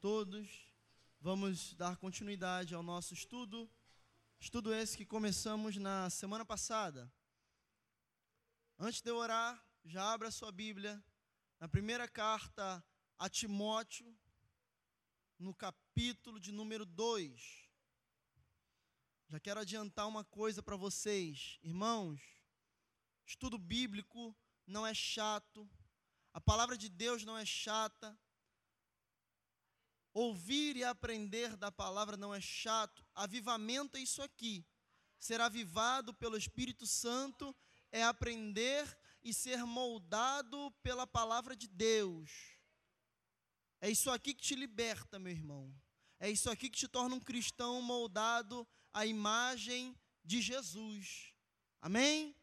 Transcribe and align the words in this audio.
todos. 0.00 0.48
Vamos 1.20 1.74
dar 1.74 1.98
continuidade 1.98 2.74
ao 2.74 2.82
nosso 2.82 3.12
estudo. 3.12 3.70
Estudo 4.38 4.72
esse 4.72 4.96
que 4.96 5.04
começamos 5.04 5.76
na 5.76 6.08
semana 6.08 6.42
passada. 6.42 7.12
Antes 8.78 9.02
de 9.02 9.10
eu 9.10 9.16
orar, 9.16 9.62
já 9.84 10.10
abra 10.10 10.30
sua 10.30 10.50
Bíblia 10.50 11.04
na 11.58 11.68
primeira 11.68 12.08
carta 12.08 12.82
a 13.18 13.28
Timóteo, 13.28 14.16
no 15.38 15.52
capítulo 15.54 16.40
de 16.40 16.50
número 16.50 16.86
2. 16.86 17.68
Já 19.28 19.38
quero 19.38 19.60
adiantar 19.60 20.08
uma 20.08 20.24
coisa 20.24 20.62
para 20.62 20.76
vocês, 20.76 21.58
irmãos. 21.62 22.22
Estudo 23.26 23.58
bíblico 23.58 24.34
não 24.66 24.86
é 24.86 24.94
chato, 24.94 25.70
a 26.32 26.40
palavra 26.40 26.78
de 26.78 26.88
Deus 26.88 27.22
não 27.22 27.36
é 27.36 27.44
chata. 27.44 28.18
Ouvir 30.12 30.76
e 30.76 30.84
aprender 30.84 31.56
da 31.56 31.70
palavra 31.70 32.16
não 32.16 32.34
é 32.34 32.40
chato. 32.40 33.04
Avivamento 33.14 33.96
é 33.96 34.00
isso 34.00 34.22
aqui. 34.22 34.66
Ser 35.18 35.40
avivado 35.40 36.12
pelo 36.14 36.36
Espírito 36.36 36.86
Santo 36.86 37.54
é 37.92 38.02
aprender 38.02 38.98
e 39.22 39.32
ser 39.32 39.64
moldado 39.64 40.70
pela 40.82 41.06
palavra 41.06 41.54
de 41.54 41.68
Deus. 41.68 42.30
É 43.80 43.90
isso 43.90 44.10
aqui 44.10 44.34
que 44.34 44.42
te 44.42 44.54
liberta, 44.54 45.18
meu 45.18 45.32
irmão. 45.32 45.74
É 46.18 46.28
isso 46.28 46.50
aqui 46.50 46.68
que 46.68 46.78
te 46.78 46.88
torna 46.88 47.14
um 47.14 47.20
cristão 47.20 47.80
moldado 47.80 48.66
à 48.92 49.06
imagem 49.06 49.96
de 50.24 50.42
Jesus. 50.42 51.34
Amém? 51.80 52.36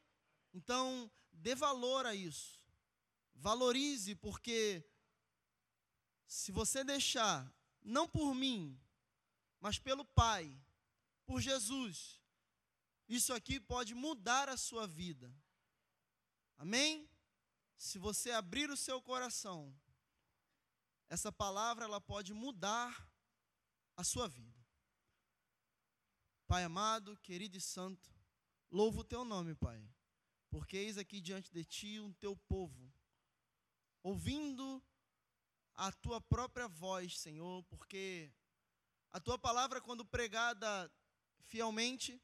Então, 0.54 1.12
dê 1.32 1.54
valor 1.54 2.06
a 2.06 2.16
isso. 2.16 2.66
Valorize, 3.36 4.16
porque 4.16 4.84
se 6.26 6.52
você 6.52 6.84
deixar, 6.84 7.54
não 7.88 8.08
por 8.08 8.34
mim, 8.34 8.80
mas 9.60 9.80
pelo 9.80 10.06
Pai, 10.06 10.60
por 11.26 11.42
Jesus, 11.42 12.22
isso 13.08 13.34
aqui 13.34 13.60
pode 13.60 13.94
mudar 13.96 14.50
a 14.50 14.58
sua 14.58 14.86
vida. 14.86 15.34
Amém? 16.58 17.10
Se 17.78 17.98
você 17.98 18.32
abrir 18.32 18.70
o 18.70 18.78
seu 18.78 19.02
coração, 19.02 19.74
essa 21.10 21.32
palavra 21.32 21.86
ela 21.86 22.02
pode 22.02 22.34
mudar 22.34 23.10
a 23.96 24.04
sua 24.04 24.28
vida. 24.28 24.58
Pai 26.48 26.64
amado, 26.64 27.18
querido 27.18 27.58
e 27.58 27.62
santo, 27.62 28.10
louvo 28.72 29.02
o 29.02 29.04
teu 29.04 29.24
nome, 29.24 29.54
Pai, 29.56 29.82
porque 30.50 30.78
eis 30.78 30.98
aqui 30.98 31.20
diante 31.20 31.52
de 31.52 31.64
ti 31.64 32.00
um 32.00 32.14
teu 32.14 32.36
povo 32.36 32.92
ouvindo 34.04 34.82
a 35.78 35.92
tua 35.92 36.20
própria 36.20 36.68
voz, 36.68 37.20
Senhor, 37.20 37.64
porque 37.66 38.34
a 39.12 39.20
tua 39.20 39.38
palavra, 39.38 39.80
quando 39.80 40.04
pregada 40.04 40.92
fielmente, 41.46 42.20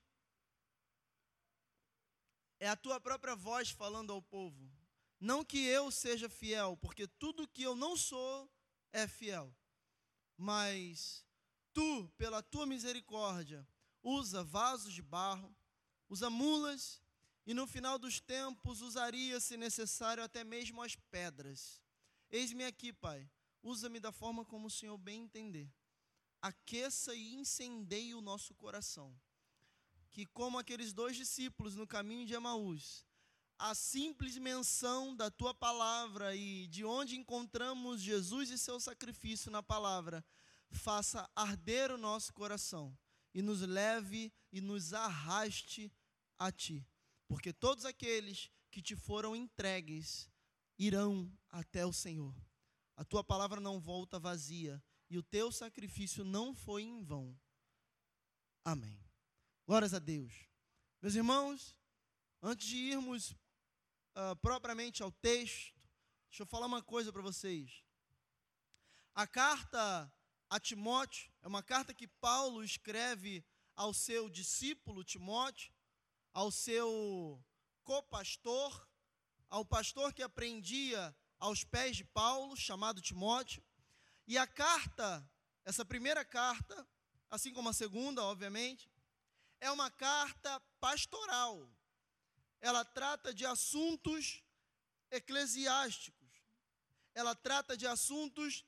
é 2.59 2.67
a 2.67 2.75
tua 2.75 2.99
própria 2.99 3.35
voz 3.35 3.69
falando 3.69 4.11
ao 4.11 4.21
povo. 4.21 4.71
Não 5.19 5.45
que 5.45 5.65
eu 5.65 5.91
seja 5.91 6.27
fiel, 6.27 6.75
porque 6.77 7.07
tudo 7.07 7.47
que 7.47 7.63
eu 7.63 7.75
não 7.75 7.95
sou 7.95 8.51
é 8.91 9.07
fiel. 9.07 9.55
Mas 10.35 11.23
tu, 11.71 12.11
pela 12.17 12.41
tua 12.41 12.65
misericórdia, 12.65 13.65
usa 14.01 14.43
vasos 14.43 14.93
de 14.93 15.01
barro, 15.01 15.55
usa 16.09 16.29
mulas 16.29 17.01
e 17.45 17.53
no 17.53 17.67
final 17.67 17.99
dos 17.99 18.19
tempos 18.19 18.81
usaria, 18.81 19.39
se 19.39 19.55
necessário, 19.57 20.23
até 20.23 20.43
mesmo 20.43 20.81
as 20.81 20.95
pedras. 20.95 21.81
Eis-me 22.31 22.65
aqui, 22.65 22.91
Pai, 22.91 23.29
usa-me 23.64 24.00
da 24.00 24.11
forma 24.11 24.45
como 24.45 24.67
o 24.67 24.72
Senhor 24.72 24.97
bem 24.97 25.23
entender. 25.23 25.72
Aqueça 26.42 27.16
e 27.16 27.33
incendeie 27.33 28.14
o 28.14 28.22
nosso 28.22 28.53
coração. 28.53 29.16
Que, 30.11 30.25
como 30.28 30.59
aqueles 30.59 30.94
dois 30.94 31.16
discípulos 31.16 31.75
no 31.75 31.88
caminho 31.88 32.25
de 32.25 32.34
Emaús, 32.34 33.06
a 33.57 33.73
simples 33.73 34.38
menção 34.38 35.16
da 35.16 35.31
tua 35.31 35.53
palavra 35.53 36.35
e 36.35 36.68
de 36.68 36.85
onde 36.85 37.18
encontramos 37.18 38.02
Jesus 38.02 38.52
e 38.52 38.57
seu 38.57 38.79
sacrifício 38.79 39.50
na 39.50 39.63
palavra, 39.63 40.23
faça 40.69 41.28
arder 41.35 41.90
o 41.91 41.97
nosso 41.97 42.34
coração 42.34 42.96
e 43.34 43.41
nos 43.41 43.62
leve 43.62 44.31
e 44.52 44.62
nos 44.62 44.94
arraste 44.94 45.91
a 46.38 46.52
ti 46.52 46.85
porque 47.34 47.52
todos 47.52 47.84
aqueles 47.84 48.52
que 48.69 48.79
te 48.79 48.96
foram 48.96 49.35
entregues 49.35 50.29
irão 50.78 51.31
até 51.50 51.84
o 51.84 51.91
Senhor. 51.91 52.31
A 52.95 53.03
tua 53.03 53.23
palavra 53.23 53.59
não 53.59 53.79
volta 53.79 54.19
vazia 54.19 54.81
e 55.09 55.17
o 55.17 55.23
teu 55.23 55.51
sacrifício 55.51 56.23
não 56.23 56.53
foi 56.53 56.83
em 56.83 57.03
vão. 57.03 57.37
Amém. 58.63 58.99
Glórias 59.65 59.93
a 59.93 59.99
Deus. 59.99 60.47
Meus 61.01 61.15
irmãos, 61.15 61.77
antes 62.41 62.67
de 62.67 62.77
irmos 62.77 63.31
uh, 63.31 64.35
propriamente 64.41 65.03
ao 65.03 65.11
texto, 65.11 65.73
deixa 66.29 66.43
eu 66.43 66.47
falar 66.47 66.67
uma 66.67 66.81
coisa 66.81 67.11
para 67.11 67.21
vocês. 67.21 67.83
A 69.13 69.27
carta 69.27 70.11
a 70.49 70.59
Timóteo 70.59 71.31
é 71.41 71.47
uma 71.47 71.63
carta 71.63 71.93
que 71.93 72.07
Paulo 72.07 72.63
escreve 72.63 73.43
ao 73.75 73.93
seu 73.93 74.29
discípulo 74.29 75.03
Timóteo, 75.03 75.73
ao 76.31 76.51
seu 76.51 77.43
copastor, 77.83 78.87
ao 79.49 79.65
pastor 79.65 80.13
que 80.13 80.21
aprendia 80.21 81.15
aos 81.43 81.61
pés 81.65 81.97
de 81.97 82.05
Paulo, 82.05 82.55
chamado 82.55 83.01
Timóteo. 83.01 83.61
E 84.25 84.37
a 84.37 84.47
carta, 84.47 85.29
essa 85.65 85.83
primeira 85.83 86.23
carta, 86.23 86.87
assim 87.29 87.51
como 87.51 87.67
a 87.67 87.73
segunda, 87.73 88.23
obviamente, 88.23 88.89
é 89.59 89.69
uma 89.69 89.91
carta 89.91 90.57
pastoral. 90.79 91.69
Ela 92.61 92.85
trata 92.85 93.33
de 93.33 93.45
assuntos 93.45 94.41
eclesiásticos. 95.11 96.31
Ela 97.13 97.35
trata 97.35 97.75
de 97.75 97.85
assuntos 97.85 98.63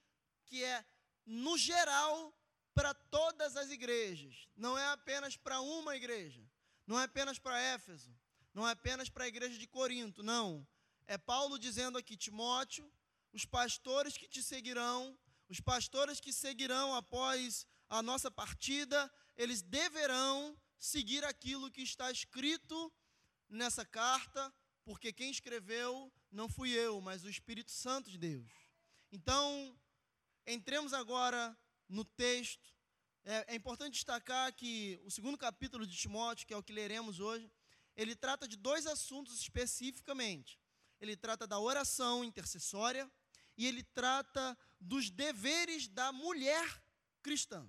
que 0.45 0.61
é, 0.61 0.85
no 1.25 1.57
geral, 1.57 2.37
para 2.73 2.93
todas 2.93 3.55
as 3.55 3.69
igrejas, 3.69 4.49
não 4.53 4.77
é 4.77 4.85
apenas 4.87 5.37
para 5.37 5.61
uma 5.61 5.95
igreja. 5.95 6.45
Não 6.85 6.99
é 6.99 7.05
apenas 7.05 7.39
para 7.39 7.57
Éfeso, 7.57 8.13
não 8.53 8.67
é 8.67 8.71
apenas 8.71 9.07
para 9.07 9.23
a 9.23 9.29
igreja 9.29 9.57
de 9.57 9.65
Corinto, 9.65 10.21
não. 10.21 10.67
É 11.07 11.17
Paulo 11.17 11.59
dizendo 11.59 11.97
aqui, 11.97 12.17
Timóteo, 12.17 12.91
os 13.31 13.45
pastores 13.45 14.17
que 14.17 14.27
te 14.27 14.41
seguirão, 14.41 15.17
os 15.47 15.59
pastores 15.59 16.19
que 16.19 16.33
seguirão 16.33 16.95
após 16.95 17.67
a 17.89 18.01
nossa 18.01 18.31
partida, 18.31 19.11
eles 19.35 19.61
deverão 19.61 20.57
seguir 20.77 21.23
aquilo 21.23 21.71
que 21.71 21.81
está 21.81 22.11
escrito 22.11 22.91
nessa 23.47 23.85
carta, 23.85 24.53
porque 24.83 25.13
quem 25.13 25.29
escreveu 25.29 26.11
não 26.31 26.49
fui 26.49 26.71
eu, 26.71 26.99
mas 27.01 27.23
o 27.23 27.29
Espírito 27.29 27.71
Santo 27.71 28.09
de 28.09 28.17
Deus. 28.17 28.51
Então, 29.11 29.77
entremos 30.45 30.93
agora 30.93 31.57
no 31.87 32.03
texto 32.03 32.75
é, 33.25 33.53
é 33.53 33.55
importante 33.55 33.93
destacar 33.93 34.53
que 34.53 34.99
o 35.03 35.09
segundo 35.09 35.35
capítulo 35.37 35.85
de 35.85 35.97
Timóteo, 35.97 36.45
que 36.45 36.53
é 36.53 36.57
o 36.57 36.61
que 36.61 36.71
leremos 36.71 37.19
hoje, 37.19 37.51
ele 37.95 38.15
trata 38.15 38.47
de 38.47 38.55
dois 38.55 38.85
assuntos 38.85 39.39
especificamente. 39.39 40.59
Ele 40.99 41.15
trata 41.15 41.45
da 41.45 41.59
oração 41.59 42.23
intercessória 42.23 43.09
e 43.57 43.65
ele 43.65 43.83
trata 43.83 44.57
dos 44.79 45.09
deveres 45.09 45.87
da 45.87 46.11
mulher 46.11 46.83
cristã. 47.21 47.67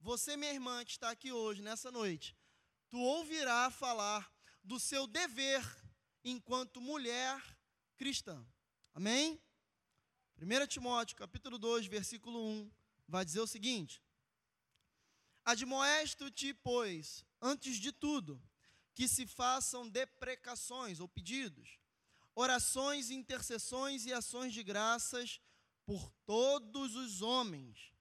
Você, 0.00 0.36
minha 0.36 0.52
irmã, 0.52 0.84
que 0.84 0.90
está 0.90 1.10
aqui 1.10 1.30
hoje, 1.30 1.62
nessa 1.62 1.90
noite, 1.90 2.36
tu 2.90 2.98
ouvirá 2.98 3.70
falar 3.70 4.32
do 4.62 4.78
seu 4.78 5.06
dever 5.06 5.62
enquanto 6.24 6.80
mulher 6.80 7.40
cristã. 7.96 8.44
Amém? 8.94 9.40
1 10.36 10.66
Timóteo, 10.66 11.16
capítulo 11.16 11.58
2, 11.58 11.86
versículo 11.86 12.44
1, 12.44 12.70
vai 13.06 13.24
dizer 13.24 13.40
o 13.40 13.46
seguinte: 13.46 14.02
Admoesto-te, 15.44 16.52
pois, 16.54 17.24
antes 17.40 17.76
de 17.76 17.92
tudo, 17.92 18.42
que 18.94 19.08
se 19.08 19.26
façam 19.26 19.88
deprecações 19.88 21.00
ou 21.00 21.08
pedidos, 21.08 21.78
orações, 22.34 23.10
intercessões 23.10 24.06
e 24.06 24.12
ações 24.12 24.52
de 24.52 24.62
graças 24.62 25.40
por 25.84 26.10
todos 26.24 26.94
os 26.96 27.22
homens, 27.22 27.92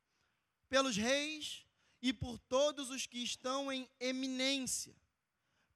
pelos 0.70 0.96
reis 0.96 1.66
e 2.02 2.14
por 2.14 2.40
todos 2.40 2.90
os 2.90 3.06
que 3.06 3.20
estão 3.20 3.72
em 3.72 3.90
eminência, 4.00 4.96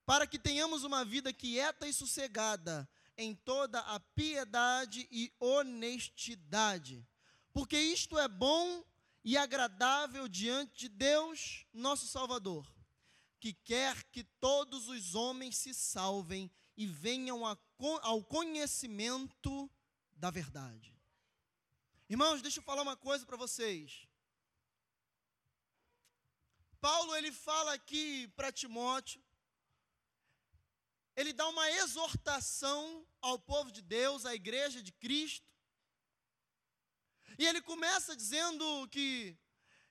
para 0.06 0.26
que 0.26 0.40
tenhamos 0.40 0.84
uma 0.84 1.04
vida 1.04 1.34
quieta 1.34 1.88
e 1.88 1.94
sossegada 1.94 2.88
em 3.18 3.34
toda 3.34 3.80
a 3.80 4.00
piedade 4.00 5.08
e 5.12 5.32
honestidade, 5.40 7.08
porque 7.54 7.80
isto 7.80 8.18
é 8.20 8.28
bom 8.28 8.84
e 9.24 9.38
agradável 9.38 10.28
diante 10.28 10.78
de 10.82 10.90
Deus, 10.90 11.66
nosso 11.74 12.08
Salvador, 12.08 12.70
que 13.40 13.54
quer 13.54 14.04
que 14.12 14.24
todos 14.24 14.88
os 14.88 15.16
homens 15.16 15.58
se 15.58 15.74
salvem 15.74 16.52
e 16.78 16.86
venham 16.86 17.46
ao 18.02 18.24
conhecimento 18.24 19.70
da 20.16 20.30
verdade. 20.30 20.96
Irmãos, 22.10 22.42
deixa 22.42 22.60
eu 22.60 22.64
falar 22.64 22.82
uma 22.82 22.96
coisa 22.96 23.26
para 23.26 23.38
vocês. 23.38 24.08
Paulo 26.80 27.16
ele 27.16 27.32
fala 27.32 27.74
aqui 27.74 28.28
para 28.36 28.52
Timóteo, 28.52 29.24
ele 31.16 31.34
dá 31.34 31.48
uma 31.48 31.72
exortação 31.72 33.08
ao 33.22 33.40
povo 33.40 33.72
de 33.72 33.82
Deus, 33.82 34.26
à 34.26 34.36
igreja 34.36 34.84
de 34.84 34.92
Cristo. 34.92 35.52
E 37.40 37.46
ele 37.46 37.62
começa 37.62 38.16
dizendo 38.16 38.88
que 38.90 39.36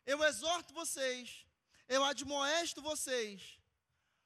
eu 0.07 0.23
exorto 0.23 0.73
vocês, 0.73 1.47
eu 1.89 2.05
admoesto 2.05 2.81
vocês, 2.83 3.59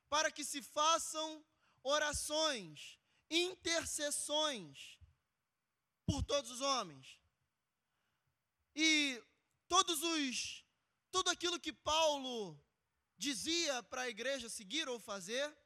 para 0.09 0.31
que 0.31 0.45
se 0.45 0.61
façam 0.61 1.45
orações, 1.83 2.98
intercessões 3.31 4.99
por 6.07 6.23
todos 6.23 6.51
os 6.51 6.61
homens. 6.61 7.19
E 8.75 9.23
todos 9.69 10.03
os 10.03 10.65
tudo 11.11 11.31
aquilo 11.31 11.59
que 11.59 11.73
Paulo 11.73 12.59
dizia 13.17 13.83
para 13.85 14.03
a 14.03 14.09
igreja 14.09 14.49
seguir 14.49 14.89
ou 14.89 14.99
fazer, 15.01 15.57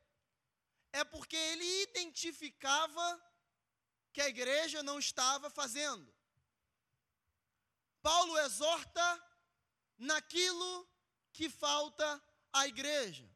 é 0.92 1.04
porque 1.04 1.36
ele 1.36 1.82
identificava 1.82 3.32
que 4.12 4.20
a 4.20 4.28
igreja 4.28 4.82
não 4.82 4.98
estava 4.98 5.50
fazendo. 5.50 6.12
Paulo 8.00 8.38
exorta 8.38 9.06
naquilo 9.98 10.88
que 11.32 11.48
falta 11.48 12.22
à 12.52 12.66
igreja. 12.66 13.28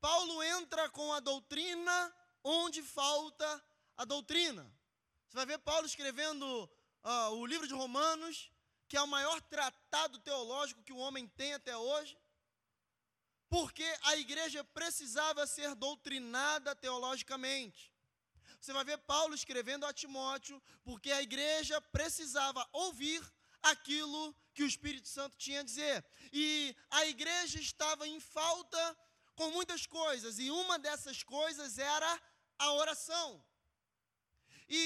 Paulo 0.00 0.42
entra 0.42 0.88
com 0.90 1.12
a 1.12 1.20
doutrina 1.20 2.16
onde 2.44 2.82
falta 2.82 3.64
a 3.96 4.04
doutrina. 4.04 4.64
Você 5.28 5.36
vai 5.36 5.46
ver 5.46 5.58
Paulo 5.58 5.86
escrevendo 5.86 6.44
uh, 7.04 7.30
o 7.36 7.46
livro 7.46 7.66
de 7.66 7.74
Romanos, 7.74 8.50
que 8.88 8.96
é 8.96 9.02
o 9.02 9.06
maior 9.08 9.40
tratado 9.42 10.18
teológico 10.18 10.82
que 10.82 10.92
o 10.92 10.98
homem 10.98 11.26
tem 11.26 11.54
até 11.54 11.76
hoje, 11.76 12.18
porque 13.48 13.84
a 14.02 14.16
igreja 14.16 14.64
precisava 14.64 15.46
ser 15.46 15.74
doutrinada 15.74 16.74
teologicamente. 16.74 17.92
Você 18.60 18.72
vai 18.72 18.84
ver 18.84 18.98
Paulo 18.98 19.34
escrevendo 19.34 19.84
a 19.84 19.92
Timóteo, 19.92 20.62
porque 20.84 21.10
a 21.10 21.22
igreja 21.22 21.80
precisava 21.80 22.68
ouvir 22.72 23.20
aquilo 23.62 24.34
que 24.54 24.62
o 24.62 24.66
Espírito 24.66 25.08
Santo 25.08 25.36
tinha 25.36 25.60
a 25.60 25.64
dizer. 25.64 26.04
E 26.32 26.76
a 26.90 27.06
igreja 27.06 27.58
estava 27.58 28.06
em 28.06 28.20
falta 28.20 28.98
com 29.34 29.50
muitas 29.50 29.86
coisas, 29.86 30.38
e 30.38 30.50
uma 30.50 30.78
dessas 30.78 31.22
coisas 31.22 31.78
era 31.78 32.22
a 32.64 32.72
oração. 32.82 33.28
E 34.68 34.82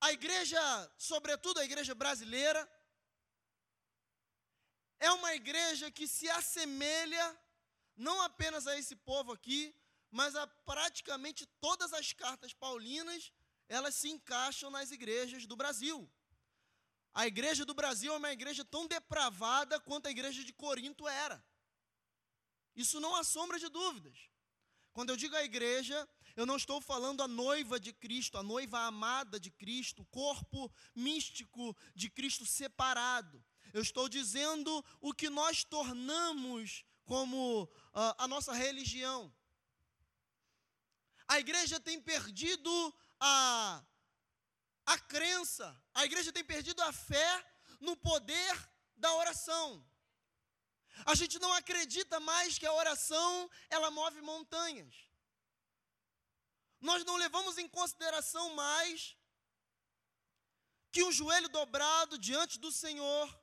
a 0.00 0.12
igreja, 0.12 0.60
sobretudo 0.96 1.60
a 1.60 1.64
igreja 1.64 1.94
brasileira, 1.94 2.62
é 4.98 5.10
uma 5.18 5.34
igreja 5.40 5.90
que 5.90 6.06
se 6.06 6.28
assemelha 6.30 7.26
não 7.96 8.16
apenas 8.22 8.66
a 8.66 8.78
esse 8.78 8.96
povo 9.10 9.32
aqui, 9.32 9.74
mas 10.10 10.36
a 10.36 10.46
praticamente 10.46 11.44
todas 11.66 11.92
as 11.92 12.12
cartas 12.12 12.52
paulinas, 12.52 13.32
elas 13.68 13.94
se 13.94 14.08
encaixam 14.14 14.70
nas 14.70 14.90
igrejas 14.90 15.44
do 15.44 15.56
Brasil. 15.56 15.98
A 17.12 17.26
igreja 17.26 17.64
do 17.64 17.74
Brasil 17.74 18.12
é 18.14 18.16
uma 18.16 18.32
igreja 18.32 18.64
tão 18.64 18.86
depravada 18.86 19.80
quanto 19.80 20.06
a 20.06 20.10
igreja 20.10 20.44
de 20.44 20.52
Corinto 20.52 21.06
era. 21.08 21.44
Isso 22.74 23.00
não 23.00 23.14
há 23.16 23.24
sombra 23.24 23.58
de 23.58 23.68
dúvidas. 23.68 24.29
Quando 24.92 25.10
eu 25.10 25.16
digo 25.16 25.36
a 25.36 25.44
igreja, 25.44 26.08
eu 26.36 26.46
não 26.46 26.56
estou 26.56 26.80
falando 26.80 27.22
a 27.22 27.28
noiva 27.28 27.78
de 27.78 27.92
Cristo, 27.92 28.38
a 28.38 28.42
noiva 28.42 28.80
amada 28.80 29.38
de 29.38 29.50
Cristo, 29.50 30.02
o 30.02 30.06
corpo 30.06 30.70
místico 30.94 31.76
de 31.94 32.08
Cristo 32.10 32.44
separado. 32.44 33.44
Eu 33.72 33.82
estou 33.82 34.08
dizendo 34.08 34.84
o 35.00 35.12
que 35.12 35.30
nós 35.30 35.64
tornamos 35.64 36.84
como 37.04 37.64
uh, 37.64 38.14
a 38.18 38.26
nossa 38.26 38.52
religião. 38.52 39.32
A 41.28 41.38
igreja 41.38 41.78
tem 41.78 42.00
perdido 42.00 42.94
a, 43.20 43.84
a 44.86 44.98
crença, 44.98 45.80
a 45.94 46.04
igreja 46.04 46.32
tem 46.32 46.44
perdido 46.44 46.82
a 46.82 46.92
fé 46.92 47.46
no 47.80 47.96
poder 47.96 48.70
da 48.96 49.14
oração. 49.14 49.84
A 51.04 51.14
gente 51.14 51.38
não 51.38 51.52
acredita 51.52 52.20
mais 52.20 52.58
que 52.58 52.66
a 52.66 52.72
oração 52.72 53.50
ela 53.68 53.90
move 53.90 54.20
montanhas 54.22 55.10
nós 56.80 57.04
não 57.04 57.16
levamos 57.16 57.58
em 57.58 57.68
consideração 57.68 58.54
mais 58.54 59.16
que 60.90 61.04
um 61.04 61.12
joelho 61.12 61.48
dobrado 61.48 62.18
diante 62.18 62.58
do 62.58 62.72
Senhor 62.72 63.40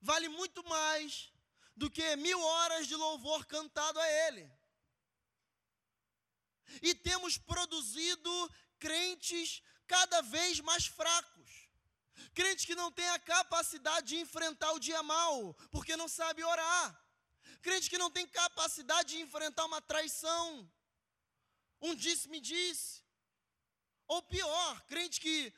vale 0.00 0.28
muito 0.28 0.64
mais 0.64 1.32
do 1.76 1.90
que 1.90 2.16
mil 2.16 2.40
horas 2.40 2.86
de 2.86 2.94
louvor 2.94 3.44
cantado 3.46 3.98
a 3.98 4.08
Ele. 4.08 4.50
E 6.82 6.94
temos 6.94 7.36
produzido 7.36 8.50
crentes 8.78 9.62
cada 9.86 10.22
vez 10.22 10.60
mais 10.60 10.86
fracos. 10.86 11.59
Crentes 12.34 12.64
que 12.64 12.74
não 12.74 12.90
têm 12.92 13.08
a 13.10 13.18
capacidade 13.18 14.08
de 14.08 14.16
enfrentar 14.16 14.72
o 14.72 14.80
dia 14.80 15.02
mal, 15.02 15.54
porque 15.70 15.96
não 15.96 16.08
sabe 16.08 16.44
orar. 16.44 17.00
Crentes 17.62 17.88
que 17.88 17.98
não 17.98 18.10
têm 18.10 18.26
capacidade 18.26 19.10
de 19.10 19.20
enfrentar 19.20 19.64
uma 19.66 19.82
traição, 19.82 20.70
um 21.80 21.94
disse-me-disse. 21.94 23.02
Ou 24.06 24.22
pior, 24.22 24.82
crentes 24.86 25.18
que 25.18 25.52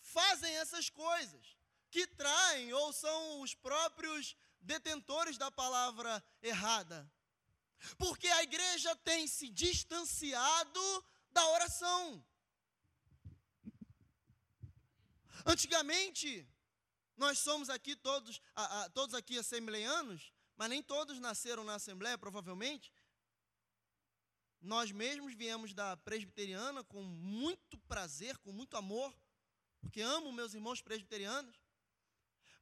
fazem 0.00 0.54
essas 0.56 0.90
coisas, 0.90 1.56
que 1.90 2.06
traem 2.06 2.72
ou 2.72 2.92
são 2.92 3.40
os 3.40 3.54
próprios 3.54 4.36
detentores 4.60 5.38
da 5.38 5.50
palavra 5.50 6.22
errada. 6.42 7.10
Porque 7.98 8.28
a 8.28 8.42
igreja 8.42 8.94
tem 8.96 9.26
se 9.26 9.48
distanciado 9.48 11.04
da 11.30 11.46
oração. 11.50 12.24
Antigamente, 15.48 16.44
nós 17.16 17.38
somos 17.38 17.70
aqui 17.70 17.94
todos, 17.94 18.42
a, 18.54 18.82
a, 18.82 18.90
todos 18.90 19.14
aqui 19.14 19.38
assembleianos, 19.38 20.32
mas 20.56 20.68
nem 20.68 20.82
todos 20.82 21.20
nasceram 21.20 21.62
na 21.62 21.76
Assembleia, 21.76 22.18
provavelmente. 22.18 22.92
Nós 24.60 24.90
mesmos 24.90 25.34
viemos 25.34 25.72
da 25.72 25.96
presbiteriana 25.98 26.82
com 26.82 27.00
muito 27.00 27.78
prazer, 27.86 28.36
com 28.38 28.50
muito 28.50 28.76
amor, 28.76 29.16
porque 29.80 30.00
amo 30.00 30.32
meus 30.32 30.52
irmãos 30.52 30.82
presbiterianos. 30.82 31.54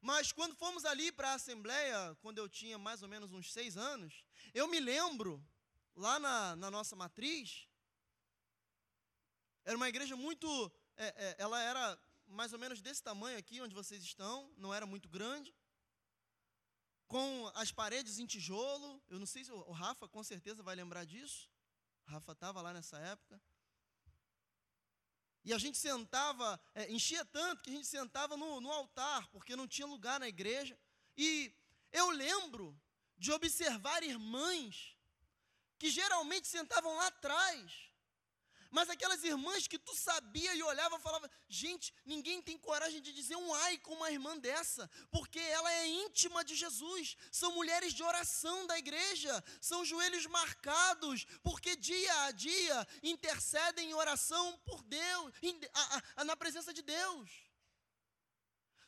Mas 0.02 0.30
quando 0.30 0.54
fomos 0.54 0.84
ali 0.84 1.10
para 1.10 1.30
a 1.30 1.35
Assembleia, 1.35 2.14
quando 2.20 2.37
eu 2.37 2.47
tinha 2.50 2.76
mais 2.76 3.02
ou 3.02 3.09
menos 3.09 3.32
uns 3.32 3.50
seis 3.50 3.78
anos, 3.78 4.26
eu 4.52 4.68
me 4.68 4.78
lembro, 4.78 5.42
lá 5.97 6.18
na, 6.18 6.54
na 6.56 6.70
nossa 6.70 6.94
matriz, 6.94 7.66
era 9.64 9.75
uma 9.75 9.88
igreja 9.88 10.14
muito. 10.14 10.70
É, 10.97 11.06
é, 11.06 11.37
ela 11.38 11.61
era 11.62 11.99
mais 12.26 12.52
ou 12.52 12.59
menos 12.59 12.81
desse 12.81 13.02
tamanho 13.02 13.38
aqui, 13.38 13.61
onde 13.61 13.75
vocês 13.75 14.02
estão, 14.02 14.52
não 14.57 14.73
era 14.73 14.87
muito 14.87 15.09
grande, 15.09 15.54
com 17.07 17.50
as 17.54 17.71
paredes 17.71 18.19
em 18.19 18.26
tijolo. 18.26 19.02
Eu 19.09 19.19
não 19.19 19.26
sei 19.26 19.45
se 19.45 19.52
o 19.52 19.73
Rafa 19.73 20.09
com 20.09 20.23
certeza 20.23 20.62
vai 20.62 20.75
lembrar 20.75 21.04
disso. 21.04 21.50
Rafa 22.07 22.33
estava 22.33 22.61
lá 22.61 22.73
nessa 22.73 22.99
época. 22.99 23.40
E 25.45 25.52
a 25.52 25.59
gente 25.59 25.76
sentava, 25.76 26.59
é, 26.75 26.90
enchia 26.90 27.25
tanto 27.26 27.62
que 27.62 27.71
a 27.71 27.73
gente 27.75 27.87
sentava 27.87 28.37
no, 28.37 28.61
no 28.61 28.73
altar, 28.73 29.28
porque 29.28 29.54
não 29.54 29.69
tinha 29.69 29.87
lugar 29.87 30.19
na 30.19 30.26
igreja. 30.26 30.78
E 31.16 31.54
eu 31.93 32.11
lembro 32.11 32.78
de 33.19 33.31
observar 33.31 34.02
irmãs 34.02 34.97
que 35.78 35.90
geralmente 35.90 36.49
sentavam 36.49 36.97
lá 36.97 37.09
atrás, 37.09 37.93
mas 38.75 38.90
aquelas 38.90 39.23
irmãs 39.23 39.69
que 39.69 39.78
tu 39.78 39.95
sabia 39.95 40.52
e 40.52 40.62
olhava 40.62 40.99
falava, 40.99 41.31
gente, 41.49 41.95
ninguém 42.04 42.43
tem 42.43 42.59
coragem 42.59 43.00
de 43.00 43.12
dizer 43.12 43.37
um 43.37 43.54
ai 43.54 43.78
com 43.78 43.95
uma 43.95 44.11
irmã 44.11 44.37
dessa, 44.37 44.90
porque 45.12 45.38
ela 45.38 45.73
é 45.73 45.87
íntima 45.87 46.45
de 46.45 46.57
Jesus. 46.57 47.16
São 47.31 47.52
mulheres 47.52 47.95
de 47.95 48.02
oração 48.02 48.66
da 48.66 48.76
igreja, 48.76 49.33
são 49.61 49.85
joelhos 49.85 50.26
marcados, 50.26 51.25
porque 51.40 51.76
dia 51.76 52.23
a 52.25 52.33
dia 52.33 52.88
intercedem 53.00 53.90
em 53.90 53.95
oração 53.95 54.59
por 54.64 54.83
Deus, 54.83 55.33
em, 55.40 55.61
a, 55.73 56.02
a, 56.16 56.25
na 56.25 56.37
presença 56.37 56.75
de 56.75 56.83
Deus. 56.83 57.31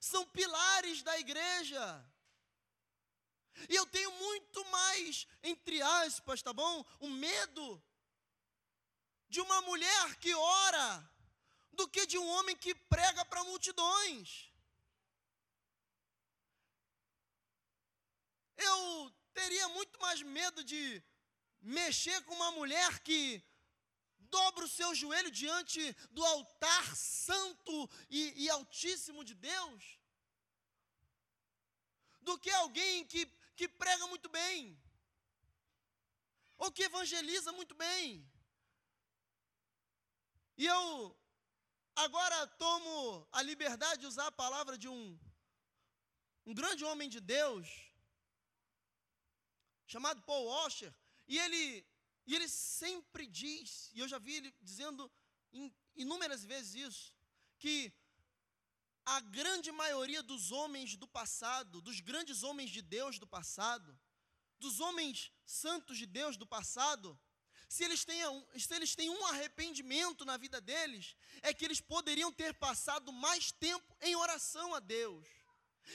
São 0.01 0.27
pilares 0.27 1.05
da 1.05 1.17
igreja. 1.17 2.05
E 3.69 3.75
eu 3.77 3.87
tenho 3.87 4.11
muito 4.11 4.65
mais, 4.67 5.29
entre 5.45 5.81
aspas, 5.81 6.43
tá 6.43 6.53
bom? 6.53 6.85
O 6.99 7.09
medo 7.09 7.81
de 9.29 9.41
uma 9.41 9.61
mulher 9.63 10.17
que 10.17 10.35
ora 10.35 11.11
do 11.73 11.89
que 11.89 12.07
de 12.07 12.19
um 12.19 12.27
homem 12.27 12.57
que 12.57 12.75
prega 12.75 13.25
para 13.25 13.45
multidões. 13.45 14.51
Eu 18.57 19.13
teria 19.35 19.69
muito 19.69 20.01
mais 20.01 20.23
medo 20.23 20.65
de 20.65 21.03
mexer 21.61 22.23
com 22.25 22.35
uma 22.35 22.53
mulher 22.53 23.01
que 23.01 23.45
dobra 24.19 24.65
o 24.65 24.69
seu 24.69 24.95
joelho 24.95 25.31
diante 25.31 25.81
do 26.11 26.25
altar 26.25 26.97
santo 26.97 27.91
e, 28.09 28.45
e 28.45 28.51
altíssimo 28.51 29.25
de 29.25 29.35
Deus, 29.35 29.99
do 32.21 32.39
que 32.39 32.51
alguém 32.51 33.05
que, 33.05 33.27
que 33.55 33.69
prega 33.69 34.07
muito 34.07 34.29
bem, 34.29 34.81
ou 36.57 36.73
que 36.73 36.85
evangeliza 36.85 37.53
muito 37.53 37.75
bem. 37.75 38.09
E 40.57 40.65
eu 40.65 41.17
agora 41.95 42.47
tomo 42.47 43.29
a 43.33 43.43
liberdade 43.43 44.01
de 44.01 44.07
usar 44.07 44.27
a 44.27 44.33
palavra 44.33 44.79
de 44.79 44.89
um, 44.89 45.19
um 46.47 46.55
grande 46.55 46.85
homem 46.85 47.09
de 47.09 47.21
Deus, 47.21 47.67
chamado 49.87 50.23
Paul 50.23 50.47
Washer, 50.47 50.95
e 51.29 51.39
ele, 51.39 51.87
e 52.27 52.35
ele 52.35 52.49
sempre 52.49 53.27
diz, 53.27 53.91
e 53.93 54.01
eu 54.01 54.09
já 54.09 54.19
vi 54.19 54.35
ele 54.37 54.55
dizendo 54.63 55.11
inúmeras 55.95 56.43
vezes 56.45 56.75
isso, 56.75 57.15
que 57.59 57.93
a 59.05 59.21
grande 59.21 59.71
maioria 59.71 60.23
dos 60.23 60.51
homens 60.51 60.97
do 60.97 61.07
passado, 61.07 61.81
dos 61.81 62.01
grandes 62.01 62.43
homens 62.43 62.71
de 62.71 62.83
Deus 62.83 63.19
do 63.19 63.27
passado, 63.27 63.99
dos 64.59 64.81
homens 64.81 65.33
santos 65.45 65.97
de 65.99 66.07
Deus 66.07 66.37
do 66.37 66.47
passado, 66.47 67.19
se 67.69 67.85
eles, 67.85 68.05
tenham, 68.05 68.47
se 68.57 68.73
eles 68.75 68.95
têm 68.95 69.11
um 69.11 69.27
arrependimento 69.27 70.25
na 70.25 70.37
vida 70.37 70.61
deles, 70.61 71.17
é 71.43 71.53
que 71.53 71.65
eles 71.65 71.81
poderiam 71.81 72.33
ter 72.33 72.55
passado 72.55 73.13
mais 73.13 73.51
tempo 73.51 73.97
em 74.01 74.15
oração 74.15 74.75
a 74.75 74.81
Deus. 74.81 75.27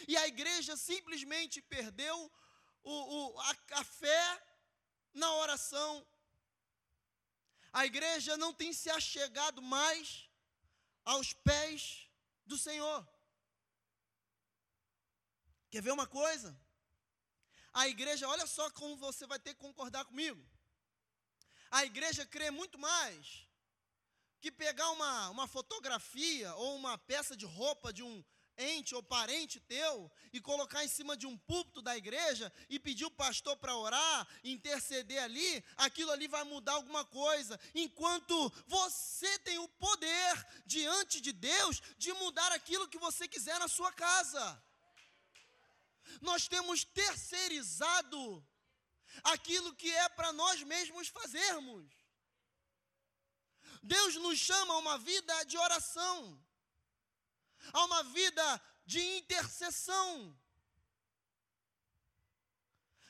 E 0.08 0.18
a 0.18 0.28
igreja 0.28 0.76
simplesmente 0.76 1.62
perdeu 1.62 2.32
o, 2.84 2.92
o, 2.92 3.40
a, 3.40 3.56
a 3.72 3.84
fé 3.84 4.44
na 5.14 5.34
oração. 5.36 6.06
A 7.72 7.86
igreja 7.86 8.36
não 8.36 8.54
tem 8.54 8.74
se 8.74 8.90
achegado 8.90 9.62
mais 9.62 10.30
aos 11.06 11.32
pés 11.34 12.10
do 12.46 12.58
Senhor. 12.58 13.08
Quer 15.70 15.82
ver 15.82 15.92
uma 15.92 16.06
coisa? 16.06 16.60
A 17.72 17.88
igreja, 17.88 18.28
olha 18.28 18.46
só 18.46 18.70
como 18.72 18.98
você 18.98 19.26
vai 19.26 19.40
ter 19.40 19.54
que 19.54 19.62
concordar 19.62 20.04
comigo. 20.04 20.46
A 21.72 21.86
igreja 21.86 22.26
crê 22.26 22.52
muito 22.52 22.78
mais 22.78 23.48
que 24.42 24.52
pegar 24.52 24.90
uma, 24.92 25.30
uma 25.30 25.48
fotografia 25.48 26.54
ou 26.56 26.76
uma 26.76 26.98
peça 26.98 27.36
de 27.36 27.46
roupa 27.46 27.94
de 27.94 28.04
um 28.04 28.24
ente 28.58 28.94
ou 28.94 29.02
parente 29.02 29.60
teu 29.62 30.12
e 30.34 30.42
colocar 30.42 30.84
em 30.84 30.88
cima 30.88 31.16
de 31.16 31.26
um 31.26 31.38
púlpito 31.38 31.82
da 31.82 31.96
igreja 31.96 32.52
e 32.70 32.78
pedir 32.78 33.06
o 33.06 33.12
pastor 33.12 33.56
para 33.56 33.76
orar, 33.76 34.28
interceder 34.44 35.24
ali, 35.24 35.64
aquilo 35.78 36.12
ali 36.12 36.28
vai 36.28 36.44
mudar 36.44 36.74
alguma 36.74 37.06
coisa. 37.06 37.60
Enquanto 37.74 38.52
você 38.68 39.40
tem 39.40 39.58
o 39.58 39.68
poder 39.68 40.48
diante 40.66 41.22
de 41.22 41.32
Deus 41.32 41.82
de 41.98 42.12
mudar 42.14 42.52
aquilo 42.52 42.90
que 42.90 42.98
você 42.98 43.28
quiser 43.28 43.58
na 43.60 43.68
sua 43.68 43.92
casa. 43.94 44.62
Nós 46.20 46.48
temos 46.48 46.84
terceirizado 46.84 48.46
aquilo 49.24 49.76
que 49.76 49.92
é 49.92 50.10
para 50.10 50.32
nós 50.34 50.62
mesmos 50.64 51.08
fazermos. 51.08 51.86
Deus 53.84 54.16
nos 54.16 54.38
chama 54.38 54.74
a 54.74 54.78
uma 54.78 54.98
vida 54.98 55.44
de 55.46 55.58
oração, 55.58 56.42
a 57.74 57.86
uma 57.86 58.04
vida 58.04 58.62
de 58.86 59.02
intercessão, 59.18 60.38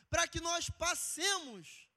para 0.10 0.27
que 0.27 0.39
nós 0.39 0.70
passemos 0.70 1.88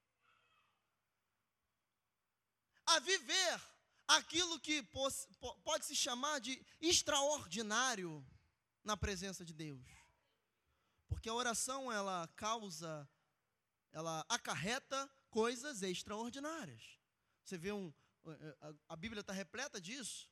a 2.86 2.98
viver 3.00 3.60
aquilo 4.06 4.60
que 4.60 4.82
pode 5.62 5.86
se 5.86 5.96
chamar 5.96 6.40
de 6.40 6.64
extraordinário 6.80 8.24
na 8.82 8.96
presença 8.96 9.44
de 9.44 9.52
Deus. 9.52 9.86
Porque 11.08 11.28
a 11.28 11.34
oração 11.34 11.90
ela 11.90 12.28
causa 12.36 13.08
ela 13.94 14.26
acarreta 14.28 15.08
coisas 15.30 15.80
extraordinárias. 15.82 16.98
Você 17.44 17.56
vê 17.56 17.72
um. 17.72 17.94
A, 18.88 18.96
Bíblia 18.96 19.20
está 19.20 19.32
repleta 19.32 19.80
disso. 19.80 20.28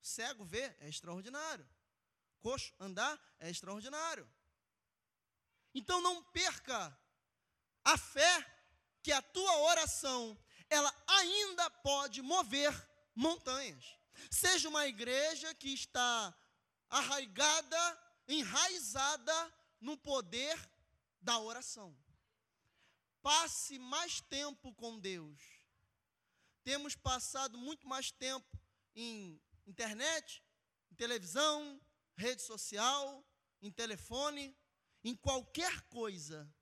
Cego 0.00 0.44
ver 0.44 0.76
é 0.78 0.88
extraordinário. 0.88 1.68
Coxo 2.40 2.72
andar 2.78 3.20
é 3.40 3.50
extraordinário. 3.50 4.30
Então 5.74 6.00
não 6.00 6.22
perca 6.24 6.96
a 7.84 7.98
fé 7.98 8.56
que 9.02 9.10
a 9.10 9.20
tua 9.20 9.56
oração 9.62 10.38
ela 10.68 10.94
ainda 11.08 11.68
pode 11.68 12.22
mover 12.22 12.72
montanhas. 13.14 13.98
Seja 14.30 14.68
uma 14.68 14.86
igreja 14.86 15.52
que 15.54 15.72
está 15.74 16.32
arraigada, 16.88 18.02
enraizada 18.28 19.54
no 19.80 19.96
poder 19.96 20.56
da 21.20 21.38
oração. 21.40 21.96
Passe 23.22 23.78
mais 23.78 24.20
tempo 24.20 24.72
com 24.74 24.98
Deus. 24.98 25.40
Temos 26.64 26.94
passado 26.94 27.58
muito 27.58 27.86
mais 27.86 28.10
tempo 28.10 28.58
em 28.94 29.40
internet, 29.66 30.42
em 30.90 30.94
televisão, 30.94 31.80
rede 32.16 32.42
social, 32.42 33.24
em 33.60 33.70
telefone, 33.70 34.56
em 35.04 35.14
qualquer 35.14 35.82
coisa, 35.82 36.52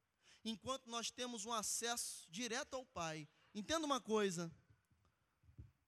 enquanto 0.45 0.89
nós 0.89 1.11
temos 1.11 1.45
um 1.45 1.53
acesso 1.53 2.27
direto 2.31 2.75
ao 2.75 2.87
Pai. 2.87 3.29
Entenda 3.55 3.87
uma 3.87 4.01
coisa: 4.01 4.53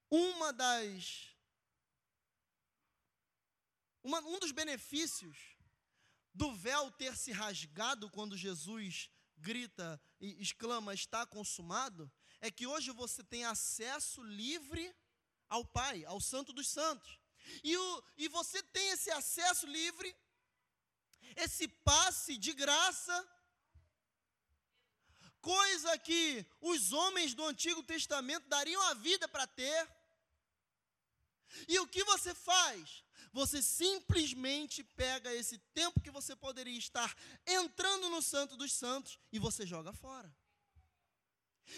uma 0.09 0.51
das. 0.53 1.29
Uma, 4.03 4.19
um 4.21 4.39
dos 4.39 4.51
benefícios 4.51 5.37
do 6.33 6.51
véu 6.53 6.89
ter 6.91 7.15
se 7.15 7.31
rasgado 7.31 8.09
quando 8.09 8.37
Jesus 8.37 9.11
grita 9.41 9.99
e 10.19 10.41
exclama 10.41 10.93
está 10.93 11.25
consumado, 11.25 12.11
é 12.39 12.49
que 12.49 12.67
hoje 12.67 12.91
você 12.91 13.23
tem 13.23 13.43
acesso 13.45 14.21
livre 14.23 14.95
ao 15.49 15.65
Pai, 15.65 16.05
ao 16.05 16.19
Santo 16.21 16.53
dos 16.53 16.67
Santos. 16.69 17.19
E, 17.63 17.75
o, 17.75 18.03
e 18.17 18.27
você 18.27 18.61
tem 18.63 18.89
esse 18.89 19.11
acesso 19.11 19.65
livre, 19.65 20.15
esse 21.35 21.67
passe 21.67 22.37
de 22.37 22.53
graça, 22.53 23.15
coisa 25.41 25.97
que 25.97 26.45
os 26.61 26.91
homens 26.91 27.33
do 27.33 27.43
Antigo 27.45 27.83
Testamento 27.83 28.47
dariam 28.47 28.81
a 28.89 28.93
vida 28.93 29.27
para 29.27 29.47
ter. 29.47 29.89
E 31.67 31.79
o 31.79 31.87
que 31.87 32.03
você 32.03 32.33
faz? 32.33 33.03
Você 33.33 33.61
simplesmente 33.61 34.83
pega 34.83 35.33
esse 35.33 35.57
tempo 35.73 36.01
que 36.01 36.11
você 36.11 36.35
poderia 36.35 36.77
estar 36.77 37.15
entrando 37.47 38.09
no 38.09 38.21
Santo 38.21 38.57
dos 38.57 38.73
Santos 38.73 39.17
e 39.31 39.39
você 39.39 39.65
joga 39.65 39.93
fora. 39.93 40.33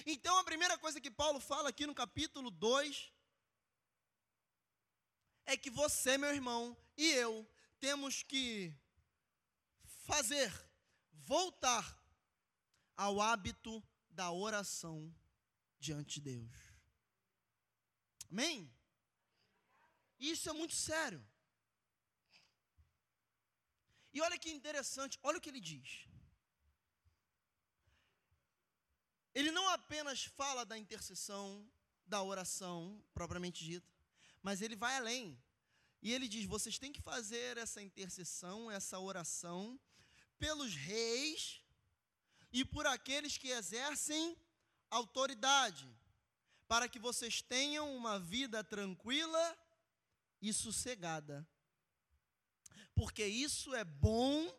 Então, 0.05 0.37
a 0.37 0.43
primeira 0.43 0.77
coisa 0.77 0.99
que 0.99 1.11
Paulo 1.11 1.39
fala 1.39 1.69
aqui 1.69 1.85
no 1.85 1.93
capítulo 1.93 2.49
2 2.49 3.13
é 5.45 5.55
que 5.55 5.69
você, 5.69 6.17
meu 6.17 6.33
irmão, 6.33 6.75
e 6.97 7.07
eu 7.11 7.47
temos 7.79 8.23
que 8.23 8.73
fazer, 10.05 10.51
voltar 11.11 12.01
ao 12.95 13.21
hábito 13.21 13.83
da 14.09 14.31
oração 14.31 15.13
diante 15.79 16.15
de 16.15 16.21
Deus. 16.21 16.55
Amém? 18.31 18.73
Isso 20.17 20.49
é 20.49 20.53
muito 20.53 20.73
sério. 20.73 21.23
E 24.13 24.21
olha 24.21 24.37
que 24.37 24.51
interessante, 24.51 25.19
olha 25.23 25.37
o 25.37 25.41
que 25.41 25.49
ele 25.49 25.59
diz. 25.59 26.07
Ele 29.33 29.49
não 29.49 29.67
apenas 29.69 30.25
fala 30.25 30.63
da 30.63 30.77
intercessão, 30.77 31.67
da 32.05 32.21
oração 32.21 33.03
propriamente 33.13 33.63
dita, 33.63 33.91
mas 34.43 34.61
ele 34.61 34.75
vai 34.75 34.95
além. 34.97 35.41
E 36.01 36.13
ele 36.13 36.27
diz: 36.27 36.45
vocês 36.45 36.77
têm 36.77 36.93
que 36.93 37.01
fazer 37.01 37.57
essa 37.57 37.81
intercessão, 37.81 38.69
essa 38.69 38.99
oração, 38.99 39.79
pelos 40.37 40.75
reis 40.75 41.61
e 42.51 42.63
por 42.63 42.85
aqueles 42.85 43.37
que 43.37 43.47
exercem 43.47 44.37
autoridade, 44.91 45.89
para 46.67 46.87
que 46.87 46.99
vocês 46.99 47.41
tenham 47.41 47.95
uma 47.95 48.19
vida 48.19 48.63
tranquila 48.63 49.57
e 50.39 50.53
sossegada 50.53 51.47
porque 52.95 53.25
isso 53.25 53.73
é 53.73 53.83
bom 53.83 54.51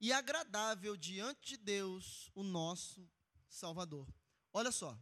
e 0.00 0.12
agradável 0.12 0.96
diante 0.96 1.50
de 1.50 1.56
Deus, 1.56 2.30
o 2.34 2.42
nosso 2.42 3.08
Salvador. 3.48 4.06
Olha 4.52 4.70
só. 4.70 4.98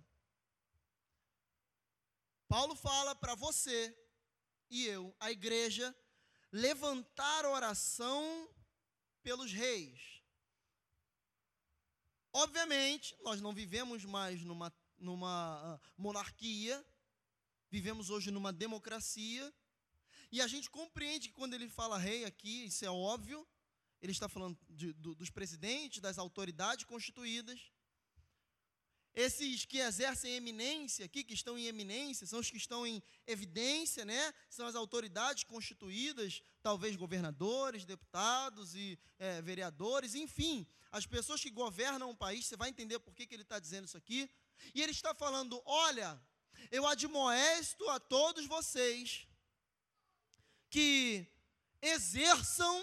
Paulo 2.49 2.75
fala 2.75 3.15
para 3.15 3.35
você 3.35 3.97
e 4.71 4.87
eu, 4.87 5.15
a 5.19 5.31
igreja, 5.31 5.95
levantar 6.53 7.45
oração 7.45 8.49
pelos 9.23 9.53
reis. 9.53 10.23
Obviamente, 12.33 13.17
nós 13.23 13.41
não 13.41 13.53
vivemos 13.53 14.05
mais 14.05 14.43
numa, 14.43 14.73
numa 14.99 15.75
ah, 15.75 15.81
monarquia, 15.97 16.85
vivemos 17.71 18.11
hoje 18.11 18.31
numa 18.31 18.53
democracia, 18.53 19.53
e 20.37 20.41
a 20.43 20.47
gente 20.47 20.69
compreende 20.69 21.29
que 21.29 21.35
quando 21.35 21.55
ele 21.55 21.67
fala 21.67 21.97
rei 21.97 22.27
aqui, 22.27 22.67
isso 22.67 22.85
é 22.85 22.91
óbvio, 22.91 23.49
ele 24.03 24.13
está 24.13 24.29
falando 24.29 24.59
de, 24.69 24.93
do, 24.93 25.15
dos 25.15 25.31
presidentes, 25.31 25.99
das 25.99 26.19
autoridades 26.19 26.85
constituídas. 26.85 27.73
Esses 29.15 29.65
que 29.65 29.79
exercem 29.79 30.35
eminência 30.35 31.07
aqui, 31.07 31.25
que 31.25 31.33
estão 31.33 31.57
em 31.57 31.65
eminência, 31.65 32.27
são 32.27 32.39
os 32.39 32.51
que 32.51 32.59
estão 32.59 32.87
em 32.87 33.03
evidência, 33.27 34.05
né? 34.05 34.35
São 34.51 34.67
as 34.67 34.75
autoridades 34.75 35.43
constituídas, 35.43 36.43
talvez 36.63 36.97
governadores, 36.97 37.87
deputados 37.87 38.75
e 38.75 38.99
é, 39.19 39.41
vereadores, 39.41 40.15
enfim, 40.15 40.67
as 40.93 41.07
pessoas 41.07 41.41
que 41.41 41.51
governam 41.51 42.11
o 42.11 42.15
país. 42.15 42.45
Você 42.45 42.59
vai 42.59 42.69
entender 42.69 42.99
por 42.99 43.15
que, 43.15 43.27
que 43.27 43.35
ele 43.35 43.43
está 43.43 43.59
dizendo 43.59 43.87
isso 43.87 43.97
aqui. 43.97 44.31
E 44.75 44.83
ele 44.83 44.93
está 44.93 45.15
falando: 45.15 45.63
olha, 45.65 46.21
eu 46.71 46.87
admoesto 46.87 47.89
a 47.89 47.99
todos 47.99 48.45
vocês 48.45 49.26
que 50.77 51.27
exerçam 51.81 52.75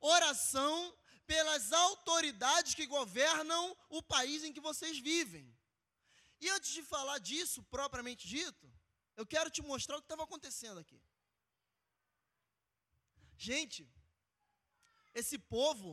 oração 0.00 0.76
pelas 1.24 1.72
autoridades 1.72 2.74
que 2.74 2.84
governam 2.84 3.64
o 3.88 4.00
país 4.02 4.42
em 4.42 4.52
que 4.52 4.66
vocês 4.68 4.98
vivem. 4.98 5.46
E 6.40 6.48
antes 6.50 6.70
de 6.76 6.82
falar 6.82 7.18
disso, 7.18 7.62
propriamente 7.74 8.26
dito, 8.26 8.66
eu 9.16 9.24
quero 9.34 9.50
te 9.56 9.62
mostrar 9.62 9.96
o 9.96 10.00
que 10.00 10.06
estava 10.06 10.24
acontecendo 10.24 10.80
aqui. 10.80 11.00
Gente, 13.36 13.88
esse 15.14 15.38
povo 15.38 15.90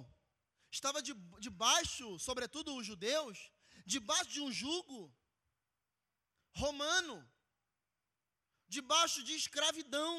estava 0.71 0.99
debaixo, 1.47 2.17
sobretudo 2.17 2.75
os 2.75 2.87
judeus, 2.87 3.51
debaixo 3.85 4.31
de 4.31 4.41
um 4.41 4.51
jugo 4.51 4.99
romano, 6.63 7.17
debaixo 8.67 9.21
de 9.23 9.35
escravidão. 9.35 10.17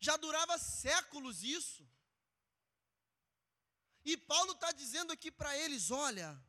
Já 0.00 0.16
durava 0.16 0.58
séculos 0.58 1.42
isso. 1.42 1.86
E 4.02 4.16
Paulo 4.16 4.52
está 4.52 4.72
dizendo 4.72 5.12
aqui 5.12 5.30
para 5.30 5.56
eles: 5.58 5.90
olha, 5.90 6.42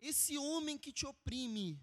esse 0.00 0.38
homem 0.38 0.78
que 0.78 0.92
te 0.92 1.04
oprime, 1.04 1.80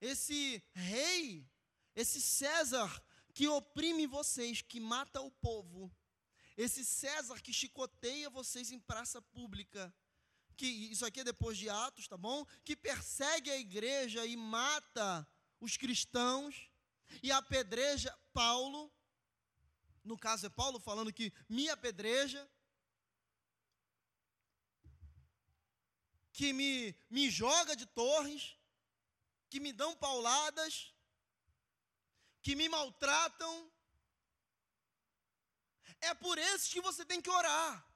esse 0.00 0.62
rei, 0.72 1.46
esse 1.94 2.20
César 2.20 2.90
que 3.34 3.46
oprime 3.46 4.06
vocês, 4.06 4.62
que 4.62 4.80
mata 4.80 5.20
o 5.20 5.30
povo, 5.30 5.94
esse 6.56 6.82
César 6.84 7.40
que 7.42 7.52
chicoteia 7.52 8.30
vocês 8.30 8.70
em 8.70 8.80
praça 8.80 9.20
pública, 9.20 9.94
que 10.56 10.66
isso 10.66 11.04
aqui 11.04 11.20
é 11.20 11.24
depois 11.24 11.58
de 11.58 11.68
Atos, 11.68 12.08
tá 12.08 12.16
bom? 12.16 12.44
Que 12.64 12.74
persegue 12.74 13.50
a 13.50 13.58
igreja 13.58 14.24
e 14.24 14.34
mata 14.34 15.26
os 15.60 15.76
cristãos 15.76 16.71
e 17.22 17.32
apedreja 17.32 18.16
Paulo. 18.32 18.92
No 20.04 20.18
caso 20.18 20.46
é 20.46 20.50
Paulo 20.50 20.78
falando 20.80 21.12
que 21.12 21.32
me 21.48 21.68
apedreja. 21.68 22.48
que 26.32 26.52
me, 26.52 26.96
me 27.10 27.30
joga 27.30 27.76
de 27.76 27.86
torres, 27.86 28.56
que 29.50 29.60
me 29.60 29.72
dão 29.72 29.94
pauladas, 29.94 30.94
que 32.40 32.56
me 32.56 32.68
maltratam. 32.68 33.70
É 36.00 36.14
por 36.14 36.36
esses 36.38 36.72
que 36.72 36.80
você 36.80 37.04
tem 37.04 37.20
que 37.20 37.30
orar. 37.30 37.86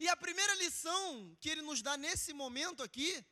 E 0.00 0.08
a 0.08 0.16
primeira 0.16 0.54
lição 0.54 1.36
que 1.40 1.50
ele 1.50 1.60
nos 1.60 1.82
dá 1.82 1.96
nesse 1.96 2.32
momento 2.32 2.82
aqui 2.82 3.24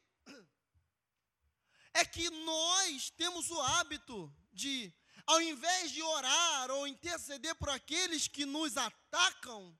é 2.00 2.04
que 2.04 2.28
nós 2.30 3.10
temos 3.10 3.50
o 3.50 3.60
hábito 3.60 4.34
de, 4.52 4.92
ao 5.26 5.40
invés 5.40 5.90
de 5.90 6.02
orar 6.02 6.70
ou 6.70 6.86
interceder 6.86 7.54
por 7.56 7.70
aqueles 7.70 8.28
que 8.28 8.44
nos 8.44 8.76
atacam, 8.76 9.76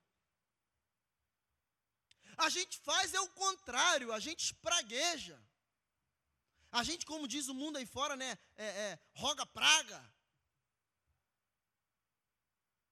a 2.39 2.49
gente 2.49 2.79
faz 2.79 3.13
é 3.15 3.21
o 3.21 3.29
contrário, 3.31 4.13
a 4.13 4.21
gente 4.21 4.45
espragueja. 4.45 5.39
A 6.71 6.83
gente, 6.83 7.07
como 7.07 7.29
diz 7.29 7.49
o 7.49 7.55
mundo 7.55 7.77
aí 7.77 7.87
fora, 7.87 8.17
né, 8.17 8.39
é, 8.57 8.67
é, 8.67 8.99
roga 9.15 9.47
praga. 9.47 10.01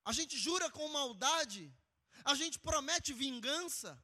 A 0.05 0.13
gente 0.13 0.37
jura 0.39 0.71
com 0.71 0.87
maldade. 0.89 1.75
A 2.25 2.35
gente 2.35 2.59
promete 2.59 3.13
vingança. 3.13 4.03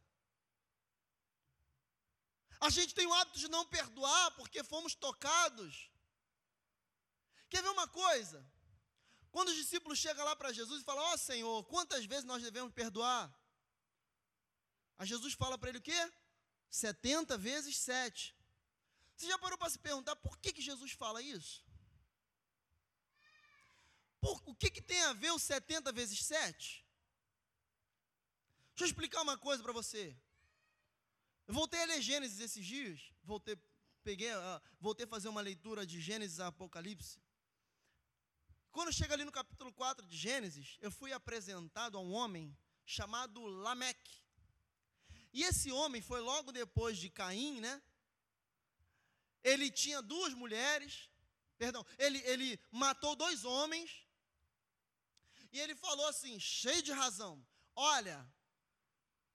A 2.61 2.69
gente 2.69 2.95
tem 2.95 3.07
o 3.07 3.15
hábito 3.15 3.39
de 3.39 3.49
não 3.49 3.65
perdoar 3.67 4.31
porque 4.33 4.63
fomos 4.63 4.95
tocados. 4.95 5.91
Quer 7.49 7.63
ver 7.63 7.71
uma 7.71 7.89
coisa? 7.89 8.47
Quando 9.31 9.49
os 9.49 9.57
discípulos 9.57 9.99
chegam 9.99 10.25
lá 10.25 10.37
para 10.37 10.53
Jesus 10.53 10.83
e 10.83 10.85
falam: 10.85 11.03
Ó 11.05 11.15
oh, 11.15 11.19
Senhor, 11.19 11.65
quantas 11.65 12.05
vezes 12.05 12.25
nós 12.25 12.43
devemos 12.43 12.73
perdoar? 12.73 13.35
Aí 14.99 15.07
Jesus 15.07 15.33
fala 15.33 15.57
para 15.57 15.71
ele 15.71 15.79
o 15.79 15.83
quê? 15.83 16.13
70 16.69 17.39
vezes 17.39 17.77
7. 17.79 18.37
Você 19.17 19.27
já 19.27 19.39
parou 19.39 19.57
para 19.57 19.71
se 19.71 19.79
perguntar 19.79 20.15
por 20.17 20.39
que, 20.39 20.53
que 20.53 20.63
Jesus 20.63 20.93
fala 20.93 21.23
isso? 21.23 21.65
Por, 24.21 24.41
o 24.45 24.55
que, 24.55 24.71
que 24.71 24.83
tem 24.83 25.01
a 25.03 25.15
ver 25.15 25.31
o 25.31 25.39
70 25.39 25.93
vezes 25.93 26.23
7? 26.25 26.87
Deixa 28.71 28.85
eu 28.85 28.87
explicar 28.87 29.23
uma 29.23 29.39
coisa 29.39 29.63
para 29.63 29.73
você. 29.73 30.17
Eu 31.51 31.55
voltei 31.55 31.83
a 31.83 31.85
ler 31.85 32.01
Gênesis 32.01 32.39
esses 32.39 32.65
dias, 32.65 33.01
voltei, 33.25 33.59
peguei, 34.05 34.33
uh, 34.33 34.63
voltei 34.79 35.05
a 35.05 35.09
fazer 35.09 35.29
uma 35.29 35.41
leitura 35.41 35.85
de 35.85 36.01
Gênesis 36.01 36.39
a 36.39 36.47
Apocalipse. 36.47 37.21
Quando 38.71 38.93
chega 38.93 39.15
ali 39.15 39.25
no 39.25 39.33
capítulo 39.33 39.73
4 39.73 40.07
de 40.07 40.17
Gênesis, 40.17 40.79
eu 40.81 40.93
fui 40.93 41.13
apresentado 41.13 41.99
a 41.99 42.01
um 42.01 42.13
homem 42.13 42.57
chamado 42.85 43.45
Lameque. 43.45 44.23
E 45.33 45.43
esse 45.43 45.73
homem 45.73 46.01
foi 46.01 46.21
logo 46.21 46.53
depois 46.53 46.97
de 46.97 47.11
Caim, 47.11 47.61
né? 47.61 47.83
Ele 49.43 49.73
tinha 49.73 50.01
duas 50.01 50.33
mulheres, 50.33 51.11
perdão, 51.59 51.85
ele, 51.99 52.19
ele 52.19 52.61
matou 52.71 53.17
dois 53.17 53.45
homens, 53.45 54.07
e 55.51 55.59
ele 55.59 55.75
falou 55.75 56.07
assim, 56.07 56.39
cheio 56.39 56.81
de 56.81 56.93
razão: 56.93 57.45
Olha, 57.75 58.30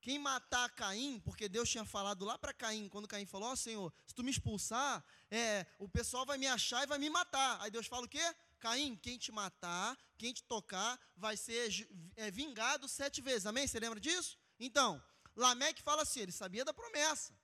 quem 0.06 0.20
matar 0.20 0.70
Caim, 0.76 1.20
porque 1.26 1.50
Deus 1.50 1.68
tinha 1.68 1.84
falado 1.84 2.24
lá 2.26 2.38
para 2.38 2.54
Caim, 2.54 2.88
quando 2.88 3.08
Caim 3.08 3.26
falou: 3.26 3.50
Ó 3.50 3.54
oh, 3.54 3.56
Senhor, 3.56 3.92
se 4.06 4.14
tu 4.14 4.24
me 4.24 4.30
expulsar, 4.30 5.04
é, 5.32 5.66
o 5.80 5.90
pessoal 5.90 6.24
vai 6.28 6.38
me 6.38 6.46
achar 6.46 6.84
e 6.84 6.86
vai 6.86 7.00
me 7.00 7.10
matar. 7.10 7.60
Aí 7.60 7.72
Deus 7.72 7.88
fala 7.88 8.06
o 8.06 8.08
quê? 8.08 8.24
Caim, 8.60 8.96
quem 8.98 9.18
te 9.18 9.32
matar, 9.32 9.98
quem 10.16 10.32
te 10.32 10.44
tocar, 10.44 11.00
vai 11.18 11.36
ser 11.36 11.72
é, 12.18 12.30
vingado 12.30 12.88
sete 12.88 13.20
vezes. 13.20 13.48
Amém? 13.48 13.66
Você 13.66 13.80
lembra 13.80 14.00
disso? 14.00 14.38
Então, 14.60 15.04
Lameque 15.36 15.82
fala 15.82 16.04
assim, 16.04 16.20
ele 16.20 16.32
sabia 16.32 16.64
da 16.64 16.72
promessa. 16.72 17.36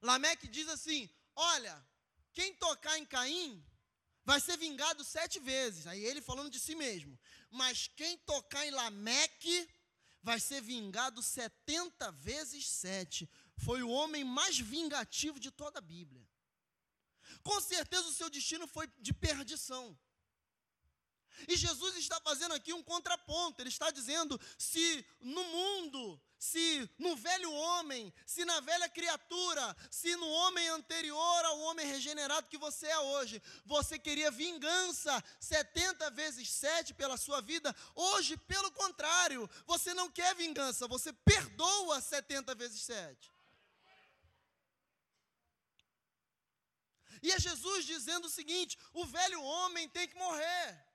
Lameque 0.00 0.48
diz 0.48 0.70
assim: 0.70 1.06
Olha, 1.36 1.86
quem 2.32 2.54
tocar 2.54 2.96
em 2.96 3.04
Caim 3.04 3.62
vai 4.24 4.40
ser 4.40 4.56
vingado 4.56 5.04
sete 5.04 5.38
vezes. 5.38 5.86
Aí 5.86 6.02
ele 6.02 6.22
falando 6.22 6.48
de 6.48 6.58
si 6.58 6.74
mesmo. 6.74 7.20
Mas 7.50 7.90
quem 7.94 8.16
tocar 8.16 8.66
em 8.66 8.70
Lameque 8.70 9.68
vai 10.22 10.38
ser 10.38 10.60
vingado 10.60 11.22
setenta 11.22 12.10
vezes 12.12 12.66
sete. 12.68 13.28
Foi 13.56 13.82
o 13.82 13.90
homem 13.90 14.24
mais 14.24 14.58
vingativo 14.58 15.38
de 15.38 15.50
toda 15.50 15.78
a 15.78 15.82
Bíblia. 15.82 16.26
Com 17.42 17.60
certeza 17.60 18.08
o 18.08 18.12
seu 18.12 18.28
destino 18.28 18.66
foi 18.66 18.86
de 18.98 19.12
perdição. 19.12 19.98
E 21.48 21.56
Jesus 21.56 21.96
está 21.96 22.20
fazendo 22.20 22.54
aqui 22.54 22.72
um 22.72 22.82
contraponto. 22.82 23.60
Ele 23.60 23.68
está 23.68 23.90
dizendo: 23.90 24.38
se 24.58 25.06
no 25.20 25.44
mundo, 25.44 26.20
se 26.40 26.90
no 26.98 27.14
velho 27.14 27.52
homem, 27.52 28.10
se 28.24 28.46
na 28.46 28.60
velha 28.60 28.88
criatura, 28.88 29.76
se 29.90 30.16
no 30.16 30.26
homem 30.26 30.66
anterior 30.68 31.44
ao 31.44 31.60
homem 31.60 31.86
regenerado 31.86 32.48
que 32.48 32.56
você 32.56 32.86
é 32.86 32.98
hoje, 32.98 33.42
você 33.66 33.98
queria 33.98 34.30
vingança 34.30 35.22
70 35.38 36.10
vezes 36.12 36.50
7 36.50 36.94
pela 36.94 37.18
sua 37.18 37.42
vida, 37.42 37.76
hoje, 37.94 38.38
pelo 38.38 38.72
contrário, 38.72 39.48
você 39.66 39.92
não 39.92 40.10
quer 40.10 40.34
vingança, 40.34 40.88
você 40.88 41.12
perdoa 41.12 42.00
70 42.00 42.54
vezes 42.54 42.80
7. 42.84 43.30
E 47.22 47.32
é 47.32 47.38
Jesus 47.38 47.84
dizendo 47.84 48.28
o 48.28 48.30
seguinte: 48.30 48.78
o 48.94 49.04
velho 49.04 49.42
homem 49.42 49.86
tem 49.90 50.08
que 50.08 50.16
morrer. 50.16 50.86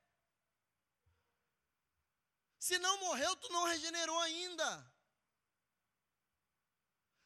Se 2.58 2.80
não 2.80 3.00
morreu, 3.00 3.36
tu 3.36 3.48
não 3.54 3.66
regenerou 3.66 4.20
ainda. 4.22 4.95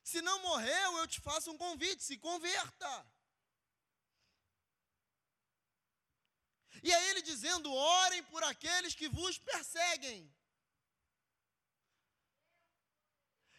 Se 0.10 0.22
não 0.28 0.38
morreu, 0.41 0.98
eu 0.98 1.08
te 1.13 1.19
faço 1.22 1.52
um 1.52 1.58
convite, 1.58 2.04
se 2.04 2.17
converta. 2.17 2.91
E 6.82 6.91
é 6.91 7.10
ele 7.10 7.22
dizendo: 7.22 7.72
orem 7.72 8.24
por 8.32 8.43
aqueles 8.43 8.95
que 8.95 9.08
vos 9.08 9.38
perseguem. 9.38 10.19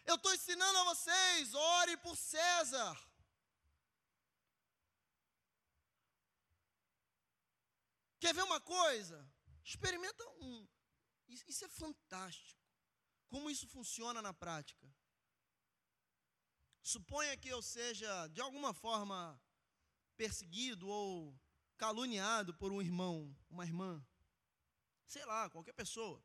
Eu 0.03 0.15
estou 0.15 0.33
ensinando 0.33 0.77
a 0.79 0.83
vocês, 0.91 1.53
orem 1.53 1.97
por 1.99 2.17
César. 2.17 2.97
Quer 8.19 8.33
ver 8.33 8.43
uma 8.43 8.59
coisa? 8.59 9.17
Experimenta 9.63 10.23
um. 10.49 10.67
Isso 11.29 11.63
é 11.63 11.69
fantástico. 11.69 12.59
Como 13.29 13.49
isso 13.49 13.67
funciona 13.69 14.21
na 14.21 14.33
prática. 14.33 14.85
Suponha 16.83 17.37
que 17.37 17.49
eu 17.49 17.61
seja, 17.61 18.27
de 18.27 18.41
alguma 18.41 18.73
forma, 18.73 19.39
perseguido 20.15 20.87
ou 20.87 21.39
caluniado 21.77 22.53
por 22.53 22.71
um 22.71 22.81
irmão, 22.81 23.35
uma 23.49 23.65
irmã. 23.65 24.05
Sei 25.07 25.23
lá, 25.25 25.49
qualquer 25.49 25.73
pessoa. 25.73 26.23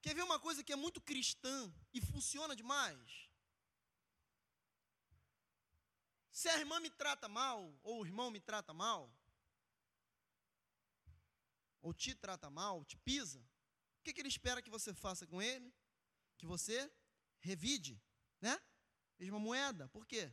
Quer 0.00 0.14
ver 0.14 0.22
uma 0.22 0.38
coisa 0.38 0.62
que 0.62 0.72
é 0.72 0.76
muito 0.76 1.00
cristã 1.00 1.72
e 1.92 2.00
funciona 2.00 2.54
demais? 2.54 3.28
Se 6.30 6.48
a 6.48 6.58
irmã 6.58 6.78
me 6.78 6.90
trata 6.90 7.28
mal, 7.28 7.74
ou 7.82 8.02
o 8.02 8.06
irmão 8.06 8.30
me 8.30 8.38
trata 8.40 8.72
mal, 8.72 9.10
ou 11.80 11.94
te 11.94 12.14
trata 12.14 12.50
mal, 12.50 12.84
te 12.84 12.96
pisa, 12.98 13.40
o 13.98 14.02
que, 14.04 14.12
que 14.12 14.20
ele 14.20 14.28
espera 14.28 14.62
que 14.62 14.70
você 14.70 14.92
faça 14.92 15.26
com 15.26 15.40
ele? 15.40 15.74
Que 16.36 16.46
você 16.46 16.92
revide, 17.40 18.00
né? 18.40 18.60
Mesma 19.18 19.38
moeda. 19.38 19.88
Por 19.88 20.06
quê? 20.06 20.32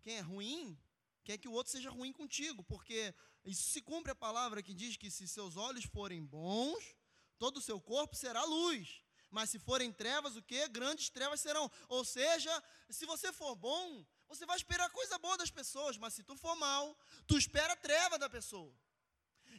Quem 0.00 0.16
é 0.16 0.20
ruim 0.20 0.78
quer 1.24 1.38
que 1.38 1.48
o 1.48 1.52
outro 1.52 1.72
seja 1.72 1.90
ruim 1.90 2.12
contigo, 2.12 2.64
porque 2.64 3.14
isso 3.44 3.70
se 3.70 3.80
cumpre 3.80 4.12
a 4.12 4.14
palavra 4.14 4.62
que 4.62 4.74
diz 4.74 4.96
que 4.96 5.10
se 5.10 5.28
seus 5.28 5.56
olhos 5.56 5.84
forem 5.84 6.24
bons, 6.24 6.96
todo 7.38 7.58
o 7.58 7.62
seu 7.62 7.80
corpo 7.80 8.16
será 8.16 8.42
luz. 8.44 9.02
Mas 9.30 9.48
se 9.48 9.58
forem 9.58 9.90
trevas, 9.92 10.36
o 10.36 10.42
que? 10.42 10.68
Grandes 10.68 11.08
trevas 11.08 11.40
serão. 11.40 11.70
Ou 11.88 12.04
seja, 12.04 12.62
se 12.90 13.06
você 13.06 13.32
for 13.32 13.54
bom, 13.56 14.04
você 14.28 14.44
vai 14.44 14.56
esperar 14.56 14.90
coisa 14.90 15.18
boa 15.18 15.38
das 15.38 15.50
pessoas, 15.50 15.96
mas 15.96 16.12
se 16.12 16.22
tu 16.22 16.36
for 16.36 16.54
mal, 16.56 16.98
tu 17.26 17.38
espera 17.38 17.74
treva 17.76 18.18
da 18.18 18.28
pessoa. 18.28 18.76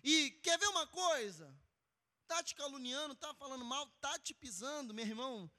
E 0.03 0.31
quer 0.43 0.59
ver 0.59 0.67
uma 0.67 0.85
coisa? 0.87 1.55
Tá 2.27 2.43
te 2.43 2.53
caluniando, 2.55 3.15
tá 3.15 3.33
falando 3.33 3.65
mal, 3.65 3.87
tá 3.99 4.17
te 4.19 4.33
pisando, 4.33 4.93
meu 4.93 5.05
irmão. 5.05 5.51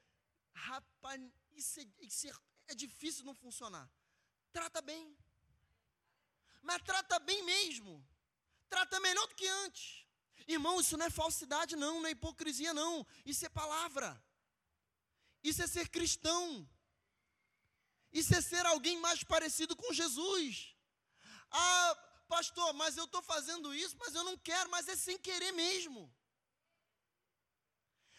Rapaz, 0.54 1.20
isso 1.56 2.28
é, 2.68 2.74
difícil 2.74 3.24
não 3.24 3.34
funcionar. 3.34 3.90
Trata 4.52 4.80
bem. 4.80 5.16
Mas 6.62 6.82
trata 6.82 7.18
bem 7.18 7.42
mesmo. 7.42 8.06
Trata 8.68 8.98
melhor 9.00 9.26
do 9.28 9.34
que 9.34 9.46
antes. 9.46 10.06
Irmão, 10.46 10.80
isso 10.80 10.96
não 10.96 11.06
é 11.06 11.10
falsidade, 11.10 11.76
não, 11.76 12.00
não 12.00 12.08
é 12.08 12.12
hipocrisia, 12.12 12.74
não. 12.74 13.06
Isso 13.24 13.44
é 13.46 13.48
palavra. 13.48 14.22
Isso 15.42 15.62
é 15.62 15.66
ser 15.66 15.88
cristão. 15.88 16.68
Isso 18.12 18.34
é 18.34 18.40
ser 18.40 18.64
alguém 18.66 18.98
mais 19.00 19.22
parecido 19.24 19.74
com 19.76 19.92
Jesus. 19.92 20.74
Ah, 21.50 21.96
pastor, 22.28 22.72
mas 22.74 22.96
eu 22.96 23.04
estou 23.04 23.22
fazendo 23.22 23.74
isso, 23.74 23.96
mas 23.98 24.14
eu 24.14 24.24
não 24.24 24.36
quero, 24.38 24.70
mas 24.70 24.88
é 24.88 24.96
sem 24.96 25.18
querer 25.18 25.52
mesmo. 25.52 26.12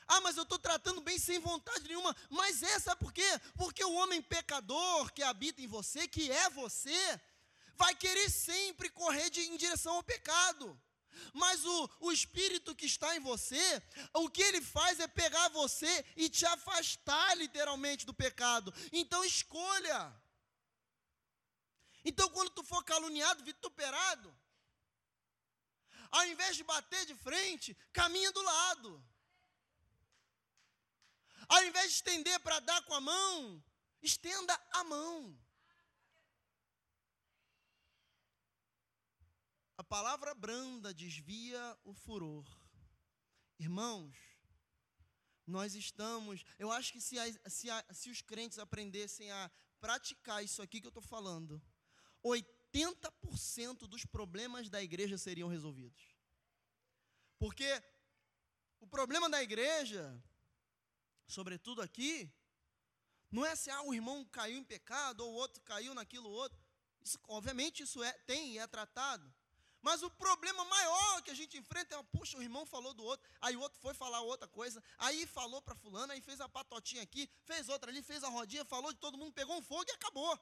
Ah, 0.08 0.22
mas 0.22 0.38
eu 0.38 0.44
estou 0.44 0.60
tratando 0.60 1.02
bem 1.02 1.18
sem 1.18 1.40
vontade 1.40 1.88
nenhuma. 1.88 2.16
Mas 2.30 2.62
é, 2.62 2.80
sabe 2.80 3.00
por 3.00 3.12
quê? 3.12 3.28
Porque 3.56 3.84
o 3.84 3.94
homem 3.94 4.22
pecador 4.22 5.12
que 5.12 5.24
habita 5.24 5.62
em 5.62 5.68
você, 5.68 6.08
que 6.08 6.32
é 6.32 6.50
você, 6.50 7.22
vai 7.76 7.96
querer 7.96 8.30
sempre 8.30 8.90
correr 8.90 9.30
de, 9.30 9.42
em 9.42 9.58
direção 9.58 9.96
ao 9.96 10.04
pecado. 10.04 10.80
Mas 11.34 11.66
o, 11.66 11.90
o 12.02 12.12
espírito 12.12 12.76
que 12.76 12.86
está 12.86 13.16
em 13.16 13.20
você, 13.20 13.82
o 14.14 14.30
que 14.30 14.42
ele 14.42 14.62
faz 14.62 15.00
é 15.00 15.08
pegar 15.08 15.50
você 15.50 16.06
e 16.16 16.30
te 16.30 16.46
afastar 16.46 17.36
literalmente 17.38 18.06
do 18.06 18.14
pecado. 18.14 18.74
Então 18.92 19.24
escolha. 19.24 20.14
Então 22.04 22.30
quando 22.30 22.52
tu 22.52 22.64
for 22.64 22.84
caluniado, 22.84 23.44
vituperado, 23.44 24.36
ao 26.12 26.26
invés 26.28 26.56
de 26.56 26.64
bater 26.64 27.06
de 27.06 27.16
frente, 27.16 27.76
caminha 27.92 28.32
do 28.32 28.42
lado. 28.42 29.04
Ao 31.48 31.64
invés 31.64 31.90
de 31.90 31.96
estender 31.96 32.40
para 32.40 32.60
dar 32.60 32.82
com 32.84 32.94
a 32.94 33.02
mão, 33.02 33.64
estenda 34.02 34.54
a 34.72 34.84
mão. 34.84 35.38
A 39.78 39.84
palavra 39.84 40.34
branda 40.34 40.94
desvia 40.94 41.78
o 41.84 41.94
furor. 41.94 42.46
Irmãos, 43.60 44.16
nós 45.46 45.76
estamos. 45.76 46.44
Eu 46.58 46.72
acho 46.72 46.94
que 46.94 47.02
se, 47.02 47.20
a, 47.20 47.50
se, 47.50 47.70
a, 47.70 47.86
se 47.94 48.10
os 48.10 48.22
crentes 48.22 48.58
aprendessem 48.58 49.32
a 49.32 49.52
praticar 49.80 50.44
isso 50.44 50.62
aqui 50.62 50.80
que 50.80 50.88
eu 50.88 50.90
estou 50.90 51.04
falando, 51.04 51.62
80% 52.24 53.88
dos 53.88 54.06
problemas 54.06 54.70
da 54.70 54.82
igreja 54.82 55.18
seriam 55.18 55.50
resolvidos. 55.50 56.16
Porque 57.38 57.84
o 58.80 58.88
problema 58.88 59.30
da 59.30 59.44
igreja, 59.44 60.22
sobretudo 61.28 61.82
aqui, 61.82 62.32
não 63.32 63.46
é 63.46 63.56
se 63.56 63.70
ah, 63.70 63.82
o 63.84 63.94
irmão 63.94 64.24
caiu 64.26 64.58
em 64.58 64.64
pecado 64.64 65.22
ou 65.22 65.34
o 65.34 65.36
outro 65.36 65.62
caiu 65.64 65.94
naquilo 65.94 66.30
outro. 66.30 66.58
Isso, 67.04 67.20
obviamente 67.28 67.84
isso 67.84 68.04
é, 68.04 68.12
tem 68.26 68.54
e 68.54 68.58
é 68.58 68.68
tratado. 68.68 69.34
Mas 69.82 70.02
o 70.02 70.10
problema 70.10 70.66
maior 70.66 71.22
que 71.22 71.30
a 71.30 71.34
gente 71.36 71.58
enfrenta 71.58 71.96
é, 71.96 72.04
puxa, 72.04 72.38
o 72.38 72.42
irmão 72.42 72.66
falou 72.66 72.94
do 72.94 73.04
outro, 73.04 73.30
aí 73.40 73.56
o 73.56 73.60
outro 73.60 73.80
foi 73.80 73.94
falar 73.94 74.22
outra 74.22 74.48
coisa, 74.48 74.84
aí 74.98 75.28
falou 75.28 75.62
para 75.62 75.76
fulano, 75.76 76.12
aí 76.12 76.22
fez 76.22 76.42
a 76.42 76.50
patotinha 76.50 77.04
aqui, 77.04 77.30
fez 77.44 77.70
outra 77.70 77.92
ali, 77.92 78.02
fez 78.02 78.24
a 78.24 78.30
rodinha, 78.30 78.66
falou 78.66 78.92
de 78.92 79.00
todo 79.00 79.18
mundo, 79.18 79.34
pegou 79.34 79.56
um 79.58 79.62
fogo 79.62 79.86
e 79.88 79.92
acabou. 79.92 80.40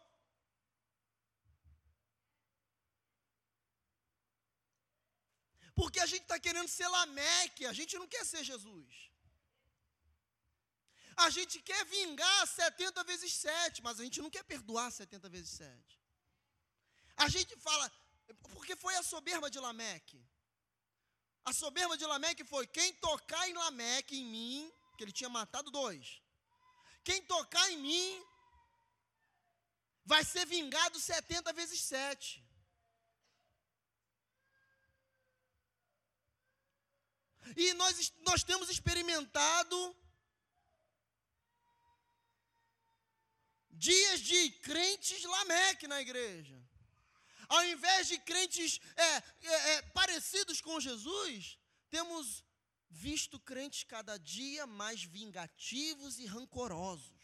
Porque 5.76 6.00
a 6.00 6.06
gente 6.06 6.22
está 6.22 6.40
querendo 6.40 6.68
ser 6.68 6.88
Lameque, 6.88 7.66
a 7.66 7.74
gente 7.74 7.98
não 7.98 8.08
quer 8.08 8.26
ser 8.26 8.44
Jesus. 8.44 9.13
A 11.16 11.30
gente 11.30 11.60
quer 11.62 11.86
vingar 11.86 12.48
70 12.48 13.04
vezes 13.04 13.34
7, 13.34 13.82
mas 13.82 14.00
a 14.00 14.04
gente 14.04 14.22
não 14.22 14.30
quer 14.30 14.44
perdoar 14.44 14.92
70 14.92 15.30
vezes 15.30 15.52
7. 15.52 16.02
A 17.18 17.30
gente 17.30 17.56
fala, 17.58 17.92
porque 18.54 18.76
foi 18.76 18.96
a 18.96 19.04
soberba 19.04 19.50
de 19.50 19.60
Lameque. 19.60 20.26
A 21.46 21.54
soberba 21.54 21.98
de 21.98 22.06
Lameque 22.06 22.44
foi: 22.44 22.66
quem 22.68 22.94
tocar 22.94 23.48
em 23.50 23.54
Lameque, 23.54 24.18
em 24.18 24.26
mim, 24.26 24.74
que 24.98 25.04
ele 25.04 25.12
tinha 25.12 25.30
matado 25.30 25.70
dois. 25.70 26.22
Quem 27.04 27.22
tocar 27.24 27.70
em 27.72 27.78
mim, 27.78 28.26
vai 30.06 30.24
ser 30.24 30.46
vingado 30.46 31.00
70 31.00 31.54
vezes 31.54 31.82
7. 31.82 32.44
E 37.58 37.74
nós, 37.74 38.14
nós 38.22 38.44
temos 38.44 38.70
experimentado 38.70 39.96
dias 43.74 44.20
de 44.22 44.52
crentes 44.52 45.24
Lameque 45.24 45.88
na 45.88 46.02
igreja 46.02 46.64
ao 47.54 47.64
invés 47.66 48.08
de 48.08 48.18
crentes 48.20 48.80
é, 48.96 49.18
é, 49.18 49.72
é, 49.74 49.82
parecidos 50.00 50.60
com 50.60 50.80
Jesus, 50.80 51.60
temos 51.90 52.44
visto 52.90 53.40
crentes 53.40 53.84
cada 53.84 54.18
dia 54.18 54.66
mais 54.66 55.04
vingativos 55.04 56.18
e 56.20 56.26
rancorosos. 56.26 57.22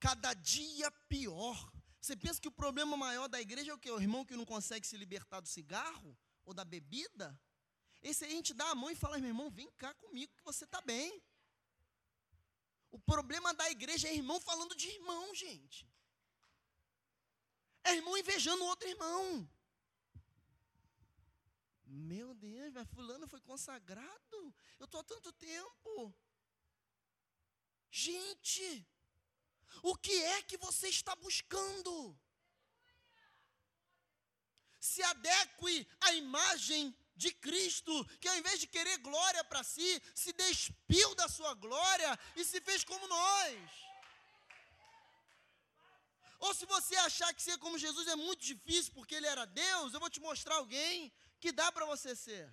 Cada 0.00 0.34
dia 0.34 0.90
pior. 1.08 1.72
Você 2.00 2.16
pensa 2.16 2.40
que 2.40 2.48
o 2.48 2.52
problema 2.52 2.96
maior 2.96 3.28
da 3.28 3.40
igreja 3.40 3.70
é 3.70 3.74
o 3.74 3.78
que? 3.78 3.90
O 3.90 4.00
irmão 4.00 4.24
que 4.24 4.36
não 4.36 4.44
consegue 4.44 4.86
se 4.86 4.96
libertar 4.96 5.40
do 5.40 5.48
cigarro 5.48 6.18
ou 6.44 6.52
da 6.52 6.64
bebida? 6.64 7.40
Esse 8.02 8.24
aí 8.24 8.32
a 8.32 8.36
gente 8.36 8.52
dá 8.52 8.68
a 8.70 8.74
mão 8.74 8.90
e 8.90 8.96
fala, 8.96 9.18
meu 9.18 9.28
irmão, 9.28 9.48
vem 9.48 9.70
cá 9.78 9.94
comigo 9.94 10.34
que 10.36 10.44
você 10.44 10.64
está 10.64 10.80
bem. 10.82 11.22
O 12.96 12.98
problema 13.12 13.52
da 13.60 13.68
igreja 13.76 14.06
é 14.08 14.14
irmão 14.14 14.40
falando 14.40 14.74
de 14.80 14.88
irmão, 14.96 15.34
gente. 15.34 15.78
É 17.82 17.92
irmão 17.96 18.16
invejando 18.16 18.64
outro 18.64 18.88
irmão. 18.88 19.24
Meu 22.12 22.28
Deus, 22.34 22.72
mas 22.72 22.88
fulano 22.90 23.26
foi 23.26 23.40
consagrado. 23.40 24.54
Eu 24.78 24.84
estou 24.84 25.00
há 25.00 25.04
tanto 25.12 25.32
tempo. 25.32 26.14
Gente, 27.90 28.86
o 29.82 29.96
que 29.96 30.16
é 30.36 30.42
que 30.42 30.56
você 30.56 30.86
está 30.88 31.16
buscando? 31.16 32.16
Se 34.78 35.02
adeque 35.02 35.74
à 36.00 36.12
imagem 36.12 36.96
de 37.16 37.32
Cristo, 37.32 38.04
que 38.20 38.28
ao 38.28 38.36
invés 38.36 38.58
de 38.60 38.66
querer 38.66 38.98
glória 38.98 39.42
para 39.44 39.62
si, 39.62 40.02
se 40.14 40.32
despiu 40.32 41.14
da 41.14 41.28
sua 41.28 41.54
glória 41.54 42.18
e 42.36 42.44
se 42.44 42.60
fez 42.60 42.84
como 42.84 43.06
nós. 43.06 43.70
Ou 46.40 46.52
se 46.52 46.66
você 46.66 46.96
achar 46.96 47.32
que 47.32 47.42
ser 47.42 47.56
como 47.58 47.78
Jesus 47.78 48.06
é 48.08 48.16
muito 48.16 48.42
difícil 48.44 48.92
porque 48.92 49.14
ele 49.14 49.26
era 49.26 49.46
Deus, 49.46 49.94
eu 49.94 50.00
vou 50.00 50.10
te 50.10 50.20
mostrar 50.20 50.56
alguém 50.56 51.12
que 51.40 51.52
dá 51.52 51.70
para 51.72 51.86
você 51.86 52.14
ser. 52.14 52.52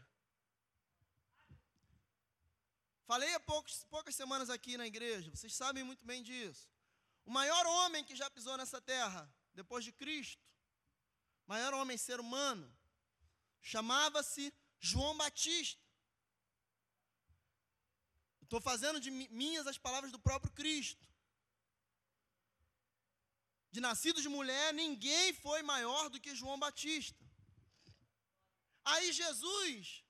Falei 3.06 3.34
há 3.34 3.39
poucos, 3.39 3.84
poucas 3.89 4.15
semanas 4.15 4.50
aqui 4.50 4.78
na 4.78 4.88
igreja, 4.88 5.30
vocês 5.32 5.54
sabem 5.54 5.84
muito 5.84 6.06
bem 6.06 6.24
disso. 6.24 6.69
O 7.26 7.32
maior 7.32 7.65
homem 7.65 8.04
que 8.04 8.15
já 8.15 8.30
pisou 8.30 8.56
nessa 8.58 8.80
terra, 8.80 9.30
depois 9.54 9.84
de 9.84 9.91
Cristo, 9.91 10.41
maior 11.45 11.74
homem 11.74 11.97
ser 11.97 12.19
humano, 12.19 12.74
chamava-se 13.62 14.54
João 14.80 15.15
Batista. 15.15 15.82
Estou 18.43 18.60
fazendo 18.60 19.00
de 19.00 19.12
minhas 19.12 19.67
as 19.67 19.78
palavras 19.78 20.12
do 20.12 20.19
próprio 20.19 20.52
Cristo. 20.54 21.08
De 23.71 23.80
nascido 23.80 24.21
de 24.21 24.28
mulher, 24.28 24.74
ninguém 24.74 25.34
foi 25.34 25.62
maior 25.63 26.10
do 26.10 26.19
que 26.19 26.36
João 26.36 26.60
Batista. 26.60 27.24
Aí 28.84 29.13
Jesus, 29.13 30.04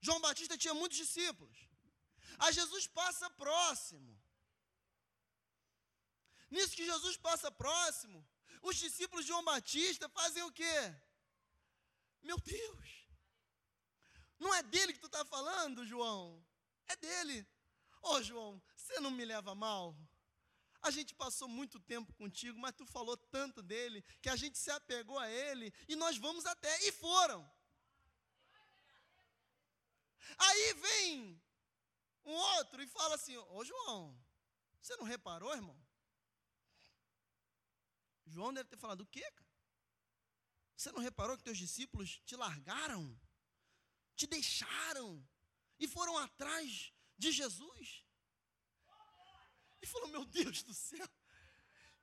João 0.00 0.20
Batista 0.20 0.58
tinha 0.58 0.74
muitos 0.74 0.98
discípulos. 0.98 1.58
Aí 2.38 2.52
Jesus 2.52 2.86
passa 2.86 3.30
próximo. 3.30 4.12
Nisso 6.50 6.76
que 6.76 6.84
Jesus 6.84 7.16
passa 7.16 7.50
próximo, 7.50 8.18
os 8.62 8.76
discípulos 8.76 9.24
de 9.24 9.30
João 9.32 9.44
Batista 9.44 10.08
fazem 10.08 10.42
o 10.42 10.52
quê? 10.52 10.78
Meu 12.22 12.38
Deus, 12.38 13.08
não 14.38 14.54
é 14.54 14.62
dele 14.62 14.92
que 14.92 14.98
tu 14.98 15.06
está 15.06 15.24
falando, 15.24 15.86
João? 15.86 16.44
É 16.88 16.96
dele. 16.96 17.46
Ô 18.02 18.14
oh, 18.14 18.22
João, 18.22 18.62
você 18.76 18.98
não 19.00 19.10
me 19.10 19.24
leva 19.24 19.54
mal? 19.54 19.96
A 20.82 20.90
gente 20.90 21.14
passou 21.14 21.46
muito 21.46 21.78
tempo 21.78 22.12
contigo, 22.14 22.58
mas 22.58 22.74
tu 22.74 22.84
falou 22.84 23.16
tanto 23.16 23.62
dele 23.62 24.02
que 24.20 24.28
a 24.28 24.34
gente 24.34 24.58
se 24.58 24.70
apegou 24.70 25.16
a 25.18 25.30
ele 25.30 25.72
e 25.88 25.94
nós 25.94 26.16
vamos 26.16 26.44
até. 26.44 26.88
E 26.88 26.92
foram. 26.92 27.48
Aí 30.38 30.74
vem 30.74 31.42
um 32.24 32.32
outro 32.32 32.82
e 32.82 32.86
fala 32.88 33.14
assim: 33.14 33.36
Ô 33.36 33.64
João, 33.64 34.20
você 34.80 34.96
não 34.96 35.04
reparou, 35.04 35.52
irmão? 35.54 35.80
João 38.26 38.52
deve 38.52 38.68
ter 38.68 38.76
falado: 38.76 39.02
O 39.02 39.06
quê, 39.06 39.30
cara? 39.30 39.51
Você 40.82 40.90
não 40.90 40.98
reparou 40.98 41.36
que 41.36 41.44
teus 41.44 41.58
discípulos 41.58 42.20
te 42.26 42.34
largaram? 42.34 43.16
Te 44.16 44.26
deixaram? 44.26 45.24
E 45.78 45.86
foram 45.86 46.18
atrás 46.18 46.92
de 47.16 47.30
Jesus? 47.30 48.04
E 49.80 49.86
falou: 49.86 50.08
Meu 50.08 50.24
Deus 50.24 50.64
do 50.64 50.74
céu, 50.74 51.08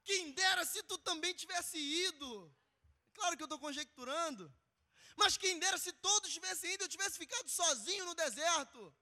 quem 0.05 0.31
dera 0.31 0.63
se 0.63 0.81
tu 0.83 0.97
também 0.97 1.33
tivesse 1.33 1.77
ido. 1.77 2.29
Claro 3.13 3.35
que 3.35 3.43
eu 3.43 3.47
estou 3.47 3.59
conjecturando. 3.59 4.49
Mas 5.17 5.35
quem 5.35 5.59
dera 5.59 5.77
se 5.77 5.91
todos 5.91 6.31
tivessem 6.31 6.75
ido, 6.75 6.85
eu 6.85 6.93
tivesse 6.95 7.17
ficado 7.17 7.49
sozinho 7.49 8.05
no 8.05 8.15
deserto. 8.15 8.95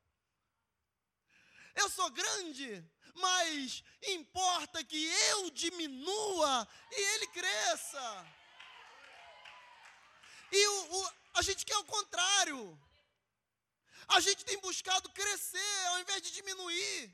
Eu 1.75 1.87
sou 1.91 2.09
grande, 2.09 2.83
mas 3.13 3.83
importa 4.01 4.83
que 4.83 5.05
eu 5.29 5.51
diminua 5.51 6.67
e 6.91 6.99
ele 7.13 7.27
cresça. 7.27 8.37
E 10.51 10.67
o, 10.67 10.95
o, 10.97 11.12
a 11.36 11.41
gente 11.41 11.65
quer 11.65 11.77
o 11.77 11.86
contrário. 11.86 12.79
A 14.07 14.19
gente 14.19 14.45
tem 14.45 14.57
buscado 14.60 15.10
crescer 15.10 15.86
ao 15.88 15.99
invés 15.99 16.21
de 16.21 16.31
diminuir. 16.31 17.13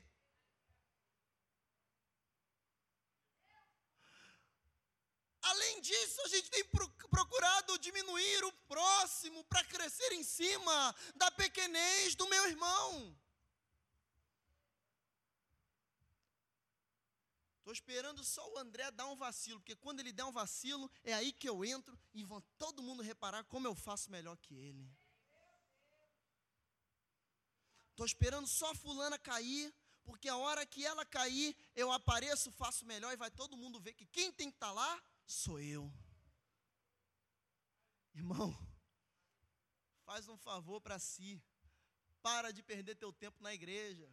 Além 5.42 5.80
disso, 5.80 6.22
a 6.22 6.28
gente 6.28 6.48
tem 6.50 6.64
procurado 7.10 7.78
diminuir 7.78 8.44
o 8.44 8.52
próximo 8.66 9.44
para 9.44 9.62
crescer 9.64 10.12
em 10.12 10.22
cima 10.22 10.94
da 11.16 11.30
pequenez 11.32 12.14
do 12.14 12.26
meu 12.28 12.46
irmão. 12.48 13.14
Estou 17.64 17.72
esperando 17.72 18.22
só 18.22 18.46
o 18.52 18.58
André 18.58 18.90
dar 18.90 19.06
um 19.06 19.16
vacilo, 19.16 19.58
porque 19.58 19.74
quando 19.74 20.00
ele 20.00 20.12
der 20.12 20.24
um 20.26 20.30
vacilo, 20.30 20.90
é 21.02 21.14
aí 21.14 21.32
que 21.32 21.48
eu 21.48 21.64
entro 21.64 21.98
e 22.12 22.22
vão 22.22 22.42
todo 22.58 22.82
mundo 22.82 23.02
reparar 23.02 23.42
como 23.44 23.66
eu 23.66 23.74
faço 23.74 24.10
melhor 24.10 24.36
que 24.36 24.54
ele. 24.54 24.86
Estou 27.88 28.04
esperando 28.04 28.46
só 28.46 28.70
a 28.70 28.74
fulana 28.74 29.18
cair, 29.18 29.74
porque 30.02 30.28
a 30.28 30.36
hora 30.36 30.66
que 30.66 30.84
ela 30.84 31.06
cair, 31.06 31.56
eu 31.74 31.90
apareço, 31.90 32.52
faço 32.52 32.84
melhor 32.84 33.14
e 33.14 33.16
vai 33.16 33.30
todo 33.30 33.56
mundo 33.56 33.80
ver 33.80 33.94
que 33.94 34.04
quem 34.04 34.30
tem 34.30 34.50
que 34.50 34.56
estar 34.56 34.66
tá 34.66 34.72
lá 34.72 35.02
sou 35.26 35.58
eu. 35.58 35.90
Irmão, 38.14 38.54
faz 40.04 40.28
um 40.28 40.36
favor 40.36 40.82
para 40.82 40.98
si. 40.98 41.42
Para 42.20 42.52
de 42.52 42.62
perder 42.62 42.96
teu 42.96 43.10
tempo 43.10 43.42
na 43.42 43.54
igreja. 43.54 44.06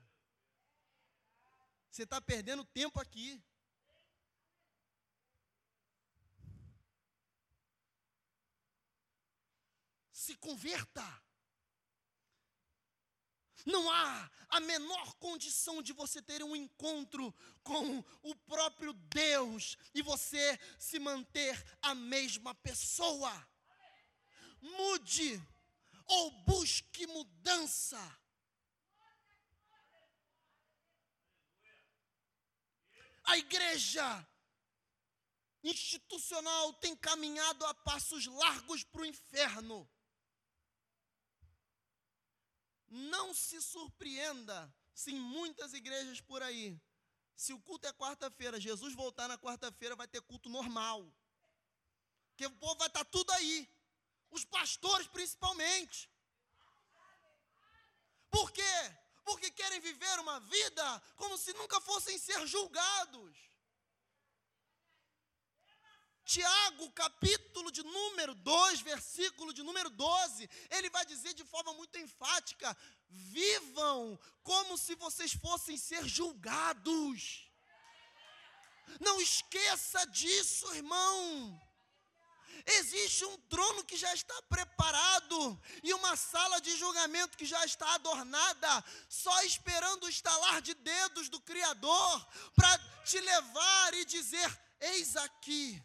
Você 1.92 2.04
está 2.04 2.22
perdendo 2.22 2.64
tempo 2.64 3.02
aqui. 3.02 3.44
Se 10.14 10.34
converta. 10.38 11.04
Não 13.66 13.92
há 13.92 14.32
a 14.48 14.60
menor 14.62 15.16
condição 15.16 15.82
de 15.84 15.92
você 15.92 16.22
ter 16.22 16.42
um 16.42 16.56
encontro 16.56 17.36
com 17.62 18.00
o 18.24 18.36
próprio 18.48 18.94
Deus 18.94 19.78
e 19.94 20.02
você 20.02 20.58
se 20.80 20.98
manter 20.98 21.62
a 21.82 21.94
mesma 21.94 22.56
pessoa. 22.56 23.48
Mude 24.62 25.42
ou 26.06 26.32
busque 26.46 27.06
mudança. 27.06 28.21
A 33.24 33.38
igreja 33.38 34.28
institucional 35.64 36.74
tem 36.76 36.96
caminhado 36.96 37.66
a 37.66 37.74
passos 37.74 38.26
largos 38.26 38.84
para 38.84 39.02
o 39.02 39.06
inferno. 39.06 39.90
Não 42.88 43.34
se 43.34 43.62
surpreenda 43.62 44.74
se 44.94 45.12
em 45.12 45.20
muitas 45.20 45.74
igrejas 45.74 46.20
por 46.20 46.42
aí, 46.42 46.80
se 47.36 47.54
o 47.54 47.60
culto 47.60 47.88
é 47.88 47.94
quarta-feira, 47.94 48.60
Jesus 48.60 48.94
voltar 48.94 49.28
na 49.28 49.38
quarta-feira, 49.38 49.96
vai 49.96 50.08
ter 50.08 50.22
culto 50.22 50.50
normal. 50.50 51.12
Porque 52.30 52.46
o 52.46 52.52
povo 52.52 52.76
vai 52.76 52.88
estar 52.88 53.04
tudo 53.06 53.32
aí. 53.32 53.68
Os 54.30 54.46
pastores 54.46 55.08
principalmente. 55.08 56.10
Por 58.30 58.52
quê? 58.52 58.62
Porque 59.24 59.50
querem 59.52 59.80
viver 59.80 60.20
uma 60.20 60.40
vida 60.40 61.04
como 61.16 61.38
se 61.38 61.54
nunca 61.54 61.80
fossem 61.82 62.18
ser 62.18 62.46
julgados. 62.48 63.52
Tiago, 66.24 66.90
capítulo 66.92 67.72
de 67.72 67.84
número 67.84 68.34
2, 68.34 68.82
versículo 68.82 69.54
de 69.54 69.64
número 69.64 69.90
12, 69.90 70.50
ele 70.70 70.90
vai 70.90 71.06
dizer 71.06 71.34
de 71.34 71.44
forma 71.44 71.74
muito 71.74 71.98
enfática: 71.98 72.78
vivam 73.10 74.18
como 74.44 74.78
se 74.78 74.96
vocês 74.96 75.34
fossem 75.34 75.78
ser 75.78 76.08
julgados. 76.08 77.50
Não 79.00 79.20
esqueça 79.20 80.06
disso, 80.08 80.74
irmão. 80.74 81.60
Existe 82.66 83.26
um 83.26 83.38
trono 83.42 83.84
que 83.84 83.98
já 83.98 84.14
está 84.14 84.42
preparado 84.44 85.62
e 85.84 85.94
uma 85.94 86.16
sala 86.16 86.60
de 86.62 86.76
julgamento 86.78 87.38
que 87.38 87.46
já 87.46 87.64
está 87.66 87.96
adornada, 87.96 88.84
só 89.10 89.44
esperando 89.44 90.06
o 90.06 90.10
estalar 90.10 90.62
de 90.62 90.74
dedos 90.74 91.30
do 91.30 91.40
Criador 91.42 92.28
para 92.56 92.78
te 93.04 93.20
levar 93.20 93.94
e 93.96 94.06
dizer: 94.06 94.62
Eis 94.80 95.16
aqui 95.16 95.82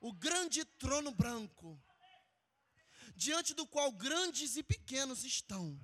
o 0.00 0.12
grande 0.12 0.64
trono 0.64 1.12
branco, 1.12 1.82
diante 3.14 3.52
do 3.54 3.66
qual 3.66 3.92
grandes 3.92 4.56
e 4.56 4.62
pequenos 4.62 5.24
estão, 5.24 5.78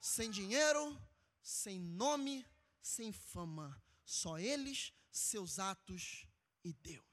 sem 0.00 0.30
dinheiro, 0.30 0.96
sem 1.42 1.78
nome, 1.80 2.46
sem 2.80 3.12
fama, 3.12 3.82
só 4.04 4.38
eles, 4.38 4.92
seus 5.10 5.58
atos 5.58 6.26
e 6.64 6.72
Deus. 6.72 7.11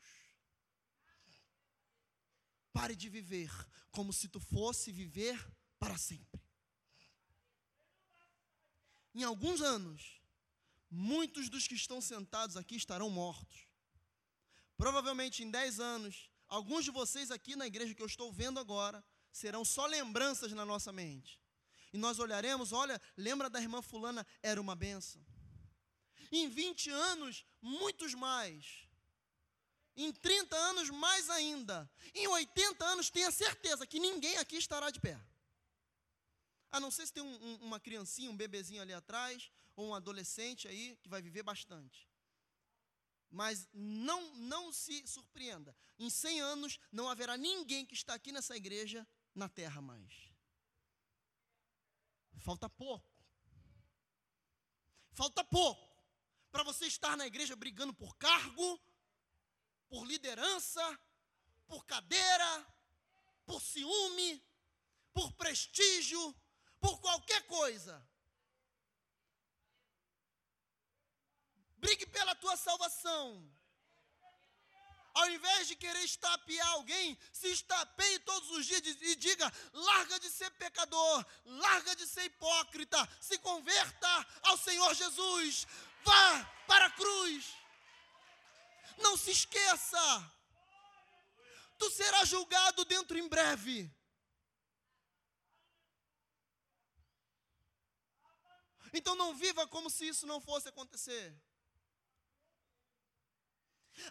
Pare 2.72 2.96
de 2.96 3.10
viver 3.10 3.52
como 3.92 4.14
se 4.14 4.28
tu 4.28 4.40
fosse 4.40 4.92
viver 4.92 5.38
para 5.80 5.98
sempre. 5.98 6.42
Em 9.14 9.24
alguns 9.24 9.62
anos, 9.62 10.22
muitos 10.90 11.50
dos 11.50 11.68
que 11.68 11.76
estão 11.76 12.00
sentados 12.00 12.56
aqui 12.56 12.76
estarão 12.76 13.10
mortos. 13.10 13.68
Provavelmente 14.78 15.44
em 15.44 15.52
10 15.52 15.80
anos, 15.80 16.30
alguns 16.48 16.86
de 16.86 16.92
vocês 16.92 17.32
aqui 17.32 17.56
na 17.56 17.68
igreja 17.68 17.94
que 17.94 18.02
eu 18.02 18.08
estou 18.08 18.32
vendo 18.32 18.60
agora 18.60 19.04
serão 19.32 19.66
só 19.66 19.86
lembranças 19.86 20.54
na 20.54 20.66
nossa 20.66 20.92
mente. 20.92 21.40
E 21.92 21.98
nós 21.98 22.20
olharemos, 22.20 22.72
olha, 22.72 23.02
lembra 23.18 23.50
da 23.50 23.60
irmã 23.60 23.82
fulana, 23.82 24.26
era 24.42 24.62
uma 24.62 24.76
benção. 24.76 25.26
Em 26.32 26.48
20 26.48 26.90
anos, 26.92 27.46
muitos 27.62 28.14
mais 28.14 28.88
em 30.04 30.12
30 30.12 30.56
anos, 30.56 30.90
mais 30.90 31.30
ainda. 31.30 31.90
Em 32.14 32.28
80 32.28 32.86
anos, 32.86 33.10
tenha 33.10 33.32
certeza 33.32 33.86
que 33.86 34.00
ninguém 34.00 34.38
aqui 34.38 34.58
estará 34.58 34.90
de 34.90 35.00
pé. 35.00 35.20
A 36.72 36.80
não 36.80 36.92
ser 36.92 37.08
se 37.08 37.14
tem 37.14 37.24
um, 37.24 37.44
um, 37.44 37.56
uma 37.58 37.80
criancinha, 37.80 38.30
um 38.30 38.38
bebezinho 38.38 38.82
ali 38.82 38.94
atrás, 38.94 39.52
ou 39.76 39.88
um 39.88 39.96
adolescente 39.96 40.68
aí 40.68 40.96
que 41.02 41.10
vai 41.10 41.22
viver 41.22 41.44
bastante. 41.44 42.08
Mas 43.30 43.68
não, 43.74 44.34
não 44.36 44.72
se 44.72 45.06
surpreenda. 45.06 45.76
Em 45.98 46.10
100 46.10 46.42
anos 46.42 46.80
não 46.92 47.10
haverá 47.10 47.38
ninguém 47.38 47.86
que 47.86 47.94
está 47.94 48.14
aqui 48.14 48.32
nessa 48.32 48.56
igreja 48.56 49.08
na 49.36 49.50
terra 49.50 49.82
mais. 49.82 50.30
Falta 52.40 52.70
pouco. 52.70 53.06
Falta 55.12 55.44
pouco 55.44 55.90
para 56.52 56.64
você 56.64 56.86
estar 56.86 57.16
na 57.18 57.28
igreja 57.28 57.56
brigando 57.56 57.94
por 57.94 58.16
cargo, 58.16 58.80
por 59.90 60.06
liderança, 60.06 61.00
por 61.68 61.86
cadeira, 61.86 62.68
por 63.46 63.62
ciúme, 63.62 64.44
por 65.14 65.32
prestígio, 65.34 66.36
por 66.80 67.00
qualquer 67.02 67.46
coisa. 67.48 68.08
Brigue 71.78 72.06
pela 72.06 72.36
tua 72.36 72.56
salvação. 72.56 73.52
Ao 75.14 75.30
invés 75.30 75.68
de 75.68 75.76
querer 75.76 76.04
estapear 76.04 76.68
alguém, 76.68 77.18
se 77.34 77.50
estapeie 77.52 78.20
todos 78.20 78.52
os 78.52 78.66
dias 78.66 78.86
e 78.86 79.16
diga: 79.16 79.52
larga 79.74 80.20
de 80.20 80.30
ser 80.30 80.50
pecador, 80.52 81.26
larga 81.46 81.96
de 81.96 82.06
ser 82.08 82.26
hipócrita, 82.26 83.10
se 83.20 83.38
converta 83.40 84.28
ao 84.44 84.58
Senhor 84.58 84.94
Jesus, 84.94 85.66
vá 86.04 86.46
para 86.68 86.86
a 86.86 86.92
cruz. 86.92 87.59
Não 89.06 89.16
se 89.18 89.32
esqueça, 89.32 90.06
tu 91.78 91.90
serás 91.90 92.28
julgado 92.28 92.84
dentro 92.86 93.18
em 93.18 93.28
breve. 93.28 93.78
Então 98.94 99.16
não 99.16 99.36
viva 99.36 99.68
como 99.68 99.90
se 99.90 100.08
isso 100.08 100.26
não 100.26 100.40
fosse 100.42 100.68
acontecer. 100.70 101.26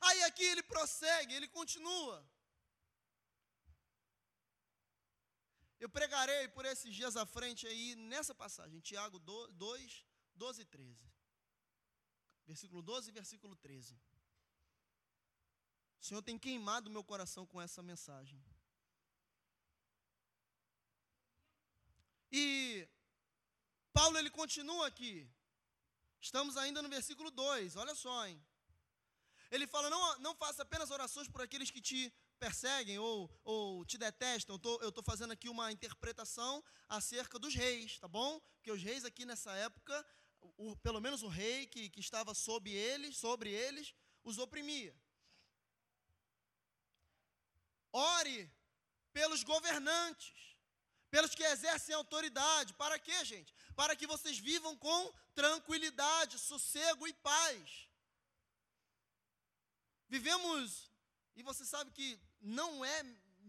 Aí 0.01 0.22
aqui 0.24 0.44
ele 0.44 0.62
prossegue, 0.62 1.35
ele 1.35 1.48
continua. 1.48 2.16
Eu 5.81 5.88
pregarei 5.88 6.48
por 6.48 6.64
esses 6.64 6.94
dias 6.94 7.16
à 7.16 7.24
frente 7.24 7.66
aí, 7.66 7.94
nessa 7.94 8.35
passagem, 8.35 8.81
Tiago 8.81 9.18
2, 9.18 10.05
12 10.35 10.62
e 10.62 10.64
13. 10.64 11.12
Versículo 12.46 12.83
12 12.83 13.11
e 13.11 13.12
versículo 13.12 13.55
13. 13.57 13.98
O 16.01 16.05
Senhor 16.05 16.23
tem 16.23 16.39
queimado 16.39 16.91
meu 16.91 17.03
coração 17.03 17.45
com 17.47 17.61
essa 17.61 17.83
mensagem. 17.83 18.43
E 22.31 22.89
Paulo 23.93 24.19
ele 24.19 24.31
continua 24.31 24.87
aqui. 24.87 25.29
Estamos 26.21 26.57
ainda 26.57 26.83
no 26.83 26.89
versículo 26.89 27.31
2. 27.31 27.77
Olha 27.77 27.95
só, 27.95 28.27
hein? 28.27 28.41
Ele 29.51 29.67
fala: 29.67 29.89
não, 29.91 30.19
não 30.19 30.35
faça 30.35 30.63
apenas 30.63 30.91
orações 30.91 31.29
por 31.29 31.43
aqueles 31.43 31.71
que 31.71 31.81
te 31.81 32.13
perseguem 32.39 32.99
ou, 32.99 33.31
ou 33.45 33.85
te 33.85 33.99
detestam. 33.99 34.61
Eu 34.81 34.91
estou 34.91 35.03
fazendo 35.03 35.33
aqui 35.33 35.49
uma 35.49 35.73
interpretação 35.73 36.63
acerca 36.89 37.39
dos 37.39 37.55
reis, 37.55 37.99
tá 37.99 38.07
bom? 38.07 38.41
Porque 38.57 38.71
os 38.71 38.83
reis 38.83 39.05
aqui 39.05 39.25
nessa 39.25 39.53
época, 39.55 40.07
o, 40.57 40.77
pelo 40.77 41.01
menos 41.01 41.23
o 41.23 41.29
rei 41.29 41.67
que, 41.67 41.89
que 41.89 42.01
estava 42.01 42.35
sob 42.35 42.71
eles, 42.71 43.17
sobre 43.17 43.51
eles, 43.51 43.95
os 44.23 44.39
oprimia. 44.39 44.95
Ore 47.92 48.51
pelos 49.12 49.42
governantes, 49.42 50.33
pelos 51.11 51.35
que 51.35 51.42
exercem 51.42 51.94
autoridade. 51.94 52.74
Para 52.74 52.98
quê, 52.98 53.24
gente? 53.24 53.55
Para 53.74 53.96
que 53.96 54.07
vocês 54.07 54.38
vivam 54.38 54.77
com 54.77 55.12
tranquilidade, 55.35 56.38
sossego 56.38 57.07
e 57.07 57.12
paz. 57.12 57.88
Vivemos, 60.09 60.90
e 61.37 61.42
você 61.42 61.64
sabe 61.64 61.90
que 61.90 62.18
não 62.40 62.85
é, 62.85 63.03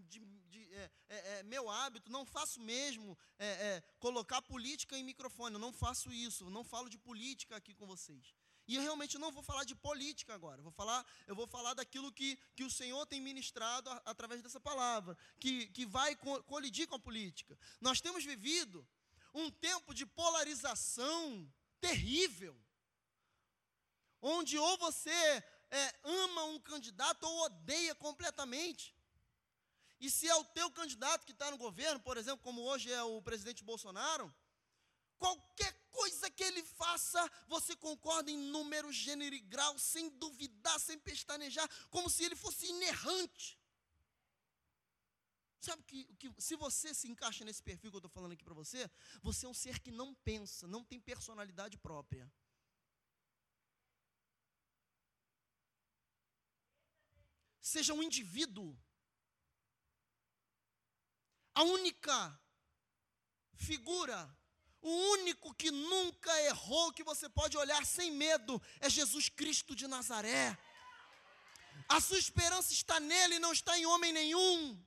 de, 0.09 0.19
de, 0.19 0.73
é, 0.73 0.91
é, 1.09 1.39
é 1.39 1.43
meu 1.43 1.69
hábito, 1.69 2.11
não 2.11 2.25
faço 2.25 2.59
mesmo 2.59 3.17
é, 3.37 3.47
é, 3.47 3.83
colocar 3.99 4.41
política 4.41 4.97
em 4.97 5.03
microfone, 5.03 5.55
eu 5.55 5.59
não 5.59 5.71
faço 5.71 6.11
isso, 6.11 6.49
não 6.49 6.63
falo 6.63 6.89
de 6.89 6.97
política 6.97 7.55
aqui 7.55 7.73
com 7.73 7.87
vocês. 7.87 8.35
E 8.69 8.75
eu 8.75 8.83
realmente 8.83 9.17
não 9.17 9.31
vou 9.31 9.41
falar 9.41 9.63
de 9.63 9.73
política 9.73 10.31
agora. 10.35 10.61
Vou 10.61 10.71
falar, 10.71 11.03
eu 11.25 11.35
vou 11.35 11.47
falar 11.47 11.73
daquilo 11.73 12.11
que, 12.11 12.37
que 12.55 12.63
o 12.63 12.69
Senhor 12.69 13.03
tem 13.07 13.19
ministrado 13.19 13.89
a, 13.89 13.95
através 14.05 14.43
dessa 14.43 14.59
palavra, 14.59 15.17
que, 15.39 15.65
que 15.69 15.87
vai 15.87 16.15
co 16.15 16.43
colidir 16.43 16.87
com 16.87 16.93
a 16.93 16.99
política. 16.99 17.57
Nós 17.81 17.99
temos 17.99 18.23
vivido 18.23 18.87
um 19.33 19.49
tempo 19.49 19.91
de 19.91 20.05
polarização 20.05 21.51
terrível, 21.81 22.55
onde 24.21 24.55
ou 24.59 24.77
você 24.77 25.19
é, 25.71 25.95
ama 26.03 26.43
um 26.43 26.59
candidato 26.59 27.23
ou 27.23 27.45
odeia 27.45 27.95
completamente. 27.95 28.95
E 29.99 30.11
se 30.11 30.27
é 30.27 30.35
o 30.35 30.43
teu 30.43 30.69
candidato 30.69 31.25
que 31.25 31.31
está 31.31 31.49
no 31.49 31.57
governo, 31.57 31.99
por 32.01 32.17
exemplo, 32.17 32.43
como 32.43 32.61
hoje 32.61 32.91
é 32.91 33.01
o 33.01 33.19
presidente 33.19 33.63
Bolsonaro, 33.63 34.31
qualquer 35.23 35.71
coisa 35.91 36.29
que 36.31 36.43
ele 36.43 36.63
faça, 36.63 37.21
você 37.47 37.75
concorda 37.75 38.31
em 38.31 38.37
número, 38.37 38.91
gênero 38.91 39.35
e 39.35 39.39
grau, 39.39 39.77
sem 39.77 40.09
duvidar, 40.23 40.79
sem 40.79 40.97
pestanejar, 40.97 41.69
como 41.89 42.09
se 42.09 42.23
ele 42.23 42.35
fosse 42.35 42.65
inerrante. 42.67 43.59
Sabe 45.61 45.83
que, 45.83 46.05
que 46.15 46.33
se 46.41 46.55
você 46.55 46.93
se 46.93 47.07
encaixa 47.07 47.43
nesse 47.43 47.61
perfil 47.61 47.91
que 47.91 47.97
eu 47.97 47.99
estou 47.99 48.09
falando 48.17 48.31
aqui 48.31 48.43
para 48.43 48.53
você, 48.53 48.89
você 49.21 49.45
é 49.45 49.49
um 49.49 49.53
ser 49.53 49.79
que 49.79 49.91
não 49.91 50.15
pensa, 50.15 50.67
não 50.67 50.83
tem 50.83 50.99
personalidade 50.99 51.77
própria. 51.77 52.31
seja 57.69 57.93
um 57.93 58.03
indivíduo. 58.03 58.77
A 61.53 61.63
única 61.63 62.17
figura, 63.55 64.17
o 64.81 64.89
único 64.89 65.53
que 65.53 65.71
nunca 65.71 66.31
errou, 66.43 66.93
que 66.93 67.03
você 67.03 67.27
pode 67.27 67.57
olhar 67.57 67.85
sem 67.85 68.11
medo, 68.11 68.61
é 68.79 68.89
Jesus 68.89 69.29
Cristo 69.29 69.75
de 69.75 69.87
Nazaré. 69.87 70.57
A 71.87 71.99
sua 71.99 72.19
esperança 72.19 72.71
está 72.71 72.99
nele, 72.99 73.39
não 73.39 73.51
está 73.51 73.77
em 73.77 73.85
homem 73.85 74.13
nenhum. 74.13 74.81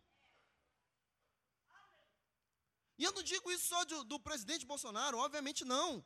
E 2.99 3.05
eu 3.05 3.13
não 3.13 3.23
digo 3.23 3.51
isso 3.51 3.67
só 3.67 3.85
do, 3.85 4.05
do 4.05 4.21
presidente 4.21 4.65
Bolsonaro, 4.65 5.19
obviamente 5.19 5.65
não. 5.65 6.05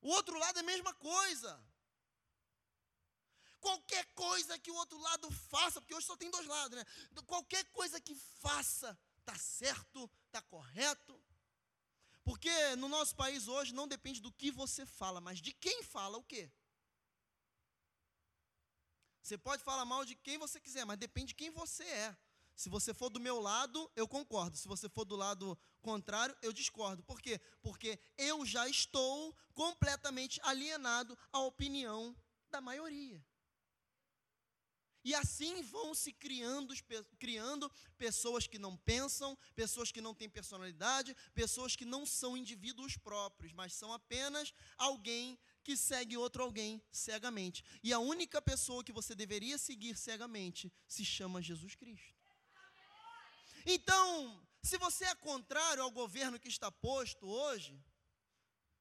O 0.00 0.08
outro 0.10 0.38
lado 0.38 0.56
é 0.58 0.60
a 0.60 0.64
mesma 0.64 0.94
coisa. 0.94 1.62
Qualquer 3.60 4.04
coisa 4.14 4.58
que 4.58 4.70
o 4.70 4.74
outro 4.74 4.98
lado 4.98 5.30
faça, 5.30 5.80
porque 5.80 5.94
hoje 5.94 6.06
só 6.06 6.16
tem 6.16 6.30
dois 6.30 6.46
lados, 6.46 6.78
né? 6.78 6.84
Qualquer 7.26 7.64
coisa 7.72 8.00
que 8.00 8.14
faça, 8.40 8.98
está 9.18 9.36
certo, 9.36 10.10
está 10.26 10.40
correto. 10.42 11.20
Porque 12.28 12.76
no 12.76 12.88
nosso 12.90 13.16
país 13.16 13.48
hoje 13.48 13.72
não 13.72 13.88
depende 13.88 14.20
do 14.20 14.30
que 14.30 14.50
você 14.50 14.84
fala, 14.84 15.18
mas 15.18 15.40
de 15.40 15.50
quem 15.50 15.82
fala 15.82 16.18
o 16.18 16.22
quê? 16.22 16.52
Você 19.22 19.38
pode 19.38 19.62
falar 19.62 19.86
mal 19.86 20.04
de 20.04 20.14
quem 20.14 20.36
você 20.36 20.60
quiser, 20.60 20.84
mas 20.84 20.98
depende 20.98 21.28
de 21.28 21.34
quem 21.34 21.48
você 21.48 21.84
é. 21.84 22.14
Se 22.54 22.68
você 22.68 22.92
for 22.92 23.08
do 23.08 23.18
meu 23.18 23.40
lado, 23.40 23.90
eu 23.96 24.06
concordo. 24.06 24.58
Se 24.58 24.68
você 24.68 24.90
for 24.90 25.06
do 25.06 25.16
lado 25.16 25.58
contrário, 25.80 26.36
eu 26.42 26.52
discordo. 26.52 27.02
Por 27.02 27.18
quê? 27.18 27.40
Porque 27.62 27.98
eu 28.18 28.44
já 28.44 28.68
estou 28.68 29.34
completamente 29.54 30.38
alienado 30.42 31.16
à 31.32 31.38
opinião 31.40 32.14
da 32.50 32.60
maioria. 32.60 33.24
E 35.04 35.14
assim 35.14 35.62
vão 35.62 35.94
se 35.94 36.12
criando, 36.12 36.74
criando 37.18 37.70
pessoas 37.96 38.46
que 38.46 38.58
não 38.58 38.76
pensam, 38.76 39.38
pessoas 39.54 39.92
que 39.92 40.00
não 40.00 40.14
têm 40.14 40.28
personalidade, 40.28 41.16
pessoas 41.34 41.76
que 41.76 41.84
não 41.84 42.04
são 42.04 42.36
indivíduos 42.36 42.96
próprios, 42.96 43.52
mas 43.52 43.72
são 43.72 43.92
apenas 43.92 44.52
alguém 44.76 45.38
que 45.62 45.76
segue 45.76 46.16
outro 46.16 46.42
alguém 46.42 46.82
cegamente. 46.90 47.64
E 47.82 47.92
a 47.92 47.98
única 47.98 48.40
pessoa 48.42 48.82
que 48.82 48.92
você 48.92 49.14
deveria 49.14 49.58
seguir 49.58 49.96
cegamente 49.96 50.72
se 50.86 51.04
chama 51.04 51.42
Jesus 51.42 51.74
Cristo. 51.74 52.14
Então, 53.64 54.42
se 54.62 54.78
você 54.78 55.04
é 55.04 55.14
contrário 55.14 55.82
ao 55.82 55.90
governo 55.90 56.40
que 56.40 56.48
está 56.48 56.70
posto 56.70 57.26
hoje, 57.26 57.78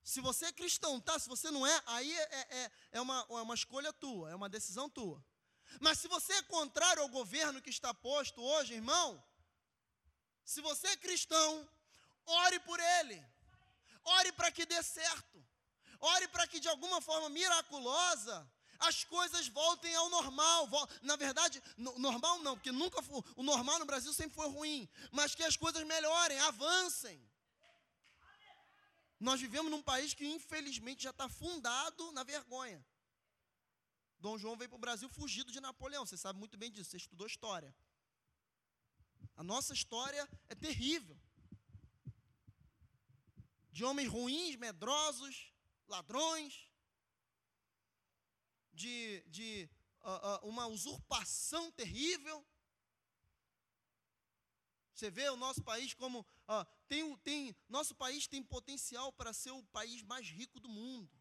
se 0.03 0.21
você 0.21 0.45
é 0.45 0.53
cristão, 0.53 1.01
tá? 1.01 1.19
Se 1.19 1.27
você 1.27 1.51
não 1.51 1.67
é, 1.67 1.83
aí 1.85 2.11
é, 2.17 2.47
é, 2.63 2.71
é, 2.93 3.01
uma, 3.01 3.25
é 3.29 3.41
uma 3.41 3.53
escolha 3.53 3.91
tua, 3.91 4.31
é 4.31 4.35
uma 4.35 4.47
decisão 4.47 4.89
tua. 4.89 5.21
Mas 5.79 5.99
se 5.99 6.07
você 6.07 6.33
é 6.33 6.41
contrário 6.43 7.01
ao 7.01 7.09
governo 7.09 7.61
que 7.61 7.69
está 7.69 7.93
posto 7.93 8.41
hoje, 8.41 8.73
irmão, 8.73 9.23
se 10.43 10.61
você 10.61 10.87
é 10.87 10.97
cristão, 10.97 11.69
ore 12.25 12.59
por 12.61 12.79
ele. 12.79 13.23
Ore 14.03 14.31
para 14.31 14.51
que 14.51 14.65
dê 14.65 14.81
certo. 14.81 15.45
Ore 15.99 16.27
para 16.29 16.47
que 16.47 16.59
de 16.59 16.69
alguma 16.69 17.01
forma 17.01 17.29
miraculosa 17.29 18.49
as 18.79 19.03
coisas 19.03 19.47
voltem 19.47 19.93
ao 19.95 20.09
normal. 20.09 20.69
Na 21.01 21.15
verdade, 21.15 21.61
normal 21.77 22.39
não, 22.39 22.55
porque 22.55 22.71
nunca 22.71 23.01
foi, 23.01 23.21
o 23.35 23.43
normal 23.43 23.79
no 23.79 23.85
Brasil 23.85 24.13
sempre 24.13 24.35
foi 24.35 24.47
ruim, 24.47 24.89
mas 25.11 25.35
que 25.35 25.43
as 25.43 25.57
coisas 25.57 25.83
melhorem, 25.83 26.39
avancem. 26.39 27.21
Nós 29.19 29.41
vivemos 29.41 29.71
num 29.71 29.81
país 29.81 30.13
que 30.13 30.27
infelizmente 30.27 31.03
já 31.03 31.09
está 31.09 31.27
fundado 31.27 32.11
na 32.11 32.23
vergonha. 32.23 32.83
Dom 34.19 34.37
João 34.37 34.57
veio 34.57 34.69
para 34.69 34.77
o 34.77 34.79
Brasil 34.79 35.09
fugido 35.09 35.51
de 35.51 35.59
Napoleão. 35.59 36.05
Você 36.05 36.17
sabe 36.17 36.39
muito 36.39 36.57
bem 36.57 36.71
disso, 36.71 36.91
você 36.91 36.97
estudou 36.97 37.27
história. 37.27 37.75
A 39.35 39.43
nossa 39.43 39.73
história 39.73 40.27
é 40.49 40.55
terrível. 40.55 41.17
De 43.71 43.83
homens 43.83 44.09
ruins, 44.09 44.55
medrosos, 44.55 45.53
ladrões, 45.87 46.67
de, 48.73 49.23
de 49.27 49.69
uh, 50.01 50.45
uh, 50.45 50.49
uma 50.49 50.67
usurpação 50.67 51.71
terrível. 51.71 52.45
Você 54.93 55.11
vê 55.11 55.29
o 55.29 55.35
nosso 55.35 55.63
país 55.63 55.93
como 55.93 56.21
uh, 56.21 56.65
tem, 56.87 57.15
tem 57.17 57.55
nosso 57.69 57.93
país 57.93 58.27
tem 58.27 58.41
potencial 58.41 59.13
para 59.13 59.31
ser 59.31 59.51
o 59.51 59.63
país 59.65 60.01
mais 60.01 60.27
rico 60.27 60.59
do 60.59 60.67
mundo. 60.67 61.16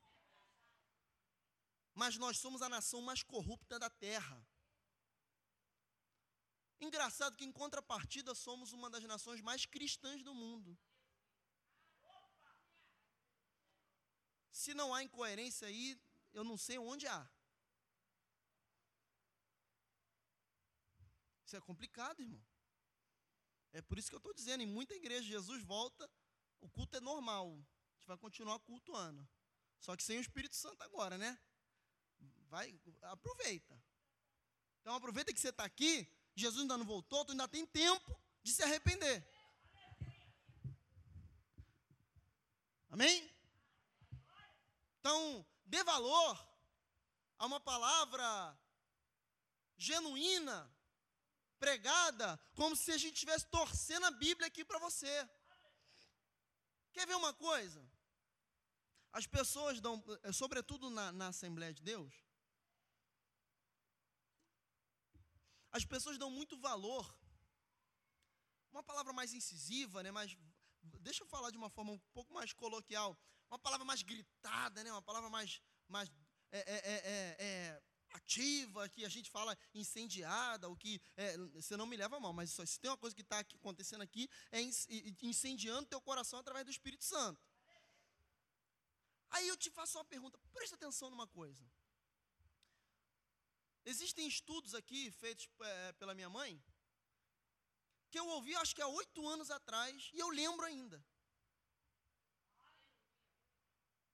Mas 1.97 2.19
nós 2.19 2.37
somos 2.37 2.61
a 2.61 2.69
nação 2.69 3.01
mais 3.01 3.23
corrupta 3.23 3.79
da 3.79 3.89
terra. 3.89 4.47
Engraçado 6.79 7.35
que, 7.39 7.45
em 7.47 7.51
contrapartida, 7.51 8.35
somos 8.35 8.75
uma 8.75 8.91
das 8.91 9.03
nações 9.05 9.41
mais 9.41 9.65
cristãs 9.65 10.23
do 10.23 10.35
mundo. 10.35 10.79
Se 14.53 14.75
não 14.75 14.93
há 14.95 15.03
incoerência 15.03 15.67
aí, 15.69 15.99
eu 16.35 16.45
não 16.45 16.59
sei 16.59 16.79
onde 16.79 17.07
há. 17.07 17.27
Isso 21.47 21.57
é 21.57 21.61
complicado, 21.63 22.21
irmão. 22.21 22.45
É 23.73 23.81
por 23.81 23.99
isso 23.99 24.11
que 24.11 24.15
eu 24.15 24.19
estou 24.19 24.35
dizendo, 24.35 24.63
em 24.63 24.67
muita 24.67 24.95
igreja, 24.95 25.27
Jesus 25.27 25.63
volta, 25.63 26.11
o 26.61 26.69
culto 26.69 26.95
é 26.99 27.01
normal. 27.01 27.53
A 27.55 27.95
gente 27.95 28.07
vai 28.07 28.19
continuar 28.19 28.59
cultuando. 28.59 29.27
Só 29.81 29.97
que 29.97 30.03
sem 30.03 30.19
o 30.19 30.21
Espírito 30.21 30.57
Santo 30.57 30.83
agora, 30.83 31.17
né? 31.17 31.41
Vai, 32.49 32.79
aproveita. 33.03 33.81
Então 34.81 34.95
aproveita 34.95 35.33
que 35.33 35.41
você 35.41 35.49
está 35.49 35.65
aqui 35.65 36.09
Jesus 36.37 36.61
ainda 36.61 36.77
não 36.77 36.85
voltou, 36.85 37.25
tu 37.25 37.33
ainda 37.33 37.49
tem 37.49 37.65
tempo 37.65 38.15
de 38.43 38.53
se 38.53 38.63
arrepender. 38.63 39.27
Amém? 42.91 43.35
Então, 45.01 45.47
dê 45.65 45.83
valor 45.83 46.49
a 47.39 47.47
uma 47.47 47.59
palavra 47.59 48.59
genuína, 49.79 50.71
pregada, 51.59 52.39
como 52.55 52.77
se 52.77 52.93
a 52.93 52.99
gente 52.99 53.15
estivesse 53.15 53.47
torcendo 53.47 54.05
a 54.05 54.11
Bíblia 54.11 54.47
aqui 54.47 54.63
para 54.63 54.79
você. 54.79 55.29
Quer 56.93 57.07
ver 57.07 57.17
uma 57.17 57.33
coisa? 57.33 57.83
As 59.11 59.27
pessoas 59.27 59.81
dão, 59.81 60.03
eh, 60.23 60.33
sobretudo 60.33 60.91
na, 60.91 61.13
na 61.13 61.29
Assembleia 61.29 61.73
de 61.73 61.83
Deus, 61.83 62.26
as 65.77 65.85
pessoas 65.85 66.19
dão 66.19 66.31
muito 66.31 66.57
valor. 66.57 67.05
Uma 68.73 68.83
palavra 68.83 69.13
mais 69.13 69.33
incisiva, 69.33 70.03
né? 70.03 70.11
Mais, 70.11 70.37
deixa 71.01 71.23
eu 71.23 71.29
falar 71.29 71.51
de 71.51 71.59
uma 71.59 71.71
forma 71.71 71.93
um 71.93 71.99
pouco 72.13 72.33
mais 72.33 72.53
coloquial. 72.53 73.17
Uma 73.51 73.59
palavra 73.59 73.85
mais 73.85 74.03
gritada, 74.03 74.83
né? 74.83 74.91
Uma 74.91 75.03
palavra 75.03 75.29
mais, 75.29 75.61
mais 75.89 76.11
é, 76.51 76.59
é, 76.59 76.77
é, 76.77 76.95
é, 76.95 77.37
é 77.47 77.83
ativa, 78.11 78.89
que 78.89 79.05
a 79.05 79.09
gente 79.09 79.31
fala 79.31 79.57
incendiada, 79.75 80.69
o 80.69 80.77
que 80.77 81.01
é, 81.17 81.37
você 81.49 81.77
não 81.77 81.87
me 81.87 81.97
leva 81.97 82.19
mal, 82.19 82.33
mas 82.33 82.51
se 82.51 82.81
tem 82.81 82.91
uma 82.91 82.97
coisa 82.97 83.15
que 83.15 83.23
está 83.23 83.41
acontecendo 83.41 84.01
aqui, 84.01 84.29
é 84.51 84.61
incendiando 85.23 85.87
teu 85.87 86.01
coração 86.01 86.39
através 86.39 86.65
do 86.65 86.71
Espírito 86.71 87.05
Santo. 87.05 87.41
Aí 89.31 89.47
eu 89.49 89.57
te 89.57 89.71
faço 89.71 89.99
uma 89.99 90.05
pergunta, 90.05 90.39
presta 90.53 90.77
atenção 90.77 91.11
numa 91.11 91.27
coisa. 91.27 91.63
Existem 93.93 94.27
estudos 94.27 94.75
aqui 94.75 95.13
feitos 95.13 95.49
é, 95.61 95.93
pela 95.93 96.13
minha 96.13 96.29
mãe 96.29 96.61
que 98.11 98.19
eu 98.19 98.27
ouvi 98.27 98.55
acho 98.57 98.75
que 98.75 98.83
há 98.83 98.89
oito 98.89 99.27
anos 99.29 99.49
atrás 99.49 100.11
e 100.13 100.19
eu 100.19 100.29
lembro 100.29 100.67
ainda. 100.67 100.99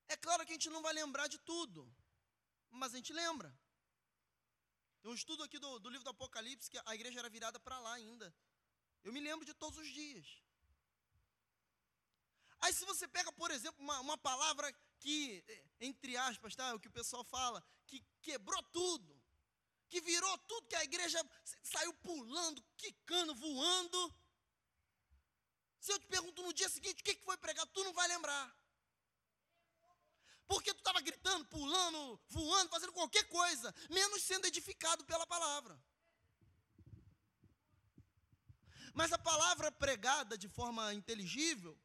É 0.08 0.16
claro 0.16 0.44
que 0.44 0.52
a 0.52 0.56
gente 0.56 0.68
não 0.68 0.82
vai 0.82 0.92
lembrar 0.92 1.26
de 1.26 1.38
tudo, 1.38 1.80
mas 2.68 2.92
a 2.92 2.98
gente 2.98 3.14
lembra. 3.14 3.50
Tem 5.00 5.10
um 5.10 5.14
estudo 5.14 5.42
aqui 5.42 5.58
do, 5.58 5.78
do 5.78 5.88
livro 5.88 6.04
do 6.04 6.10
Apocalipse 6.10 6.70
que 6.70 6.78
a 6.84 6.94
igreja 6.94 7.20
era 7.20 7.30
virada 7.30 7.58
para 7.58 7.78
lá 7.78 7.94
ainda. 7.94 8.34
Eu 9.02 9.12
me 9.12 9.20
lembro 9.20 9.46
de 9.46 9.54
todos 9.54 9.78
os 9.78 9.88
dias. 9.88 10.26
Aí 12.60 12.74
se 12.74 12.84
você 12.84 13.08
pega, 13.08 13.32
por 13.32 13.50
exemplo, 13.50 13.82
uma, 13.82 13.98
uma 14.00 14.18
palavra 14.18 14.70
que, 15.00 15.42
entre 15.80 16.16
aspas, 16.16 16.54
tá, 16.54 16.68
é 16.68 16.74
o 16.74 16.78
que 16.78 16.88
o 16.88 16.98
pessoal 17.00 17.24
fala, 17.24 17.64
que 17.86 18.04
quebrou 18.20 18.62
tudo 18.64 19.11
que 19.92 20.00
virou 20.00 20.38
tudo, 20.50 20.68
que 20.68 20.76
a 20.76 20.84
igreja 20.84 21.20
saiu 21.62 21.92
pulando, 22.08 22.64
quicando, 22.78 23.34
voando. 23.34 24.00
Se 25.78 25.92
eu 25.92 25.98
te 25.98 26.06
pergunto 26.06 26.42
no 26.42 26.54
dia 26.54 26.70
seguinte 26.70 27.02
o 27.02 27.04
que 27.04 27.14
foi 27.16 27.36
pregado, 27.36 27.70
tu 27.74 27.84
não 27.84 27.92
vai 27.92 28.08
lembrar. 28.08 28.46
Porque 30.46 30.72
tu 30.72 30.78
estava 30.78 31.02
gritando, 31.02 31.44
pulando, 31.44 32.18
voando, 32.28 32.70
fazendo 32.70 32.94
qualquer 32.94 33.28
coisa, 33.28 33.74
menos 33.90 34.22
sendo 34.22 34.46
edificado 34.46 35.04
pela 35.04 35.26
palavra. 35.26 35.78
Mas 38.94 39.12
a 39.12 39.18
palavra 39.18 39.70
pregada 39.70 40.38
de 40.38 40.48
forma 40.48 40.94
inteligível, 40.94 41.78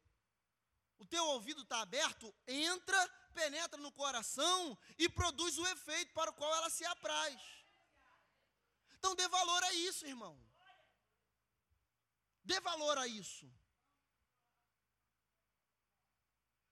o 0.98 1.04
teu 1.04 1.24
ouvido 1.26 1.60
está 1.60 1.82
aberto, 1.82 2.34
entra, 2.46 3.00
penetra 3.34 3.78
no 3.82 3.92
coração 3.92 4.78
e 4.96 5.10
produz 5.10 5.58
o 5.58 5.66
efeito 5.66 6.14
para 6.14 6.30
o 6.30 6.34
qual 6.34 6.54
ela 6.54 6.70
se 6.70 6.86
apraz. 6.86 7.57
Então 8.98 9.14
dê 9.14 9.26
valor 9.28 9.62
a 9.64 9.72
isso, 9.72 10.06
irmão. 10.06 10.34
Dê 12.44 12.60
valor 12.60 12.98
a 12.98 13.06
isso. 13.06 13.50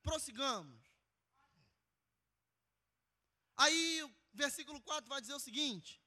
Prossigamos. 0.03 0.81
Aí 3.57 4.03
o 4.03 4.14
versículo 4.33 4.81
4 4.81 5.09
vai 5.09 5.20
dizer 5.20 5.35
o 5.35 5.41
seguinte: 5.41 6.01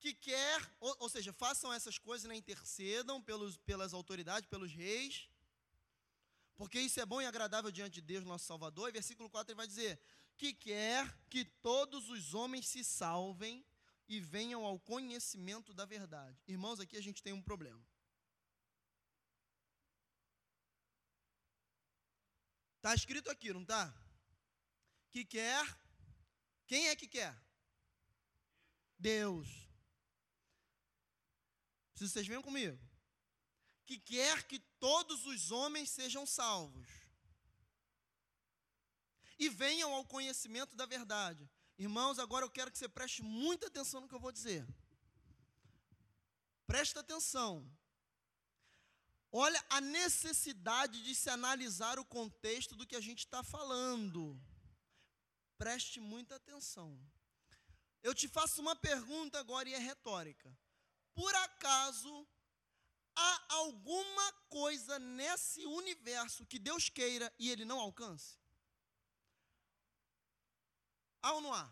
que 0.00 0.14
quer, 0.14 0.76
ou, 0.80 0.96
ou 1.00 1.08
seja, 1.08 1.32
façam 1.32 1.72
essas 1.72 1.98
coisas, 1.98 2.28
né, 2.28 2.36
intercedam 2.36 3.22
pelos, 3.22 3.56
pelas 3.58 3.92
autoridades, 3.92 4.48
pelos 4.48 4.72
reis, 4.72 5.28
porque 6.56 6.80
isso 6.80 7.00
é 7.00 7.06
bom 7.06 7.20
e 7.20 7.26
agradável 7.26 7.70
diante 7.70 7.94
de 7.94 8.02
Deus, 8.02 8.24
nosso 8.24 8.46
Salvador. 8.46 8.88
E 8.88 8.92
versículo 8.92 9.30
4 9.30 9.52
ele 9.52 9.56
vai 9.56 9.66
dizer: 9.66 10.00
que 10.36 10.52
quer 10.52 11.12
que 11.28 11.44
todos 11.44 12.08
os 12.08 12.34
homens 12.34 12.66
se 12.68 12.84
salvem 12.84 13.64
e 14.08 14.20
venham 14.20 14.64
ao 14.64 14.80
conhecimento 14.80 15.74
da 15.74 15.84
verdade. 15.84 16.40
Irmãos, 16.46 16.80
aqui 16.80 16.96
a 16.96 17.02
gente 17.02 17.22
tem 17.22 17.32
um 17.32 17.42
problema. 17.42 17.84
Está 22.76 22.94
escrito 22.94 23.30
aqui, 23.30 23.52
não 23.52 23.62
está? 23.62 23.92
Que 25.10 25.24
quer. 25.24 25.62
Quem 26.66 26.88
é 26.88 26.96
que 26.96 27.06
quer? 27.06 27.36
Deus. 28.98 29.48
Vocês 31.94 32.26
venham 32.26 32.42
comigo. 32.42 32.78
Que 33.84 33.98
quer 33.98 34.46
que 34.46 34.58
todos 34.78 35.26
os 35.26 35.50
homens 35.50 35.90
sejam 35.90 36.24
salvos 36.24 36.88
e 39.38 39.48
venham 39.48 39.94
ao 39.94 40.04
conhecimento 40.04 40.74
da 40.74 40.86
verdade. 40.86 41.48
Irmãos, 41.78 42.18
agora 42.18 42.44
eu 42.44 42.50
quero 42.50 42.72
que 42.72 42.78
você 42.78 42.88
preste 42.88 43.22
muita 43.22 43.68
atenção 43.68 44.00
no 44.00 44.08
que 44.08 44.14
eu 44.14 44.20
vou 44.20 44.32
dizer. 44.32 44.66
Presta 46.66 47.00
atenção. 47.00 47.70
Olha 49.30 49.64
a 49.70 49.80
necessidade 49.80 51.02
de 51.02 51.14
se 51.14 51.30
analisar 51.30 51.98
o 51.98 52.04
contexto 52.04 52.74
do 52.74 52.86
que 52.86 52.96
a 52.96 53.00
gente 53.00 53.20
está 53.20 53.42
falando. 53.44 54.40
Preste 55.56 56.00
muita 56.00 56.34
atenção. 56.34 56.98
Eu 58.02 58.14
te 58.14 58.26
faço 58.26 58.60
uma 58.60 58.74
pergunta 58.74 59.38
agora 59.38 59.68
e 59.68 59.74
é 59.74 59.78
retórica. 59.78 60.56
Por 61.14 61.32
acaso 61.34 62.26
há 63.14 63.54
alguma 63.54 64.32
coisa 64.48 64.98
nesse 64.98 65.64
universo 65.64 66.46
que 66.46 66.58
Deus 66.58 66.88
queira 66.88 67.32
e 67.38 67.50
ele 67.50 67.64
não 67.64 67.78
alcance? 67.78 68.36
Há 71.28 71.32
ou 71.34 71.42
não 71.42 71.52
há? 71.52 71.70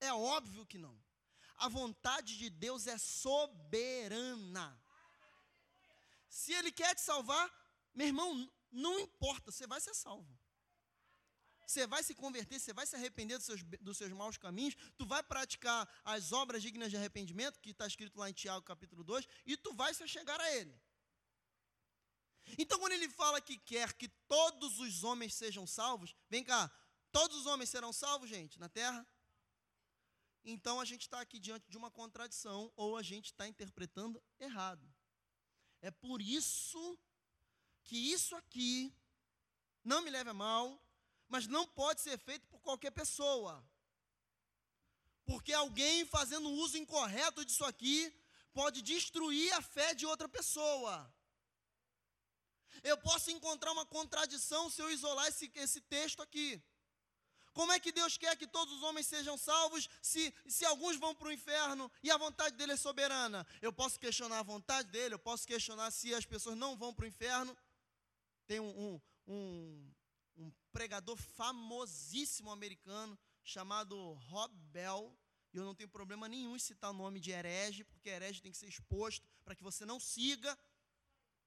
É 0.00 0.12
óbvio 0.12 0.66
que 0.66 0.76
não. 0.76 1.00
A 1.56 1.68
vontade 1.68 2.36
de 2.36 2.50
Deus 2.50 2.88
é 2.88 2.98
soberana. 2.98 4.66
Se 6.28 6.52
Ele 6.52 6.72
quer 6.72 6.96
te 6.96 7.00
salvar, 7.00 7.48
meu 7.94 8.08
irmão, 8.08 8.52
não 8.72 8.98
importa, 8.98 9.52
você 9.52 9.68
vai 9.68 9.80
ser 9.80 9.94
salvo. 9.94 10.36
Você 11.64 11.86
vai 11.86 12.02
se 12.02 12.12
converter, 12.12 12.58
você 12.58 12.72
vai 12.72 12.86
se 12.86 12.96
arrepender 12.96 13.38
dos 13.38 13.46
seus, 13.46 13.62
dos 13.62 13.96
seus 13.96 14.12
maus 14.12 14.36
caminhos, 14.36 14.74
tu 14.96 15.06
vai 15.06 15.22
praticar 15.22 15.88
as 16.04 16.32
obras 16.32 16.60
dignas 16.60 16.90
de 16.90 16.96
arrependimento, 16.96 17.60
que 17.60 17.70
está 17.70 17.86
escrito 17.86 18.18
lá 18.18 18.28
em 18.28 18.32
Tiago 18.32 18.64
capítulo 18.64 19.04
2, 19.04 19.28
e 19.46 19.56
tu 19.56 19.72
vai 19.74 19.94
se 19.94 20.08
chegar 20.08 20.40
a 20.40 20.52
Ele. 20.56 20.76
Então, 22.56 22.78
quando 22.80 22.92
ele 22.92 23.08
fala 23.10 23.40
que 23.40 23.58
quer 23.58 23.92
que 23.92 24.08
todos 24.26 24.80
os 24.80 25.04
homens 25.04 25.34
sejam 25.34 25.66
salvos, 25.66 26.16
vem 26.30 26.42
cá, 26.42 26.72
Todos 27.10 27.36
os 27.38 27.46
homens 27.46 27.70
serão 27.70 27.92
salvos, 27.92 28.28
gente, 28.28 28.58
na 28.58 28.68
terra? 28.68 29.06
Então 30.44 30.80
a 30.80 30.84
gente 30.84 31.02
está 31.02 31.20
aqui 31.20 31.38
diante 31.38 31.68
de 31.68 31.76
uma 31.76 31.90
contradição, 31.90 32.72
ou 32.76 32.96
a 32.96 33.02
gente 33.02 33.26
está 33.26 33.46
interpretando 33.46 34.22
errado. 34.38 34.86
É 35.80 35.90
por 35.90 36.20
isso 36.20 36.98
que 37.84 37.96
isso 38.12 38.34
aqui, 38.36 38.92
não 39.84 40.02
me 40.02 40.10
leve 40.10 40.30
a 40.30 40.34
mal, 40.34 40.82
mas 41.28 41.46
não 41.46 41.66
pode 41.66 42.00
ser 42.00 42.18
feito 42.18 42.46
por 42.46 42.60
qualquer 42.60 42.90
pessoa. 42.90 43.62
Porque 45.24 45.52
alguém 45.52 46.06
fazendo 46.06 46.48
uso 46.50 46.78
incorreto 46.78 47.44
disso 47.44 47.64
aqui 47.64 48.12
pode 48.52 48.80
destruir 48.82 49.52
a 49.52 49.60
fé 49.60 49.94
de 49.94 50.06
outra 50.06 50.28
pessoa. 50.28 51.12
Eu 52.82 52.96
posso 52.98 53.30
encontrar 53.30 53.72
uma 53.72 53.84
contradição 53.84 54.70
se 54.70 54.80
eu 54.80 54.90
isolar 54.90 55.26
esse, 55.26 55.50
esse 55.54 55.80
texto 55.80 56.22
aqui. 56.22 56.62
Como 57.58 57.72
é 57.72 57.80
que 57.80 57.90
Deus 57.90 58.16
quer 58.16 58.36
que 58.36 58.46
todos 58.46 58.72
os 58.72 58.84
homens 58.84 59.08
sejam 59.08 59.36
salvos 59.36 59.88
se, 60.00 60.32
se 60.46 60.64
alguns 60.64 60.96
vão 60.96 61.12
para 61.12 61.26
o 61.26 61.32
inferno 61.32 61.90
e 62.04 62.08
a 62.08 62.16
vontade 62.16 62.54
dele 62.54 62.74
é 62.74 62.76
soberana? 62.76 63.44
Eu 63.60 63.72
posso 63.72 63.98
questionar 63.98 64.38
a 64.38 64.44
vontade 64.44 64.88
dele, 64.90 65.14
eu 65.14 65.18
posso 65.18 65.44
questionar 65.44 65.90
se 65.90 66.14
as 66.14 66.24
pessoas 66.24 66.56
não 66.56 66.76
vão 66.76 66.94
para 66.94 67.04
o 67.04 67.08
inferno. 67.08 67.58
Tem 68.46 68.60
um, 68.60 68.70
um, 68.84 69.00
um, 69.26 69.94
um 70.36 70.52
pregador 70.70 71.16
famosíssimo 71.16 72.52
americano 72.52 73.18
chamado 73.42 74.12
Rob 74.12 74.54
Bell, 74.70 75.12
e 75.52 75.56
eu 75.56 75.64
não 75.64 75.74
tenho 75.74 75.88
problema 75.88 76.28
nenhum 76.28 76.54
em 76.54 76.60
citar 76.60 76.92
o 76.92 76.94
nome 76.94 77.18
de 77.18 77.32
herege, 77.32 77.82
porque 77.82 78.08
herege 78.08 78.40
tem 78.40 78.52
que 78.52 78.58
ser 78.58 78.68
exposto 78.68 79.26
para 79.44 79.56
que 79.56 79.64
você 79.64 79.84
não 79.84 79.98
siga 79.98 80.56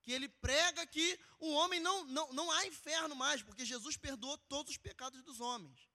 que 0.02 0.12
ele 0.12 0.28
prega 0.28 0.86
que 0.86 1.18
o 1.38 1.52
homem 1.52 1.80
não, 1.80 2.04
não, 2.04 2.30
não 2.34 2.50
há 2.50 2.66
inferno 2.66 3.16
mais, 3.16 3.42
porque 3.42 3.64
Jesus 3.64 3.96
perdoou 3.96 4.36
todos 4.36 4.72
os 4.72 4.76
pecados 4.76 5.22
dos 5.22 5.40
homens. 5.40 5.90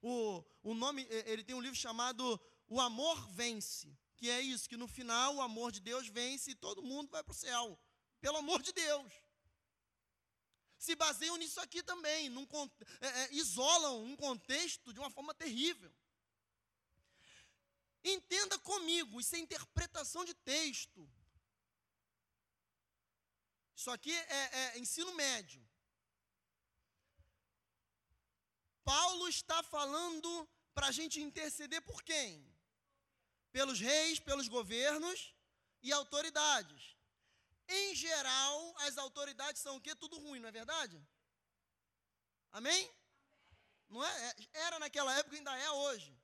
O, 0.00 0.44
o 0.62 0.74
nome, 0.74 1.06
ele 1.26 1.42
tem 1.42 1.54
um 1.54 1.60
livro 1.60 1.76
chamado 1.76 2.40
O 2.68 2.80
Amor 2.80 3.28
Vence, 3.32 3.96
que 4.16 4.28
é 4.28 4.40
isso, 4.40 4.68
que 4.68 4.76
no 4.76 4.88
final 4.88 5.36
o 5.36 5.40
amor 5.40 5.70
de 5.70 5.80
Deus 5.80 6.08
vence 6.08 6.50
e 6.50 6.54
todo 6.54 6.82
mundo 6.82 7.10
vai 7.10 7.22
para 7.22 7.32
o 7.32 7.34
céu. 7.34 7.78
Pelo 8.20 8.36
amor 8.36 8.60
de 8.62 8.72
Deus. 8.72 9.12
Se 10.76 10.94
baseiam 10.94 11.36
nisso 11.36 11.60
aqui 11.60 11.82
também, 11.82 12.28
num, 12.28 12.46
é, 13.00 13.06
é, 13.06 13.34
isolam 13.34 14.04
um 14.04 14.16
contexto 14.16 14.92
de 14.92 15.00
uma 15.00 15.10
forma 15.10 15.34
terrível. 15.34 15.92
Entenda 18.04 18.58
comigo, 18.60 19.20
isso 19.20 19.34
é 19.34 19.38
interpretação 19.38 20.24
de 20.24 20.34
texto. 20.34 21.08
Isso 23.74 23.90
aqui 23.90 24.12
é, 24.12 24.58
é 24.58 24.78
ensino 24.78 25.12
médio. 25.14 25.67
Paulo 28.88 29.28
está 29.28 29.62
falando 29.62 30.48
para 30.74 30.86
a 30.86 30.90
gente 30.98 31.20
interceder 31.20 31.82
por 31.82 32.02
quem? 32.02 32.30
Pelos 33.52 33.78
reis, 33.78 34.18
pelos 34.18 34.48
governos 34.48 35.34
e 35.82 35.92
autoridades. 35.92 36.96
Em 37.68 37.94
geral, 37.94 38.74
as 38.86 38.96
autoridades 38.96 39.60
são 39.60 39.76
o 39.76 39.80
quê? 39.80 39.94
Tudo 39.94 40.18
ruim, 40.18 40.40
não 40.40 40.48
é 40.48 40.52
verdade? 40.52 40.96
Amém? 42.50 42.90
Não 43.90 44.02
é? 44.02 44.10
é 44.30 44.34
era 44.66 44.78
naquela 44.78 45.14
época, 45.18 45.36
ainda 45.36 45.54
é 45.58 45.70
hoje. 45.70 46.18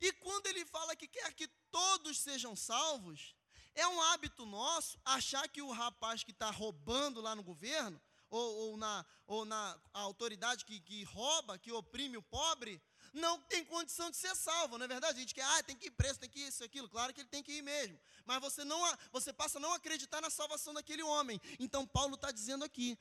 E 0.00 0.12
quando 0.14 0.46
ele 0.48 0.64
fala 0.64 0.96
que 0.96 1.06
quer 1.06 1.32
que 1.34 1.46
todos 1.70 2.18
sejam 2.18 2.56
salvos, 2.56 3.36
é 3.76 3.86
um 3.86 4.00
hábito 4.08 4.44
nosso 4.44 5.00
achar 5.04 5.48
que 5.48 5.62
o 5.62 5.70
rapaz 5.70 6.24
que 6.24 6.32
está 6.32 6.50
roubando 6.50 7.20
lá 7.20 7.36
no 7.36 7.44
governo, 7.44 8.02
ou, 8.30 8.56
ou, 8.56 8.76
na, 8.76 9.04
ou 9.26 9.44
na 9.44 9.78
autoridade 9.92 10.64
que, 10.64 10.80
que 10.80 11.04
rouba, 11.04 11.58
que 11.58 11.72
oprime 11.72 12.16
o 12.16 12.22
pobre, 12.22 12.80
não 13.12 13.40
tem 13.42 13.64
condição 13.64 14.10
de 14.10 14.16
ser 14.16 14.34
salvo, 14.36 14.78
não 14.78 14.84
é 14.84 14.88
verdade? 14.88 15.18
A 15.18 15.20
gente 15.20 15.34
quer, 15.34 15.42
ah, 15.42 15.62
tem 15.62 15.76
que 15.76 15.88
ir 15.88 15.90
preso, 15.90 16.20
tem 16.20 16.28
que 16.28 16.40
ir 16.40 16.48
isso, 16.48 16.62
aquilo. 16.62 16.88
Claro 16.88 17.12
que 17.12 17.20
ele 17.20 17.28
tem 17.28 17.42
que 17.42 17.52
ir 17.52 17.62
mesmo. 17.62 17.98
Mas 18.24 18.40
você 18.40 18.64
não, 18.64 18.80
você 19.12 19.32
passa 19.32 19.58
a 19.58 19.60
não 19.60 19.72
acreditar 19.72 20.20
na 20.20 20.30
salvação 20.30 20.72
daquele 20.72 21.02
homem. 21.02 21.40
Então 21.58 21.86
Paulo 21.86 22.14
está 22.14 22.30
dizendo 22.30 22.64
aqui, 22.64 22.96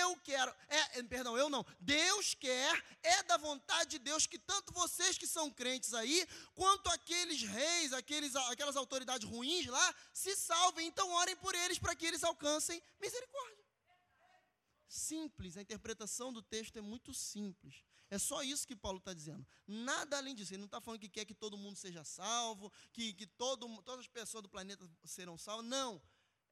eu 0.00 0.16
quero, 0.24 0.54
é, 0.68 0.98
é, 0.98 1.02
perdão, 1.02 1.36
eu 1.36 1.50
não. 1.50 1.64
Deus 1.80 2.34
quer, 2.34 2.82
é 3.02 3.22
da 3.24 3.36
vontade 3.36 3.90
de 3.90 3.98
Deus 3.98 4.26
que 4.26 4.38
tanto 4.38 4.72
vocês 4.72 5.18
que 5.18 5.26
são 5.26 5.50
crentes 5.50 5.92
aí, 5.92 6.26
quanto 6.54 6.88
aqueles 6.88 7.42
reis, 7.42 7.92
aqueles, 7.92 8.34
aquelas 8.36 8.76
autoridades 8.76 9.28
ruins 9.28 9.66
lá, 9.66 9.94
se 10.12 10.34
salvem. 10.34 10.86
Então 10.86 11.10
orem 11.12 11.36
por 11.36 11.54
eles 11.54 11.78
para 11.78 11.94
que 11.94 12.06
eles 12.06 12.24
alcancem 12.24 12.82
misericórdia. 13.00 13.65
Simples, 14.88 15.56
a 15.56 15.62
interpretação 15.62 16.32
do 16.32 16.40
texto 16.40 16.76
é 16.76 16.80
muito 16.80 17.12
simples. 17.12 17.84
É 18.08 18.18
só 18.18 18.42
isso 18.42 18.66
que 18.66 18.76
Paulo 18.76 18.98
está 18.98 19.12
dizendo. 19.12 19.46
Nada 19.66 20.16
além 20.16 20.34
disso. 20.34 20.52
Ele 20.52 20.58
não 20.58 20.66
está 20.66 20.80
falando 20.80 21.00
que 21.00 21.08
quer 21.08 21.24
que 21.24 21.34
todo 21.34 21.56
mundo 21.56 21.76
seja 21.76 22.04
salvo, 22.04 22.72
que, 22.92 23.12
que 23.14 23.26
todo, 23.26 23.66
todas 23.82 24.00
as 24.00 24.08
pessoas 24.08 24.42
do 24.42 24.48
planeta 24.48 24.88
serão 25.04 25.36
salvas. 25.36 25.66
Não. 25.66 26.00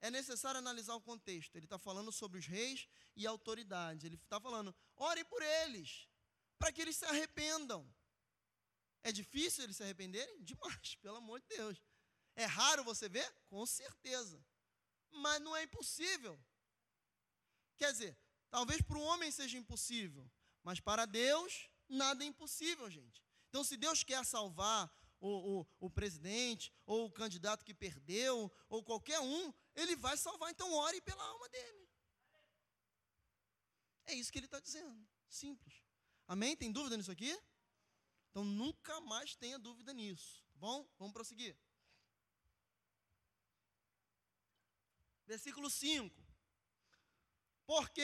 É 0.01 0.11
necessário 0.11 0.57
analisar 0.57 0.95
o 0.95 1.01
contexto. 1.01 1.55
Ele 1.55 1.65
está 1.65 1.79
falando 1.79 2.11
sobre 2.11 2.39
os 2.39 2.45
reis 2.45 2.87
e 3.15 3.25
autoridades. 3.25 4.03
Ele 4.03 4.15
está 4.15 4.39
falando, 4.39 4.75
ore 4.97 5.23
por 5.23 5.41
eles, 5.41 6.07
para 6.59 6.71
que 6.71 6.81
eles 6.81 6.97
se 6.97 7.05
arrependam. 7.05 7.89
É 9.01 9.11
difícil 9.11 9.63
eles 9.63 9.77
se 9.77 9.83
arrependerem? 9.83 10.43
Demais, 10.43 10.95
pelo 11.01 11.17
amor 11.17 11.39
de 11.39 11.47
Deus. 11.47 11.81
É 12.35 12.45
raro 12.45 12.83
você 12.83 13.07
ver? 13.07 13.31
Com 13.45 13.65
certeza. 13.65 14.43
Mas 15.09 15.41
não 15.41 15.55
é 15.55 15.63
impossível. 15.63 16.37
Quer 17.77 17.91
dizer, 17.93 18.17
talvez 18.49 18.81
para 18.81 18.97
o 18.97 19.01
homem 19.01 19.31
seja 19.31 19.57
impossível, 19.57 20.29
mas 20.63 20.79
para 20.79 21.05
Deus, 21.05 21.69
nada 21.87 22.23
é 22.23 22.27
impossível, 22.27 22.89
gente. 22.89 23.23
Então, 23.49 23.63
se 23.63 23.77
Deus 23.77 24.03
quer 24.03 24.25
salvar 24.25 24.91
o, 25.19 25.61
o, 25.61 25.67
o, 25.79 25.89
presidente, 25.89 26.73
ou 26.85 27.05
o 27.05 27.11
candidato 27.11 27.63
que 27.63 27.73
perdeu, 27.73 28.51
ou 28.69 28.83
qualquer 28.83 29.19
um, 29.19 29.53
ele 29.75 29.95
vai 29.95 30.17
salvar. 30.17 30.51
Então, 30.51 30.71
ore 30.73 31.01
pela 31.01 31.23
alma 31.23 31.49
dele. 31.49 31.89
É 34.05 34.13
isso 34.13 34.31
que 34.31 34.37
ele 34.37 34.45
está 34.45 34.59
dizendo. 34.59 35.07
Simples. 35.27 35.83
Amém? 36.27 36.55
Tem 36.55 36.71
dúvida 36.71 36.97
nisso 36.97 37.11
aqui? 37.11 37.37
Então, 38.29 38.43
nunca 38.43 38.99
mais 39.01 39.35
tenha 39.35 39.57
dúvida 39.57 39.93
nisso. 39.93 40.43
Tá 40.51 40.57
bom? 40.57 40.87
Vamos 40.99 41.13
prosseguir. 41.13 41.57
Versículo 45.25 45.69
5. 45.69 46.24
Porque 47.65 48.01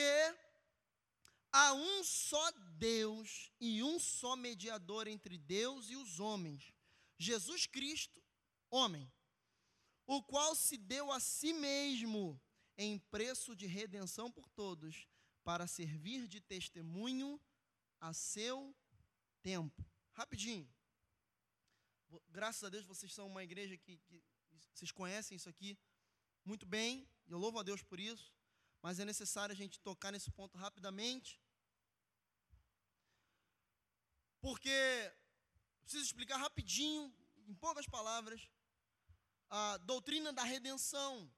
Há 1.54 1.74
um 1.74 2.02
só 2.02 2.50
Deus 2.78 3.52
e 3.60 3.82
um 3.82 3.98
só 3.98 4.34
mediador 4.34 5.06
entre 5.06 5.36
Deus 5.36 5.90
e 5.90 5.96
os 5.96 6.18
homens, 6.18 6.72
Jesus 7.18 7.66
Cristo, 7.66 8.24
homem, 8.70 9.12
o 10.06 10.22
qual 10.22 10.54
se 10.54 10.78
deu 10.78 11.12
a 11.12 11.20
si 11.20 11.52
mesmo 11.52 12.40
em 12.78 12.98
preço 12.98 13.54
de 13.54 13.66
redenção 13.66 14.32
por 14.32 14.48
todos, 14.48 15.06
para 15.44 15.66
servir 15.66 16.26
de 16.26 16.40
testemunho 16.40 17.38
a 18.00 18.14
seu 18.14 18.74
tempo. 19.42 19.84
Rapidinho. 20.12 20.66
Graças 22.30 22.64
a 22.64 22.70
Deus 22.70 22.86
vocês 22.86 23.12
são 23.12 23.26
uma 23.26 23.44
igreja 23.44 23.76
que, 23.76 23.98
que 23.98 24.22
vocês 24.72 24.90
conhecem 24.90 25.36
isso 25.36 25.50
aqui 25.50 25.78
muito 26.44 26.64
bem, 26.64 27.06
eu 27.28 27.38
louvo 27.38 27.58
a 27.58 27.62
Deus 27.62 27.82
por 27.82 28.00
isso, 28.00 28.34
mas 28.82 28.98
é 28.98 29.04
necessário 29.04 29.52
a 29.52 29.56
gente 29.56 29.80
tocar 29.80 30.10
nesse 30.12 30.30
ponto 30.30 30.58
rapidamente 30.58 31.40
porque 34.42 35.14
preciso 35.82 36.04
explicar 36.04 36.36
rapidinho, 36.36 37.14
em 37.46 37.54
poucas 37.54 37.86
palavras, 37.86 38.40
a 39.48 39.76
doutrina 39.78 40.32
da 40.32 40.42
redenção. 40.42 41.32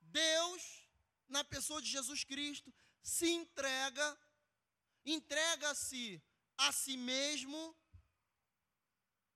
Deus, 0.00 0.88
na 1.28 1.44
pessoa 1.44 1.80
de 1.80 1.88
Jesus 1.88 2.24
Cristo, 2.24 2.74
se 3.00 3.28
entrega, 3.30 4.18
entrega-se 5.06 6.20
a 6.58 6.72
si 6.72 6.96
mesmo 6.96 7.76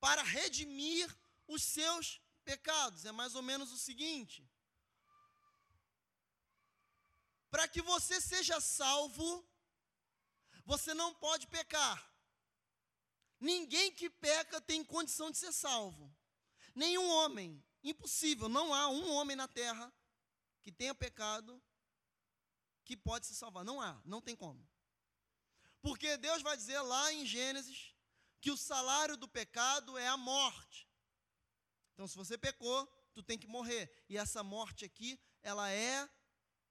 para 0.00 0.22
redimir 0.22 1.08
os 1.46 1.62
seus 1.62 2.20
pecados. 2.44 3.04
É 3.04 3.12
mais 3.12 3.36
ou 3.36 3.42
menos 3.42 3.70
o 3.72 3.78
seguinte: 3.78 4.44
para 7.56 7.66
que 7.66 7.80
você 7.80 8.20
seja 8.20 8.60
salvo, 8.60 9.42
você 10.66 10.92
não 10.92 11.14
pode 11.14 11.46
pecar. 11.46 12.12
Ninguém 13.40 13.90
que 13.90 14.10
peca 14.10 14.60
tem 14.60 14.84
condição 14.84 15.30
de 15.30 15.38
ser 15.38 15.52
salvo. 15.52 16.14
Nenhum 16.74 17.08
homem. 17.08 17.64
Impossível. 17.82 18.46
Não 18.46 18.74
há 18.74 18.90
um 18.90 19.10
homem 19.10 19.34
na 19.34 19.48
terra 19.48 19.90
que 20.62 20.70
tenha 20.70 20.94
pecado 20.94 21.62
que 22.84 22.94
pode 22.94 23.24
se 23.24 23.34
salvar. 23.34 23.64
Não 23.64 23.80
há. 23.80 24.02
Não 24.04 24.20
tem 24.20 24.36
como. 24.36 24.62
Porque 25.80 26.18
Deus 26.18 26.42
vai 26.42 26.58
dizer 26.58 26.82
lá 26.82 27.10
em 27.14 27.24
Gênesis 27.24 27.94
que 28.38 28.50
o 28.50 28.56
salário 28.58 29.16
do 29.16 29.26
pecado 29.26 29.96
é 29.96 30.06
a 30.06 30.18
morte. 30.18 30.86
Então, 31.94 32.06
se 32.06 32.18
você 32.18 32.36
pecou, 32.36 32.86
tu 33.14 33.22
tem 33.22 33.38
que 33.38 33.46
morrer. 33.46 33.90
E 34.10 34.18
essa 34.18 34.42
morte 34.42 34.84
aqui, 34.84 35.18
ela 35.42 35.70
é 35.70 36.06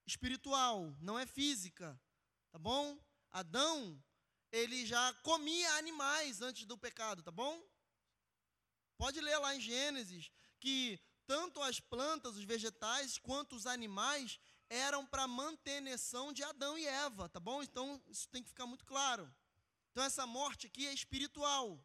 espiritual, 0.05 0.95
não 0.99 1.17
é 1.17 1.25
física. 1.25 1.99
Tá 2.51 2.59
bom? 2.59 2.97
Adão, 3.31 4.01
ele 4.51 4.85
já 4.85 5.13
comia 5.15 5.69
animais 5.73 6.41
antes 6.41 6.65
do 6.65 6.77
pecado, 6.77 7.21
tá 7.21 7.31
bom? 7.31 7.61
Pode 8.97 9.19
ler 9.19 9.37
lá 9.39 9.55
em 9.55 9.59
Gênesis 9.59 10.31
que 10.59 10.99
tanto 11.27 11.61
as 11.61 11.79
plantas, 11.79 12.35
os 12.35 12.43
vegetais, 12.43 13.17
quanto 13.17 13.55
os 13.55 13.65
animais 13.65 14.39
eram 14.69 15.05
para 15.05 15.27
manteneção 15.27 16.31
de 16.31 16.43
Adão 16.43 16.77
e 16.77 16.85
Eva, 16.85 17.27
tá 17.29 17.39
bom? 17.39 17.61
Então 17.61 18.01
isso 18.07 18.29
tem 18.29 18.41
que 18.41 18.49
ficar 18.49 18.65
muito 18.65 18.85
claro. 18.85 19.33
Então 19.91 20.03
essa 20.03 20.25
morte 20.25 20.67
aqui 20.67 20.87
é 20.87 20.93
espiritual. 20.93 21.83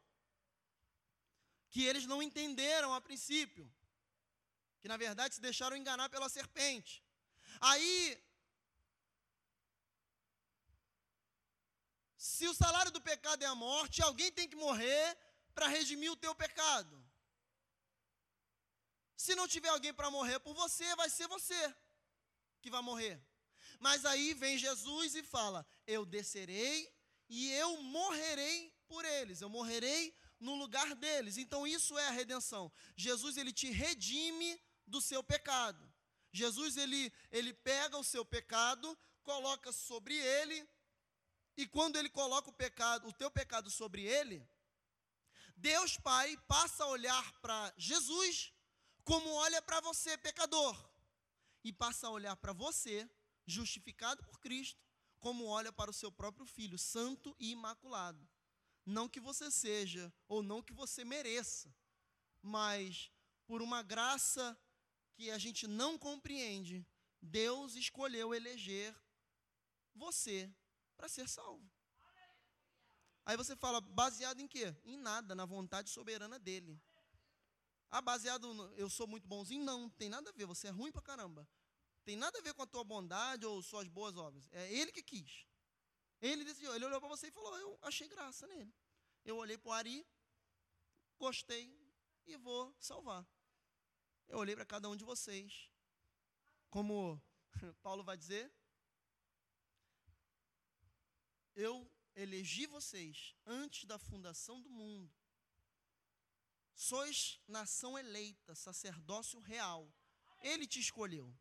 Que 1.71 1.85
eles 1.85 2.07
não 2.07 2.23
entenderam 2.23 2.93
a 2.93 3.01
princípio. 3.01 3.73
Que 4.81 4.89
na 4.89 4.97
verdade 4.97 5.35
se 5.35 5.41
deixaram 5.41 5.77
enganar 5.77 6.09
pela 6.09 6.29
serpente. 6.29 7.05
Aí 7.61 8.23
se 12.17 12.49
o 12.49 12.55
salário 12.55 12.91
do 12.91 13.01
pecado 13.01 13.43
é 13.43 13.47
a 13.47 13.55
morte, 13.55 14.03
alguém 14.03 14.33
tem 14.33 14.49
que 14.49 14.57
morrer 14.57 15.19
para 15.55 15.69
redimir 15.69 16.11
o 16.11 16.17
teu 16.17 16.35
pecado. 16.35 17.05
Se 19.15 19.35
não 19.35 19.47
tiver 19.47 19.69
alguém 19.69 19.93
para 19.93 20.11
morrer 20.11 20.41
por 20.41 20.55
você, 20.55 20.97
vai 20.97 21.11
ser 21.11 21.29
você 21.29 21.77
que 22.63 22.71
vai 22.71 22.81
morrer. 22.81 23.23
Mas 23.79 24.07
aí 24.07 24.33
vem 24.33 24.57
Jesus 24.57 25.15
e 25.15 25.23
fala: 25.23 25.67
Eu 25.87 26.07
descerei 26.07 26.91
e 27.29 27.51
eu 27.53 27.83
morrerei 27.83 28.75
por 28.87 29.05
eles, 29.05 29.41
eu 29.41 29.51
morrerei 29.51 30.17
no 30.39 30.55
lugar 30.55 30.95
deles. 30.95 31.37
Então 31.37 31.67
isso 31.67 31.99
é 31.99 32.09
a 32.09 32.11
redenção. 32.11 32.73
Jesus 32.97 33.37
ele 33.37 33.53
te 33.53 33.71
redime 33.71 34.61
do 34.87 35.01
seu 35.01 35.23
pecado. 35.23 35.90
Jesus 36.33 36.77
ele 36.77 37.13
ele 37.31 37.53
pega 37.53 37.99
o 37.99 38.05
seu 38.05 38.25
pecado, 38.25 38.97
coloca 39.23 39.73
sobre 39.73 40.17
ele 40.17 40.69
e 41.57 41.67
quando 41.67 41.97
ele 41.97 42.09
coloca 42.09 42.49
o 42.49 42.53
pecado, 42.53 43.07
o 43.09 43.13
teu 43.13 43.31
pecado 43.31 43.71
sobre 43.71 44.03
ele, 44.03 44.47
Deus 45.57 45.97
Pai 45.99 46.37
passa 46.49 46.85
a 46.85 46.87
olhar 46.87 47.33
para 47.41 47.75
Jesus 47.77 48.53
como 49.05 49.31
olha 49.31 49.61
para 49.61 49.81
você, 49.81 50.17
pecador, 50.17 50.75
e 51.65 51.73
passa 51.73 52.07
a 52.07 52.11
olhar 52.11 52.37
para 52.37 52.53
você, 52.53 53.11
justificado 53.45 54.23
por 54.25 54.39
Cristo, 54.41 54.81
como 55.19 55.45
olha 55.47 55.73
para 55.73 55.91
o 55.91 55.95
seu 55.95 56.11
próprio 56.11 56.47
filho, 56.47 56.79
santo 56.79 57.35
e 57.39 57.51
imaculado. 57.51 58.27
Não 58.87 59.09
que 59.09 59.21
você 59.21 59.51
seja, 59.51 60.13
ou 60.29 60.43
não 60.43 60.63
que 60.63 60.73
você 60.73 61.05
mereça, 61.05 61.75
mas 62.41 63.11
por 63.47 63.61
uma 63.61 63.83
graça 63.83 64.59
que 65.21 65.31
a 65.31 65.37
gente 65.37 65.67
não 65.67 65.99
compreende, 65.99 66.87
Deus 67.21 67.75
escolheu 67.75 68.33
eleger 68.33 68.97
você 69.95 70.51
para 70.97 71.11
ser 71.11 71.29
salvo. 71.29 71.71
Aí 73.27 73.37
você 73.37 73.55
fala, 73.55 73.83
baseado 73.83 74.41
em 74.41 74.49
quê? 74.49 74.75
Em 74.83 74.97
nada, 74.97 75.35
na 75.35 75.45
vontade 75.45 75.91
soberana 75.91 76.39
dele. 76.39 76.81
Ah, 77.91 78.01
baseado 78.01 78.55
no, 78.55 78.75
eu 78.77 78.89
sou 78.89 79.07
muito 79.07 79.29
bonzinho? 79.29 79.63
Não, 79.63 79.91
tem 79.91 80.09
nada 80.09 80.31
a 80.31 80.33
ver, 80.33 80.47
você 80.47 80.69
é 80.69 80.71
ruim 80.71 80.91
pra 80.91 81.03
caramba. 81.03 81.47
Tem 82.03 82.17
nada 82.17 82.39
a 82.39 82.43
ver 82.43 82.55
com 82.55 82.63
a 82.63 82.67
tua 82.67 82.83
bondade 82.83 83.45
ou 83.45 83.61
suas 83.63 83.89
boas 83.89 84.17
obras. 84.17 84.49
É 84.51 84.73
ele 84.73 84.91
que 84.91 85.03
quis. 85.03 85.45
Ele 86.19 86.45
decidiu, 86.45 86.75
ele 86.75 86.87
olhou 86.87 86.99
para 86.99 87.11
você 87.11 87.27
e 87.27 87.31
falou: 87.31 87.55
Eu 87.59 87.79
achei 87.83 88.09
graça 88.09 88.47
nele. 88.47 88.75
Eu 89.23 89.37
olhei 89.37 89.59
para 89.59 89.69
o 89.69 89.73
Ari, 89.73 90.07
gostei 91.19 91.79
e 92.27 92.39
vou 92.39 92.75
salvar. 92.81 93.27
Eu 94.31 94.39
olhei 94.39 94.55
para 94.55 94.65
cada 94.65 94.89
um 94.89 94.95
de 94.95 95.05
vocês. 95.05 95.69
Como 96.71 97.21
Paulo 97.83 98.05
vai 98.05 98.17
dizer, 98.17 98.51
eu 101.57 101.91
elegi 102.15 102.65
vocês 102.67 103.35
antes 103.45 103.85
da 103.87 103.99
fundação 103.99 104.63
do 104.63 104.71
mundo. 104.71 105.13
Sois 106.77 107.41
nação 107.49 107.99
eleita, 107.99 108.55
sacerdócio 108.55 109.41
real. 109.41 109.93
Ele 110.41 110.65
te 110.65 110.79
escolheu 110.79 111.37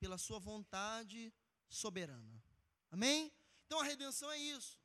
pela 0.00 0.18
sua 0.18 0.40
vontade 0.40 1.32
soberana. 1.68 2.44
Amém? 2.90 3.32
Então 3.64 3.78
a 3.78 3.84
redenção 3.84 4.30
é 4.32 4.36
isso. 4.36 4.80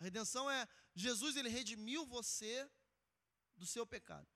A 0.00 0.04
redenção 0.04 0.50
é 0.50 0.66
Jesus 0.94 1.36
ele 1.36 1.50
redimiu 1.50 2.06
você 2.06 2.68
do 3.54 3.66
seu 3.66 3.86
pecado. 3.86 4.33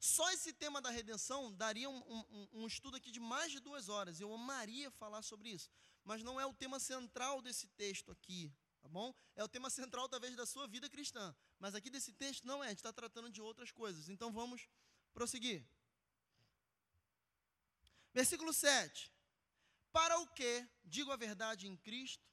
Só 0.00 0.30
esse 0.30 0.52
tema 0.52 0.80
da 0.80 0.90
redenção 0.90 1.52
daria 1.52 1.90
um, 1.90 1.96
um, 1.96 2.48
um, 2.52 2.66
estudo 2.66 2.96
aqui 2.96 3.10
de 3.10 3.18
mais 3.18 3.50
de 3.50 3.58
duas 3.58 3.88
horas. 3.88 4.20
Eu 4.20 4.32
amaria 4.32 4.90
falar 4.92 5.22
sobre 5.22 5.50
isso, 5.50 5.70
mas 6.04 6.22
não 6.22 6.40
é 6.40 6.46
o 6.46 6.54
tema 6.54 6.78
central 6.78 7.42
desse 7.42 7.66
texto 7.68 8.12
aqui, 8.12 8.52
tá 8.80 8.88
bom? 8.88 9.12
É 9.34 9.42
o 9.42 9.48
tema 9.48 9.68
central 9.68 10.08
talvez 10.08 10.36
da 10.36 10.46
sua 10.46 10.68
vida 10.68 10.88
cristã, 10.88 11.34
mas 11.58 11.74
aqui 11.74 11.90
desse 11.90 12.12
texto 12.12 12.46
não 12.46 12.62
é. 12.62 12.66
A 12.66 12.70
gente 12.70 12.78
está 12.78 12.92
tratando 12.92 13.28
de 13.28 13.42
outras 13.42 13.72
coisas. 13.72 14.08
Então 14.08 14.32
vamos 14.32 14.68
prosseguir. 15.12 15.66
Versículo 18.14 18.52
7. 18.52 19.12
Para 19.90 20.18
o 20.20 20.28
que, 20.28 20.68
digo 20.84 21.10
a 21.10 21.16
verdade 21.16 21.66
em 21.66 21.76
Cristo, 21.76 22.24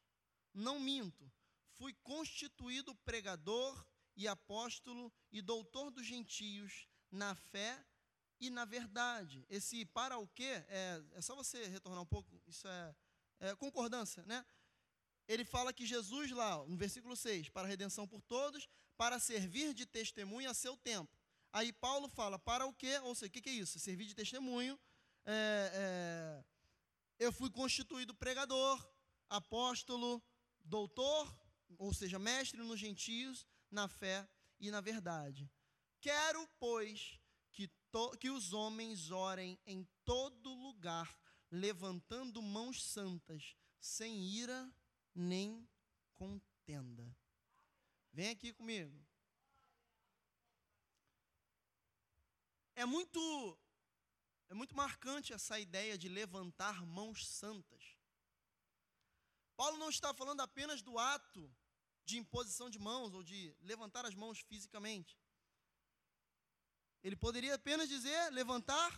não 0.53 0.79
minto, 0.79 1.31
fui 1.77 1.93
constituído 2.03 2.93
pregador 2.93 3.85
e 4.15 4.27
apóstolo 4.27 5.11
e 5.31 5.41
doutor 5.41 5.89
dos 5.89 6.05
gentios 6.05 6.87
na 7.15 7.33
fé 7.33 7.83
e 8.39 8.49
na 8.49 8.65
verdade. 8.65 9.45
Esse 9.49 9.85
para 9.85 10.17
o 10.17 10.27
que, 10.27 10.43
é, 10.43 11.01
é 11.13 11.21
só 11.21 11.35
você 11.35 11.65
retornar 11.67 12.01
um 12.01 12.05
pouco, 12.05 12.29
isso 12.47 12.67
é, 12.67 12.95
é 13.39 13.55
concordância, 13.55 14.23
né? 14.25 14.45
Ele 15.27 15.43
fala 15.43 15.73
que 15.73 15.85
Jesus, 15.85 16.29
lá, 16.31 16.63
no 16.65 16.77
versículo 16.77 17.15
6, 17.15 17.49
para 17.49 17.63
a 17.63 17.69
redenção 17.69 18.07
por 18.07 18.21
todos, 18.21 18.69
para 18.95 19.19
servir 19.19 19.73
de 19.73 19.85
testemunho 19.85 20.49
a 20.49 20.53
seu 20.53 20.77
tempo. 20.77 21.17
Aí 21.51 21.73
Paulo 21.73 22.07
fala, 22.07 22.37
para 22.37 22.65
o 22.65 22.73
quê? 22.73 22.99
Ou 22.99 23.15
seja, 23.15 23.29
o 23.29 23.31
que, 23.31 23.41
que 23.41 23.49
é 23.49 23.53
isso? 23.53 23.79
Servir 23.79 24.05
de 24.05 24.13
testemunho. 24.13 24.79
É, 25.25 25.71
é, 25.73 26.43
eu 27.17 27.31
fui 27.31 27.49
constituído 27.49 28.13
pregador, 28.13 28.87
apóstolo, 29.29 30.21
doutor, 30.63 31.33
ou 31.77 31.93
seja, 31.93 32.19
mestre 32.19 32.61
nos 32.61 32.79
gentios, 32.79 33.47
na 33.71 33.87
fé 33.87 34.27
e 34.59 34.69
na 34.69 34.81
verdade. 34.81 35.49
Quero, 36.05 36.47
pois, 36.59 37.19
que, 37.51 37.67
to, 37.91 38.11
que 38.19 38.29
os 38.29 38.53
homens 38.53 39.09
orem 39.09 39.59
em 39.65 39.83
todo 40.03 40.53
lugar, 40.53 41.19
levantando 41.49 42.43
mãos 42.43 42.83
santas, 42.83 43.55
sem 43.79 44.21
ira 44.23 44.71
nem 45.15 45.67
contenda. 46.13 47.17
Vem 48.13 48.29
aqui 48.29 48.53
comigo. 48.53 49.03
É 52.75 52.85
muito 52.85 53.59
é 54.47 54.53
muito 54.53 54.75
marcante 54.75 55.33
essa 55.33 55.59
ideia 55.59 55.97
de 55.97 56.07
levantar 56.07 56.85
mãos 56.85 57.27
santas. 57.27 57.97
Paulo 59.55 59.77
não 59.77 59.89
está 59.89 60.13
falando 60.13 60.41
apenas 60.41 60.83
do 60.83 60.99
ato 60.99 61.51
de 62.03 62.19
imposição 62.19 62.69
de 62.69 62.77
mãos 62.77 63.11
ou 63.15 63.23
de 63.23 63.57
levantar 63.61 64.05
as 64.05 64.13
mãos 64.13 64.39
fisicamente. 64.41 65.17
Ele 67.05 67.15
poderia 67.15 67.53
apenas 67.53 67.87
dizer 67.87 68.31
levantar 68.31 68.91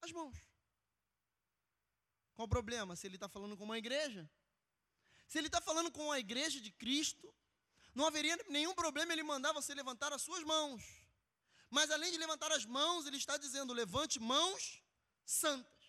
as 0.00 0.12
mãos. 0.12 0.38
Qual 2.34 2.46
o 2.46 2.48
problema? 2.48 2.94
Se 2.94 3.04
ele 3.04 3.16
está 3.16 3.28
falando 3.28 3.56
com 3.56 3.64
uma 3.64 3.76
igreja? 3.76 4.30
Se 5.26 5.38
ele 5.38 5.48
está 5.48 5.60
falando 5.60 5.90
com 5.90 6.12
a 6.12 6.20
igreja 6.20 6.60
de 6.60 6.70
Cristo, 6.70 7.34
não 7.92 8.06
haveria 8.06 8.36
nenhum 8.48 8.76
problema 8.76 9.12
ele 9.12 9.24
mandar 9.24 9.52
você 9.52 9.74
levantar 9.74 10.12
as 10.12 10.22
suas 10.22 10.44
mãos. 10.44 10.84
Mas 11.68 11.90
além 11.90 12.12
de 12.12 12.18
levantar 12.24 12.52
as 12.52 12.64
mãos, 12.64 13.06
ele 13.06 13.16
está 13.16 13.36
dizendo: 13.36 13.72
levante 13.72 14.20
mãos 14.20 14.80
santas. 15.26 15.82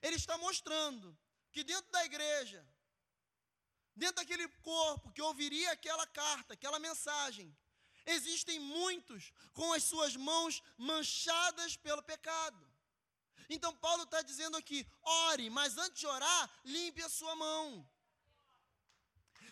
Ele 0.00 0.16
está 0.16 0.38
mostrando 0.38 1.14
que 1.50 1.62
dentro 1.62 1.92
da 1.92 2.02
igreja, 2.06 2.66
dentro 3.94 4.16
daquele 4.16 4.48
corpo 4.70 5.12
que 5.12 5.20
ouviria 5.20 5.70
aquela 5.70 6.06
carta, 6.06 6.54
aquela 6.54 6.78
mensagem, 6.78 7.54
existem 8.06 8.58
muitos 8.60 9.32
com 9.52 9.72
as 9.72 9.84
suas 9.84 10.16
mãos 10.16 10.62
manchadas 10.76 11.76
pelo 11.76 12.02
pecado. 12.02 12.72
Então 13.48 13.74
Paulo 13.76 14.04
está 14.04 14.22
dizendo 14.22 14.56
aqui: 14.56 14.86
ore, 15.02 15.50
mas 15.50 15.76
antes 15.76 16.00
de 16.00 16.06
orar, 16.06 16.50
limpe 16.64 17.02
a 17.02 17.08
sua 17.08 17.34
mão. 17.34 17.88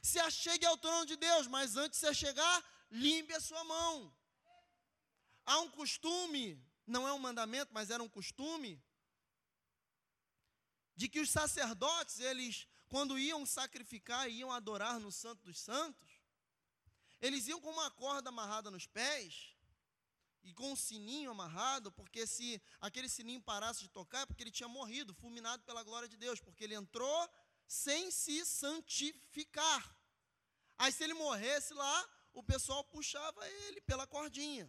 Se 0.03 0.19
achegue 0.19 0.65
ao 0.67 0.79
trono 0.79 1.05
de 1.05 1.17
Deus, 1.17 1.47
mas 1.47 1.77
antes 1.77 2.01
de 2.01 2.07
se 2.07 2.07
achegar, 2.07 2.65
limpe 2.91 3.35
a 3.35 3.41
sua 3.41 3.63
mão. 3.65 4.15
Há 5.45 5.59
um 5.61 5.71
costume, 5.71 6.63
não 6.87 7.07
é 7.07 7.13
um 7.13 7.19
mandamento, 7.19 7.73
mas 7.73 7.91
era 7.91 8.03
um 8.03 8.09
costume, 8.09 8.83
de 10.97 11.09
que 11.09 11.21
os 11.21 11.31
sacerdotes, 11.31 12.21
eles, 12.21 12.67
quando 12.89 13.19
iam 13.19 13.45
sacrificar, 13.45 14.29
iam 14.31 14.53
adorar 14.53 14.99
no 15.01 15.13
Santo 15.13 15.43
dos 15.45 15.59
Santos, 15.59 16.10
eles 17.21 17.47
iam 17.49 17.61
com 17.61 17.71
uma 17.71 17.91
corda 17.91 18.29
amarrada 18.31 18.71
nos 18.71 18.87
pés 18.87 19.57
e 20.43 20.53
com 20.55 20.73
um 20.73 20.77
sininho 20.77 21.31
amarrado, 21.31 21.93
porque 21.93 22.27
se 22.27 22.61
aquele 22.81 23.09
sininho 23.09 23.43
parasse 23.43 23.81
de 23.81 23.89
tocar, 23.89 24.23
é 24.23 24.27
porque 24.27 24.43
ele 24.43 24.51
tinha 24.51 24.69
morrido, 24.69 25.13
fulminado 25.15 25.63
pela 25.65 25.83
glória 25.83 26.09
de 26.09 26.17
Deus, 26.17 26.41
porque 26.41 26.65
ele 26.65 26.75
entrou 26.75 27.29
sem 27.67 28.11
se 28.11 28.45
santificar. 28.45 29.97
Aí, 30.79 30.91
se 30.91 31.05
ele 31.05 31.15
morresse 31.15 31.75
lá, 31.75 32.09
o 32.33 32.43
pessoal 32.43 32.83
puxava 32.85 33.47
ele 33.49 33.81
pela 33.83 34.07
cordinha. 34.07 34.69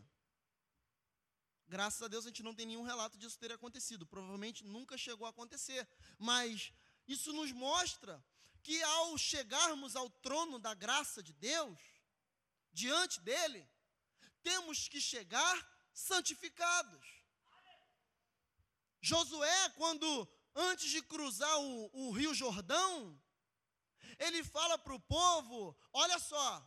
Graças 1.68 2.02
a 2.02 2.10
Deus 2.10 2.26
a 2.26 2.28
gente 2.28 2.44
não 2.44 2.54
tem 2.54 2.66
nenhum 2.66 2.84
relato 2.84 3.18
disso 3.18 3.40
ter 3.40 3.50
acontecido. 3.50 4.06
Provavelmente 4.06 4.66
nunca 4.66 4.98
chegou 4.98 5.26
a 5.26 5.30
acontecer. 5.30 5.88
Mas 6.20 6.74
isso 7.08 7.32
nos 7.32 7.54
mostra 7.54 8.22
que 8.62 8.84
ao 8.84 9.18
chegarmos 9.18 9.96
ao 9.96 10.10
trono 10.10 10.60
da 10.60 10.74
graça 10.74 11.24
de 11.24 11.32
Deus, 11.32 11.80
diante 12.72 13.20
dele, 13.22 13.68
temos 14.44 14.88
que 14.88 15.00
chegar 15.00 15.56
santificados. 15.94 17.06
Josué, 19.02 19.70
quando 19.72 20.28
antes 20.56 20.90
de 20.90 21.02
cruzar 21.02 21.60
o, 21.60 21.90
o 21.94 22.12
rio 22.12 22.34
Jordão, 22.34 23.20
ele 24.20 24.44
fala 24.44 24.78
para 24.78 24.94
o 24.94 25.00
povo: 25.00 25.76
olha 25.92 26.20
só, 26.20 26.64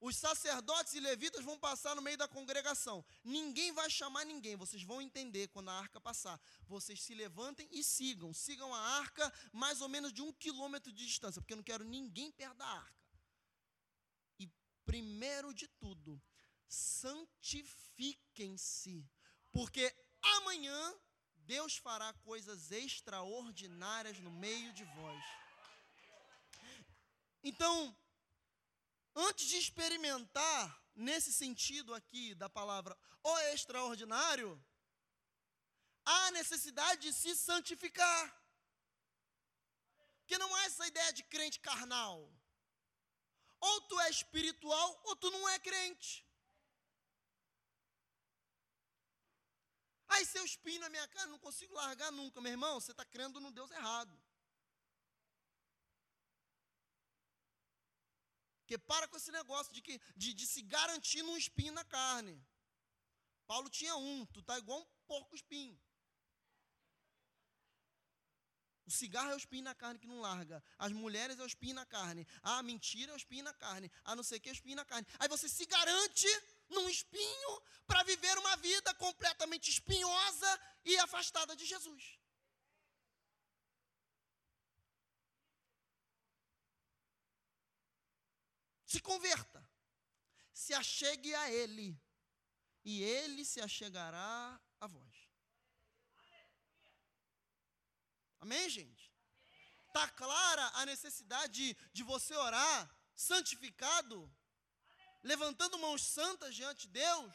os 0.00 0.16
sacerdotes 0.16 0.92
e 0.92 1.00
levitas 1.00 1.42
vão 1.42 1.58
passar 1.58 1.96
no 1.96 2.02
meio 2.02 2.18
da 2.18 2.28
congregação. 2.28 3.02
Ninguém 3.24 3.72
vai 3.72 3.88
chamar 3.88 4.26
ninguém. 4.26 4.54
Vocês 4.56 4.82
vão 4.82 5.00
entender 5.00 5.48
quando 5.48 5.70
a 5.70 5.78
arca 5.78 5.98
passar. 5.98 6.38
Vocês 6.66 7.02
se 7.02 7.14
levantem 7.14 7.66
e 7.72 7.82
sigam. 7.82 8.34
Sigam 8.34 8.74
a 8.74 8.80
arca 8.98 9.32
mais 9.50 9.80
ou 9.80 9.88
menos 9.88 10.12
de 10.12 10.20
um 10.20 10.30
quilômetro 10.30 10.92
de 10.92 11.06
distância, 11.06 11.40
porque 11.40 11.54
eu 11.54 11.56
não 11.56 11.64
quero 11.64 11.84
ninguém 11.84 12.30
perto 12.30 12.58
da 12.58 12.66
arca. 12.66 13.03
Primeiro 14.94 15.50
de 15.52 15.66
tudo, 15.82 16.22
santifiquem-se, 16.68 19.04
porque 19.50 19.92
amanhã 20.36 20.80
Deus 21.34 21.76
fará 21.78 22.12
coisas 22.28 22.70
extraordinárias 22.70 24.20
no 24.20 24.30
meio 24.30 24.72
de 24.72 24.84
vós. 24.84 25.24
Então, 27.42 27.98
antes 29.16 29.48
de 29.48 29.56
experimentar 29.56 30.80
nesse 30.94 31.32
sentido 31.32 31.92
aqui 31.92 32.32
da 32.36 32.48
palavra 32.48 32.96
o 33.24 33.36
extraordinário, 33.52 34.64
há 36.04 36.30
necessidade 36.30 37.02
de 37.02 37.12
se 37.12 37.34
santificar. 37.34 38.40
Porque 40.20 40.38
não 40.38 40.56
é 40.58 40.66
essa 40.66 40.86
ideia 40.86 41.12
de 41.12 41.24
crente 41.24 41.58
carnal. 41.58 42.32
Ou 43.68 43.80
tu 43.88 43.98
é 44.00 44.10
espiritual 44.10 44.88
ou 45.04 45.16
tu 45.16 45.30
não 45.30 45.48
é 45.48 45.58
crente. 45.58 46.12
Aí 50.08 50.24
se 50.26 50.38
eu 50.38 50.44
espinho 50.44 50.80
na 50.80 50.90
minha 50.94 51.06
cara, 51.08 51.32
não 51.32 51.38
consigo 51.38 51.74
largar 51.74 52.10
nunca, 52.12 52.40
meu 52.40 52.52
irmão, 52.52 52.78
você 52.78 52.92
está 52.92 53.04
crendo 53.04 53.40
no 53.40 53.50
Deus 53.50 53.70
errado. 53.70 54.14
Porque 58.58 58.78
para 58.78 59.08
com 59.08 59.16
esse 59.16 59.32
negócio 59.32 59.72
de, 59.72 59.80
que, 59.82 60.00
de, 60.16 60.32
de 60.32 60.46
se 60.46 60.62
garantir 60.62 61.22
num 61.22 61.36
espinho 61.36 61.72
na 61.72 61.84
carne. 61.84 62.36
Paulo 63.46 63.68
tinha 63.68 63.96
um, 63.96 64.24
tu 64.26 64.42
tá 64.42 64.56
igual 64.58 64.80
um 64.80 64.86
porco 65.06 65.34
espinho. 65.34 65.78
O 68.86 68.90
cigarro 68.90 69.30
é 69.30 69.34
o 69.34 69.38
espinho 69.38 69.64
na 69.64 69.74
carne 69.74 69.98
que 69.98 70.06
não 70.06 70.20
larga. 70.20 70.62
As 70.78 70.92
mulheres 70.92 71.38
é 71.38 71.42
o 71.42 71.46
espinho 71.46 71.74
na 71.74 71.86
carne. 71.86 72.26
A 72.42 72.62
mentira 72.62 73.12
é 73.12 73.14
o 73.14 73.16
espinho 73.16 73.44
na 73.44 73.54
carne. 73.54 73.90
A 74.04 74.14
não 74.14 74.22
sei 74.22 74.38
o 74.38 74.40
que 74.40 74.48
é 74.50 74.52
o 74.52 74.54
espinho 74.54 74.76
na 74.76 74.84
carne. 74.84 75.06
Aí 75.18 75.28
você 75.28 75.48
se 75.48 75.64
garante 75.64 76.26
num 76.68 76.88
espinho 76.88 77.62
para 77.86 78.02
viver 78.02 78.36
uma 78.38 78.56
vida 78.56 78.92
completamente 78.94 79.70
espinhosa 79.70 80.60
e 80.84 80.98
afastada 80.98 81.56
de 81.56 81.64
Jesus. 81.64 82.18
Se 88.84 89.00
converta. 89.00 89.66
Se 90.52 90.74
achegue 90.74 91.34
a 91.34 91.50
Ele. 91.50 91.98
E 92.84 93.02
Ele 93.02 93.46
se 93.46 93.62
achegará 93.62 94.60
a 94.78 94.86
vós. 94.86 95.13
Amém, 98.44 98.68
gente? 98.68 99.10
Está 99.86 100.06
clara 100.06 100.64
a 100.74 100.84
necessidade 100.84 101.52
de, 101.54 101.76
de 101.94 102.02
você 102.02 102.34
orar 102.34 102.94
santificado, 103.14 104.30
levantando 105.22 105.78
mãos 105.78 106.02
santas 106.02 106.54
diante 106.54 106.86
de 106.86 106.88
Deus? 106.88 107.34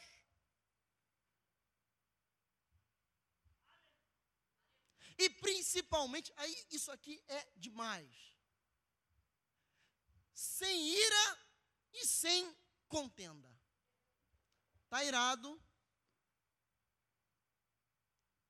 E 5.18 5.28
principalmente, 5.28 6.32
aí 6.36 6.66
isso 6.70 6.92
aqui 6.92 7.20
é 7.26 7.40
demais. 7.56 8.14
Sem 10.32 10.90
ira 10.90 11.38
e 11.92 12.06
sem 12.06 12.56
contenda. 12.86 13.50
Está 14.84 15.02
irado? 15.02 15.60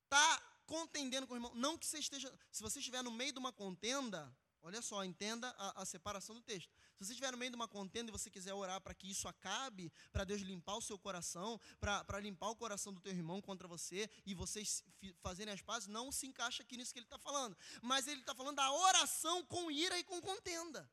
Está 0.04 0.49
contendendo 0.70 1.26
com 1.26 1.34
o 1.34 1.36
irmão. 1.36 1.52
Não 1.54 1.76
que 1.76 1.84
você 1.84 1.98
esteja. 1.98 2.32
Se 2.52 2.62
você 2.62 2.78
estiver 2.78 3.02
no 3.02 3.10
meio 3.10 3.32
de 3.32 3.40
uma 3.40 3.52
contenda, 3.52 4.32
olha 4.62 4.80
só, 4.80 5.04
entenda 5.04 5.48
a, 5.58 5.82
a 5.82 5.84
separação 5.84 6.32
do 6.36 6.40
texto. 6.40 6.70
Se 6.96 7.04
você 7.04 7.12
estiver 7.12 7.32
no 7.32 7.38
meio 7.38 7.50
de 7.50 7.56
uma 7.56 7.66
contenda 7.66 8.08
e 8.08 8.12
você 8.12 8.30
quiser 8.30 8.54
orar 8.54 8.80
para 8.80 8.94
que 8.94 9.10
isso 9.10 9.26
acabe, 9.26 9.92
para 10.12 10.22
Deus 10.22 10.42
limpar 10.42 10.76
o 10.76 10.80
seu 10.80 10.96
coração, 10.96 11.60
para 11.80 12.20
limpar 12.20 12.50
o 12.50 12.56
coração 12.56 12.92
do 12.92 13.00
teu 13.00 13.12
irmão 13.12 13.42
contra 13.42 13.66
você 13.66 14.08
e 14.24 14.32
vocês 14.32 14.84
fazerem 15.20 15.52
as 15.52 15.60
pazes, 15.60 15.88
não 15.88 16.12
se 16.12 16.26
encaixa 16.26 16.62
aqui 16.62 16.76
nisso 16.76 16.92
que 16.92 17.00
ele 17.00 17.06
está 17.06 17.18
falando. 17.18 17.56
Mas 17.82 18.06
ele 18.06 18.20
está 18.20 18.34
falando 18.34 18.56
da 18.56 18.72
oração 18.72 19.44
com 19.44 19.70
ira 19.72 19.98
e 19.98 20.04
com 20.04 20.20
contenda. 20.20 20.88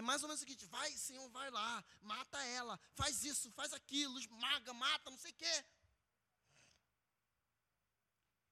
É 0.00 0.02
mais 0.10 0.22
ou 0.22 0.28
menos 0.28 0.40
o 0.40 0.44
seguinte: 0.44 0.64
vai, 0.76 0.90
Senhor, 1.06 1.28
vai 1.38 1.48
lá, 1.50 1.84
mata 2.00 2.38
ela, 2.58 2.74
faz 3.00 3.22
isso, 3.30 3.50
faz 3.58 3.70
aquilo, 3.78 4.18
esmaga, 4.18 4.72
mata, 4.72 5.10
não 5.10 5.18
sei 5.24 5.32
o 5.32 5.38
quê. 5.42 5.56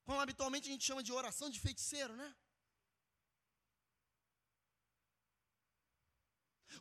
Como 0.05 0.21
habitualmente 0.21 0.69
a 0.69 0.73
gente 0.73 0.85
chama 0.89 1.03
de 1.03 1.13
oração 1.21 1.49
de 1.55 1.59
feiticeiro, 1.67 2.15
né? 2.23 2.29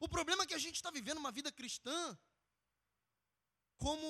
O 0.05 0.09
problema 0.15 0.43
é 0.43 0.47
que 0.49 0.57
a 0.59 0.63
gente 0.65 0.75
está 0.75 0.91
vivendo 0.91 1.23
uma 1.23 1.31
vida 1.31 1.49
cristã, 1.59 1.99
como 3.77 4.09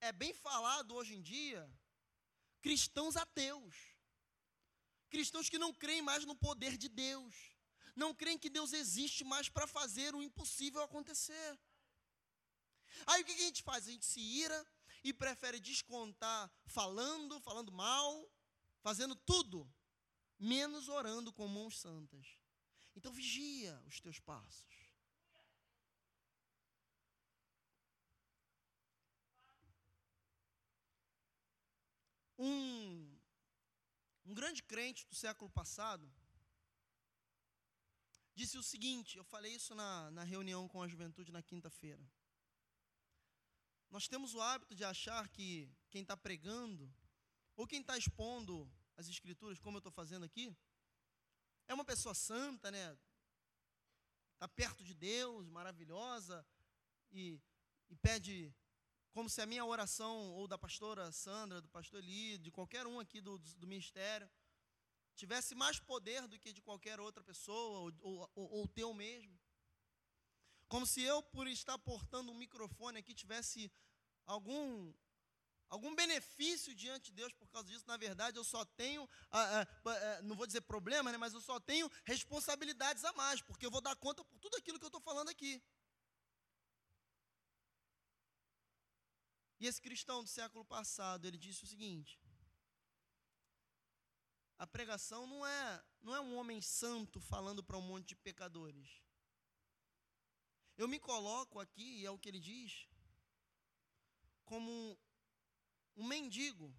é 0.00 0.12
bem 0.12 0.32
falado 0.32 0.94
hoje 0.94 1.14
em 1.16 1.22
dia, 1.22 1.60
cristãos 2.62 3.16
ateus. 3.16 3.74
Cristãos 5.10 5.48
que 5.48 5.62
não 5.64 5.74
creem 5.74 6.02
mais 6.02 6.24
no 6.24 6.36
poder 6.36 6.76
de 6.76 6.88
Deus 6.88 7.55
não 7.96 8.14
creem 8.14 8.38
que 8.38 8.50
Deus 8.50 8.72
existe 8.74 9.24
mais 9.24 9.48
para 9.48 9.66
fazer 9.66 10.14
o 10.14 10.22
impossível 10.22 10.82
acontecer. 10.82 11.58
Aí 13.06 13.22
o 13.22 13.24
que 13.24 13.32
a 13.32 13.38
gente 13.38 13.62
faz? 13.62 13.88
A 13.88 13.90
gente 13.90 14.04
se 14.04 14.20
ira 14.20 14.66
e 15.02 15.12
prefere 15.12 15.58
descontar 15.58 16.50
falando, 16.66 17.40
falando 17.40 17.72
mal, 17.72 18.30
fazendo 18.80 19.16
tudo, 19.16 19.68
menos 20.38 20.88
orando 20.88 21.32
com 21.32 21.48
mãos 21.48 21.78
santas. 21.78 22.38
Então 22.94 23.12
vigia 23.12 23.82
os 23.86 23.98
teus 24.00 24.20
passos. 24.20 24.66
Um, 32.38 33.18
um 34.26 34.34
grande 34.34 34.62
crente 34.62 35.06
do 35.06 35.14
século 35.14 35.50
passado, 35.50 36.12
disse 38.36 38.58
o 38.58 38.62
seguinte: 38.62 39.16
eu 39.16 39.24
falei 39.24 39.54
isso 39.54 39.74
na, 39.74 40.10
na 40.10 40.22
reunião 40.22 40.68
com 40.68 40.82
a 40.82 40.86
juventude 40.86 41.32
na 41.32 41.42
quinta-feira. 41.42 42.06
Nós 43.90 44.06
temos 44.06 44.34
o 44.34 44.40
hábito 44.40 44.74
de 44.74 44.84
achar 44.84 45.26
que 45.28 45.72
quem 45.88 46.02
está 46.02 46.16
pregando, 46.16 46.92
ou 47.56 47.66
quem 47.66 47.80
está 47.80 47.96
expondo 47.96 48.70
as 48.96 49.08
escrituras, 49.08 49.58
como 49.58 49.76
eu 49.76 49.78
estou 49.78 49.92
fazendo 49.92 50.24
aqui, 50.24 50.54
é 51.66 51.72
uma 51.72 51.84
pessoa 51.84 52.14
santa, 52.14 52.70
né? 52.70 52.96
Está 54.34 54.46
perto 54.46 54.84
de 54.84 54.92
Deus, 54.92 55.48
maravilhosa, 55.48 56.46
e, 57.10 57.40
e 57.88 57.96
pede, 57.96 58.54
como 59.12 59.30
se 59.30 59.40
a 59.40 59.46
minha 59.46 59.64
oração, 59.64 60.32
ou 60.32 60.46
da 60.46 60.58
pastora 60.58 61.10
Sandra, 61.10 61.62
do 61.62 61.68
pastor 61.70 62.00
Eli, 62.00 62.36
de 62.36 62.50
qualquer 62.50 62.86
um 62.86 63.00
aqui 63.00 63.20
do, 63.20 63.38
do, 63.38 63.54
do 63.54 63.66
ministério, 63.66 64.30
tivesse 65.16 65.54
mais 65.54 65.78
poder 65.80 66.28
do 66.28 66.38
que 66.38 66.52
de 66.52 66.60
qualquer 66.60 67.00
outra 67.00 67.24
pessoa, 67.24 67.92
ou, 68.00 68.30
ou, 68.34 68.50
ou, 68.58 68.68
teu 68.68 68.92
mesmo. 68.92 69.34
Como 70.68 70.86
se 70.86 71.02
eu, 71.02 71.22
por 71.22 71.46
estar 71.48 71.78
portando 71.78 72.30
um 72.30 72.34
microfone 72.44 72.98
aqui, 72.98 73.14
tivesse 73.14 73.72
algum 74.26 74.92
algum 75.68 75.94
benefício 75.96 76.72
diante 76.74 77.06
de 77.06 77.16
Deus 77.20 77.32
por 77.32 77.48
causa 77.48 77.68
disso. 77.68 77.84
Na 77.86 77.96
verdade, 77.96 78.36
eu 78.38 78.44
só 78.44 78.64
tenho, 78.64 79.08
ah, 79.30 79.62
ah, 79.62 79.66
ah, 79.84 80.22
não 80.22 80.36
vou 80.36 80.46
dizer 80.46 80.60
problema, 80.60 81.10
né, 81.10 81.18
mas 81.18 81.34
eu 81.34 81.40
só 81.40 81.58
tenho 81.58 81.90
responsabilidades 82.04 83.04
a 83.04 83.12
mais, 83.14 83.40
porque 83.42 83.66
eu 83.66 83.70
vou 83.70 83.80
dar 83.80 83.96
conta 83.96 84.24
por 84.24 84.38
tudo 84.38 84.56
aquilo 84.56 84.78
que 84.78 84.84
eu 84.84 84.88
estou 84.88 85.00
falando 85.00 85.28
aqui. 85.28 85.60
E 89.58 89.66
esse 89.66 89.80
cristão 89.80 90.22
do 90.22 90.28
século 90.28 90.64
passado, 90.64 91.26
ele 91.26 91.38
disse 91.38 91.64
o 91.64 91.66
seguinte: 91.66 92.20
a 94.58 94.66
pregação 94.66 95.26
não 95.26 95.46
é, 95.46 95.84
não 96.00 96.14
é 96.14 96.20
um 96.20 96.36
homem 96.36 96.60
santo 96.60 97.20
falando 97.20 97.62
para 97.62 97.76
um 97.76 97.82
monte 97.82 98.08
de 98.08 98.16
pecadores. 98.16 99.02
Eu 100.76 100.88
me 100.88 100.98
coloco 100.98 101.58
aqui, 101.58 102.00
e 102.00 102.06
é 102.06 102.10
o 102.10 102.18
que 102.18 102.28
ele 102.28 102.40
diz, 102.40 102.86
como 104.44 104.98
um, 105.96 106.06
mendigo, 106.06 106.74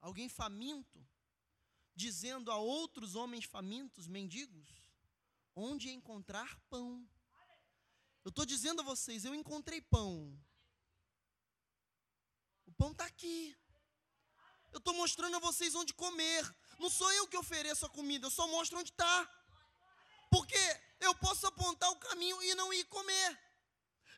alguém 0.00 0.28
faminto, 0.28 1.06
dizendo 1.94 2.50
a 2.50 2.56
outros 2.56 3.14
homens 3.14 3.44
famintos, 3.44 4.06
mendigos, 4.06 4.82
onde 5.54 5.90
encontrar 5.90 6.58
pão. 6.68 7.06
Eu 8.24 8.30
estou 8.30 8.44
dizendo 8.44 8.80
a 8.80 8.84
vocês, 8.84 9.24
eu 9.24 9.34
encontrei 9.34 9.80
pão. 9.80 10.38
O 12.66 12.72
pão 12.72 12.92
está 12.92 13.06
aqui. 13.06 13.56
Eu 14.72 14.78
estou 14.78 14.94
mostrando 14.94 15.36
a 15.36 15.40
vocês 15.40 15.74
onde 15.74 15.92
comer. 15.94 16.42
Não 16.78 16.88
sou 16.88 17.10
eu 17.12 17.26
que 17.26 17.36
ofereço 17.36 17.86
a 17.86 17.88
comida, 17.88 18.26
eu 18.26 18.30
só 18.30 18.46
mostro 18.46 18.78
onde 18.78 18.90
está. 18.90 19.28
Porque 20.30 20.80
eu 21.00 21.14
posso 21.16 21.46
apontar 21.46 21.90
o 21.90 21.96
caminho 21.96 22.40
e 22.42 22.54
não 22.54 22.72
ir 22.72 22.84
comer. 22.84 23.38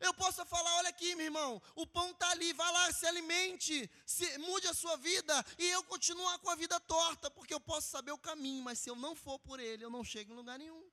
Eu 0.01 0.13
posso 0.15 0.45
falar, 0.45 0.75
olha 0.79 0.89
aqui, 0.89 1.15
meu 1.15 1.27
irmão, 1.27 1.63
o 1.77 1.87
pão 1.87 2.11
está 2.11 2.29
ali, 2.31 2.53
vá 2.53 2.69
lá, 2.71 2.93
se 2.93 3.07
alimente, 3.07 3.89
se, 4.05 4.37
mude 4.39 4.67
a 4.67 4.75
sua 4.75 4.97
vida, 4.97 5.47
e 5.57 5.71
eu 5.71 5.85
continuar 5.85 6.41
com 6.41 6.51
a 6.51 6.57
vida 6.57 6.79
torta, 6.81 7.31
porque 7.31 7.55
eu 7.55 7.61
posso 7.61 7.89
saber 7.89 8.11
o 8.11 8.19
caminho, 8.19 8.65
mas 8.65 8.81
se 8.81 8.91
eu 8.91 8.97
não 8.97 9.15
for 9.15 9.39
por 9.39 9.61
ele, 9.61 9.85
eu 9.85 9.91
não 9.91 10.03
chego 10.03 10.33
em 10.33 10.37
lugar 10.37 10.59
nenhum. 10.59 10.91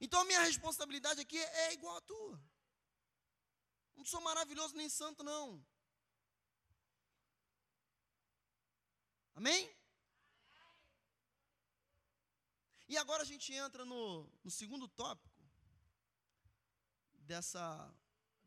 Então 0.00 0.22
a 0.22 0.24
minha 0.24 0.40
responsabilidade 0.40 1.20
aqui 1.20 1.38
é 1.38 1.74
igual 1.74 1.96
à 1.96 2.00
tua. 2.00 2.40
Não 3.94 4.06
sou 4.06 4.22
maravilhoso 4.22 4.74
nem 4.74 4.88
santo, 4.88 5.22
não. 5.22 5.62
Amém? 9.38 9.72
E 12.88 12.98
agora 12.98 13.22
a 13.22 13.24
gente 13.24 13.52
entra 13.52 13.84
no, 13.84 14.28
no 14.42 14.50
segundo 14.50 14.88
tópico 14.88 15.40
dessa, 17.14 17.94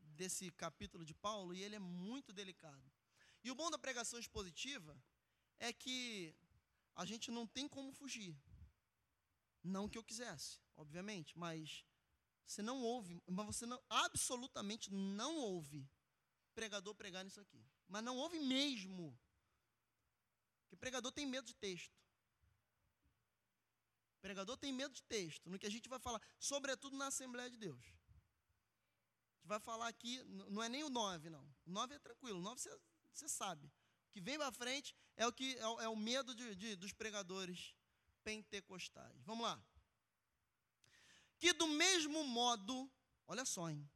desse 0.00 0.50
capítulo 0.50 1.02
de 1.02 1.14
Paulo, 1.14 1.54
e 1.54 1.62
ele 1.62 1.76
é 1.76 1.78
muito 1.78 2.30
delicado. 2.30 2.92
E 3.42 3.50
o 3.50 3.54
bom 3.54 3.70
da 3.70 3.78
pregação 3.78 4.18
expositiva 4.18 4.94
é 5.58 5.72
que 5.72 6.36
a 6.94 7.06
gente 7.06 7.30
não 7.30 7.46
tem 7.46 7.66
como 7.66 7.90
fugir. 7.94 8.36
Não 9.64 9.88
que 9.88 9.96
eu 9.96 10.04
quisesse, 10.04 10.60
obviamente, 10.76 11.38
mas 11.38 11.86
você 12.46 12.60
não 12.60 12.82
ouve, 12.82 13.18
mas 13.26 13.46
você 13.46 13.64
não, 13.64 13.82
absolutamente 13.88 14.92
não 14.92 15.38
ouve 15.38 15.88
pregador 16.54 16.94
pregar 16.94 17.24
nisso 17.24 17.40
aqui. 17.40 17.64
Mas 17.88 18.04
não 18.04 18.18
ouve 18.18 18.38
mesmo. 18.40 19.18
Porque 20.72 20.80
pregador 20.80 21.12
tem 21.12 21.26
medo 21.26 21.46
de 21.46 21.54
texto. 21.54 21.94
Pregador 24.22 24.56
tem 24.56 24.72
medo 24.72 24.94
de 24.94 25.02
texto. 25.02 25.50
No 25.50 25.58
que 25.58 25.66
a 25.66 25.70
gente 25.70 25.86
vai 25.86 25.98
falar, 25.98 26.20
sobretudo 26.38 26.96
na 26.96 27.08
Assembleia 27.08 27.50
de 27.50 27.58
Deus. 27.58 27.84
A 27.84 29.36
gente 29.36 29.48
vai 29.48 29.60
falar 29.60 29.88
aqui, 29.88 30.22
não 30.24 30.62
é 30.62 30.70
nem 30.70 30.82
o 30.82 30.88
9, 30.88 31.28
não. 31.28 31.44
O 31.66 31.70
9 31.70 31.94
é 31.94 31.98
tranquilo, 31.98 32.38
o 32.38 32.42
9 32.42 32.58
você, 33.12 33.28
sabe. 33.28 33.66
O 33.66 34.12
que 34.12 34.20
vem 34.20 34.38
para 34.38 34.50
frente 34.50 34.96
é 35.14 35.26
o, 35.26 35.32
que, 35.32 35.56
é, 35.56 35.84
é 35.84 35.88
o 35.88 35.96
medo 35.96 36.34
de, 36.34 36.54
de, 36.54 36.76
dos 36.76 36.94
pregadores 36.94 37.76
pentecostais. 38.24 39.22
Vamos 39.24 39.44
lá. 39.44 39.62
Que 41.38 41.52
do 41.52 41.66
mesmo 41.66 42.24
modo, 42.24 42.90
olha 43.26 43.44
só, 43.44 43.68
hein? 43.68 43.86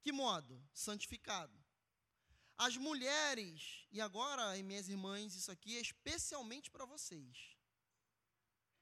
Que 0.00 0.12
modo? 0.12 0.64
Santificado 0.72 1.65
as 2.58 2.76
mulheres, 2.76 3.86
e 3.90 4.00
agora, 4.00 4.56
minhas 4.62 4.88
irmãs, 4.88 5.34
isso 5.34 5.50
aqui 5.50 5.76
é 5.76 5.80
especialmente 5.80 6.70
para 6.70 6.84
vocês. 6.86 7.56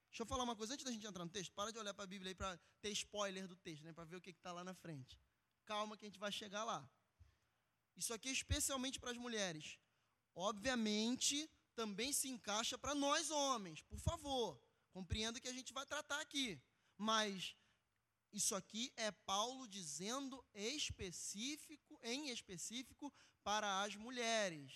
Deixa 0.09 0.23
eu 0.23 0.27
falar 0.27 0.45
uma 0.45 0.55
coisa 0.55 0.75
antes 0.75 0.85
da 0.85 0.93
gente 0.93 1.05
entrar 1.05 1.25
no 1.25 1.31
texto. 1.31 1.53
Para 1.53 1.73
de 1.73 1.79
olhar 1.79 1.93
para 1.93 2.05
a 2.05 2.07
Bíblia 2.07 2.31
aí 2.31 2.35
para 2.37 2.57
ter 2.81 2.91
spoiler 2.91 3.49
do 3.49 3.57
texto, 3.57 3.83
né, 3.83 3.93
para 3.93 4.05
ver 4.05 4.17
o 4.17 4.21
que 4.21 4.31
está 4.31 4.53
lá 4.53 4.63
na 4.63 4.73
frente. 4.73 5.19
Calma 5.65 5.97
que 5.97 6.05
a 6.05 6.09
gente 6.09 6.21
vai 6.21 6.31
chegar 6.31 6.63
lá. 6.63 6.89
Isso 7.97 8.15
aqui 8.15 8.29
é 8.29 8.33
especialmente 8.33 9.01
para 9.01 9.11
as 9.11 9.17
mulheres. 9.17 9.79
Obviamente, 10.35 11.51
também 11.75 12.13
se 12.13 12.29
encaixa 12.29 12.79
para 12.79 12.95
nós 12.95 13.31
homens, 13.31 13.83
por 13.83 13.99
favor. 13.99 14.61
Compreenda 14.93 15.41
que 15.41 15.49
a 15.49 15.53
gente 15.53 15.73
vai 15.73 15.85
tratar 15.85 16.21
aqui. 16.21 16.61
Mas 16.97 17.57
isso 18.33 18.55
aqui 18.55 18.93
é 18.97 19.11
Paulo 19.11 19.67
dizendo 19.67 20.45
específico, 20.55 21.99
em 22.03 22.31
específico, 22.31 23.13
para 23.45 23.83
as 23.83 23.95
mulheres. 23.95 24.73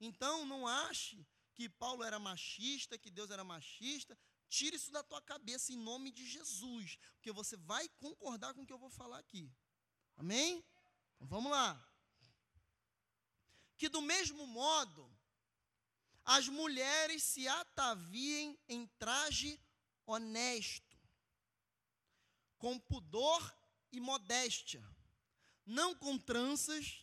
Então, 0.00 0.44
não 0.44 0.66
ache 0.66 1.24
que 1.54 1.68
Paulo 1.68 2.02
era 2.02 2.18
machista, 2.18 2.98
que 2.98 3.10
Deus 3.10 3.30
era 3.30 3.44
machista. 3.44 4.18
Tire 4.48 4.76
isso 4.76 4.90
da 4.90 5.02
tua 5.02 5.22
cabeça 5.22 5.72
em 5.72 5.76
nome 5.76 6.10
de 6.10 6.26
Jesus, 6.26 6.98
porque 7.14 7.30
você 7.30 7.56
vai 7.56 7.88
concordar 8.00 8.52
com 8.54 8.62
o 8.62 8.66
que 8.66 8.72
eu 8.72 8.78
vou 8.78 8.90
falar 8.90 9.18
aqui. 9.18 9.50
Amém? 10.16 10.64
Então, 11.14 11.28
vamos 11.28 11.52
lá. 11.52 11.80
Que 13.76 13.88
do 13.88 14.02
mesmo 14.02 14.46
modo, 14.46 15.10
as 16.24 16.48
mulheres 16.48 17.22
se 17.22 17.46
ataviem 17.46 18.58
em 18.68 18.86
traje 18.98 19.60
honesto, 20.06 20.98
com 22.58 22.78
pudor 22.78 23.56
e 23.90 24.00
modéstia, 24.00 24.84
não 25.66 25.94
com 25.94 26.18
tranças, 26.18 27.01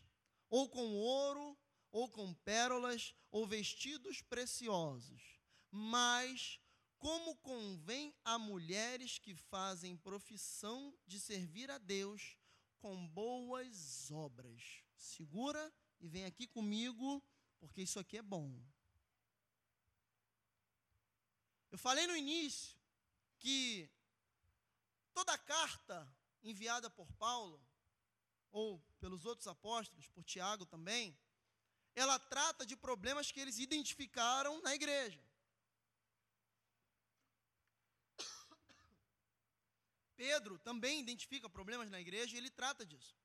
ou 0.49 0.69
com 0.69 0.95
ouro, 0.95 1.57
ou 1.91 2.09
com 2.09 2.33
pérolas, 2.33 3.15
ou 3.31 3.45
vestidos 3.45 4.21
preciosos, 4.21 5.39
mas 5.71 6.59
como 6.97 7.35
convém 7.37 8.13
a 8.25 8.37
mulheres 8.37 9.17
que 9.17 9.33
fazem 9.33 9.95
profissão 9.95 10.93
de 11.05 11.19
servir 11.19 11.71
a 11.71 11.77
Deus 11.77 12.37
com 12.77 13.07
boas 13.07 14.11
obras. 14.11 14.83
Segura 14.97 15.73
e 15.99 16.07
vem 16.07 16.25
aqui 16.25 16.45
comigo, 16.45 17.23
porque 17.59 17.81
isso 17.81 17.99
aqui 17.99 18.17
é 18.17 18.21
bom. 18.21 18.61
Eu 21.71 21.77
falei 21.77 22.05
no 22.07 22.15
início 22.15 22.77
que 23.37 23.89
toda 25.13 25.37
carta 25.37 26.11
enviada 26.43 26.89
por 26.89 27.11
Paulo 27.13 27.61
ou 28.51 28.83
pelos 28.99 29.25
outros 29.25 29.47
apóstolos, 29.47 30.07
por 30.09 30.23
Tiago 30.23 30.65
também, 30.65 31.17
ela 31.95 32.19
trata 32.19 32.65
de 32.65 32.75
problemas 32.75 33.31
que 33.31 33.39
eles 33.39 33.57
identificaram 33.57 34.61
na 34.61 34.75
igreja. 34.75 35.23
Pedro 40.15 40.59
também 40.59 40.99
identifica 40.99 41.49
problemas 41.49 41.89
na 41.89 41.99
igreja 41.99 42.35
e 42.35 42.37
ele 42.37 42.49
trata 42.49 42.85
disso. 42.85 43.17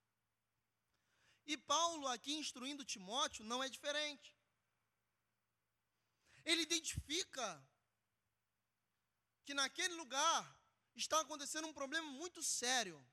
E 1.45 1.57
Paulo, 1.57 2.07
aqui 2.09 2.33
instruindo 2.35 2.85
Timóteo, 2.85 3.45
não 3.45 3.63
é 3.63 3.69
diferente. 3.69 4.35
Ele 6.45 6.63
identifica 6.63 7.47
que 9.45 9.55
naquele 9.55 9.95
lugar 9.95 10.43
está 10.95 11.21
acontecendo 11.21 11.67
um 11.67 11.73
problema 11.73 12.09
muito 12.09 12.43
sério 12.43 13.05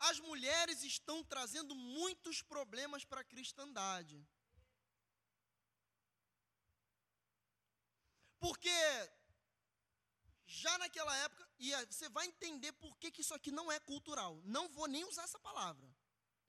as 0.00 0.18
mulheres 0.18 0.82
estão 0.82 1.22
trazendo 1.22 1.74
muitos 1.74 2.42
problemas 2.42 3.04
para 3.04 3.20
a 3.20 3.24
cristandade. 3.24 4.26
Porque 8.38 8.70
já 10.46 10.76
naquela 10.78 11.14
época, 11.18 11.48
e 11.58 11.70
você 11.86 12.08
vai 12.08 12.26
entender 12.26 12.72
por 12.72 12.96
que, 12.96 13.10
que 13.10 13.20
isso 13.20 13.34
aqui 13.34 13.50
não 13.50 13.70
é 13.70 13.78
cultural. 13.78 14.40
Não 14.44 14.68
vou 14.68 14.88
nem 14.88 15.04
usar 15.04 15.24
essa 15.24 15.38
palavra. 15.38 15.88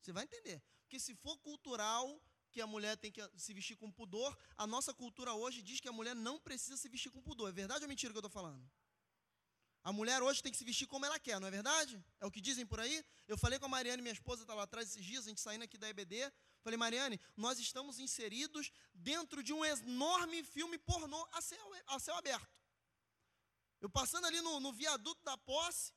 Você 0.00 0.12
vai 0.12 0.24
entender. 0.24 0.62
Porque 0.80 0.98
se 0.98 1.14
for 1.14 1.38
cultural, 1.38 2.20
que 2.50 2.60
a 2.60 2.66
mulher 2.66 2.96
tem 2.96 3.12
que 3.12 3.22
se 3.36 3.52
vestir 3.54 3.76
com 3.76 3.90
pudor, 3.90 4.36
a 4.56 4.66
nossa 4.66 4.92
cultura 4.92 5.34
hoje 5.34 5.62
diz 5.62 5.80
que 5.80 5.88
a 5.88 5.92
mulher 5.92 6.14
não 6.14 6.38
precisa 6.40 6.76
se 6.76 6.88
vestir 6.88 7.10
com 7.10 7.22
pudor. 7.22 7.48
É 7.48 7.52
verdade 7.52 7.84
ou 7.84 7.88
mentira 7.88 8.10
o 8.10 8.14
que 8.14 8.18
eu 8.18 8.26
estou 8.26 8.30
falando? 8.30 8.70
A 9.84 9.92
mulher 9.92 10.22
hoje 10.22 10.40
tem 10.40 10.52
que 10.52 10.58
se 10.58 10.64
vestir 10.64 10.86
como 10.86 11.04
ela 11.04 11.18
quer, 11.18 11.40
não 11.40 11.48
é 11.48 11.50
verdade? 11.50 12.02
É 12.20 12.26
o 12.26 12.30
que 12.30 12.40
dizem 12.40 12.64
por 12.64 12.78
aí? 12.78 13.04
Eu 13.26 13.36
falei 13.36 13.58
com 13.58 13.66
a 13.66 13.68
Mariane, 13.68 14.00
minha 14.00 14.12
esposa 14.12 14.42
está 14.42 14.54
lá 14.54 14.62
atrás 14.62 14.88
esses 14.88 15.04
dias, 15.04 15.26
a 15.26 15.28
gente 15.28 15.40
saindo 15.40 15.64
aqui 15.64 15.76
da 15.76 15.88
EBD. 15.88 16.32
Falei, 16.62 16.76
Mariane, 16.76 17.20
nós 17.36 17.58
estamos 17.58 17.98
inseridos 17.98 18.70
dentro 18.94 19.42
de 19.42 19.52
um 19.52 19.64
enorme 19.64 20.44
filme 20.44 20.78
pornô 20.78 21.26
a 21.32 21.40
céu, 21.42 21.72
a 21.88 21.98
céu 21.98 22.14
aberto. 22.16 22.48
Eu 23.80 23.90
passando 23.90 24.24
ali 24.26 24.40
no, 24.40 24.60
no 24.60 24.72
viaduto 24.72 25.20
da 25.24 25.36
posse, 25.36 25.92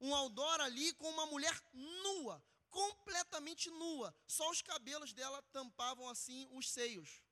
um 0.00 0.14
outdoor 0.14 0.60
ali 0.60 0.92
com 0.94 1.10
uma 1.10 1.26
mulher 1.26 1.60
nua, 1.72 2.40
completamente 2.70 3.68
nua. 3.70 4.14
Só 4.28 4.48
os 4.50 4.62
cabelos 4.62 5.12
dela 5.12 5.42
tampavam 5.50 6.08
assim 6.08 6.46
os 6.52 6.70
seios. 6.70 7.24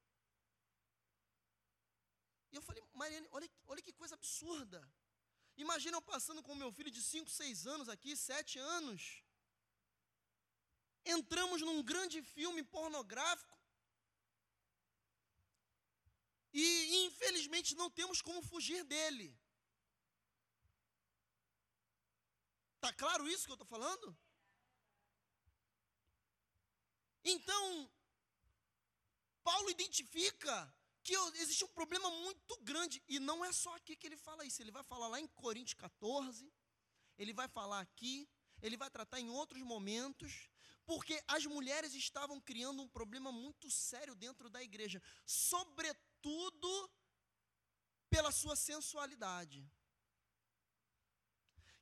E 2.51 2.57
eu 2.57 2.62
falei, 2.62 2.82
Mariane, 2.92 3.28
olha, 3.30 3.49
olha 3.68 3.80
que 3.80 3.92
coisa 3.92 4.16
absurda. 4.16 4.84
Imagina 5.57 5.96
eu 5.96 6.02
passando 6.02 6.42
com 6.42 6.55
meu 6.55 6.72
filho 6.72 6.90
de 6.90 7.02
5, 7.02 7.30
6 7.30 7.66
anos 7.66 7.88
aqui, 7.88 8.16
7 8.16 8.59
anos. 8.59 9.22
entramos 11.05 11.61
num 11.61 11.82
grande 11.82 12.22
filme 12.22 12.62
pornográfico 12.62 13.59
e, 16.52 17.05
infelizmente, 17.07 17.74
não 17.74 17.90
temos 17.90 18.22
como 18.22 18.40
fugir 18.42 18.84
dele. 18.84 19.38
Está 22.76 22.92
claro 22.92 23.28
isso 23.28 23.44
que 23.44 23.50
eu 23.50 23.55
estou 23.55 23.66
falando? 23.66 24.16
Então, 27.24 27.90
Paulo 29.42 29.70
identifica 29.70 30.74
que 31.05 31.14
existe 31.42 31.64
um 31.64 31.68
problema 31.68 32.11
muito 32.11 32.57
grande, 32.62 33.02
e 33.07 33.20
não 33.20 33.44
é 33.44 33.52
só 33.52 33.76
aqui 33.76 33.94
que 33.94 34.07
ele 34.07 34.16
fala 34.16 34.44
isso, 34.44 34.62
ele 34.62 34.70
vai 34.70 34.82
falar 34.82 35.09
lá 35.09 35.20
em 35.20 35.26
Coríntios 35.26 35.74
14, 35.74 36.50
ele 37.18 37.34
vai 37.34 37.46
falar 37.46 37.80
aqui, 37.80 38.26
ele 38.62 38.76
vai 38.76 38.90
tratar 38.90 39.20
em 39.20 39.28
outros 39.28 39.62
momentos, 39.62 40.48
porque 40.86 41.22
as 41.28 41.44
mulheres 41.44 41.94
estavam 41.94 42.40
criando 42.40 42.82
um 42.82 42.88
problema 42.88 43.30
muito 43.30 43.70
sério 43.70 44.14
dentro 44.14 44.48
da 44.48 44.62
igreja, 44.62 45.02
sobretudo 45.26 46.90
pela 48.09 48.32
sua 48.32 48.57
sensualidade. 48.57 49.70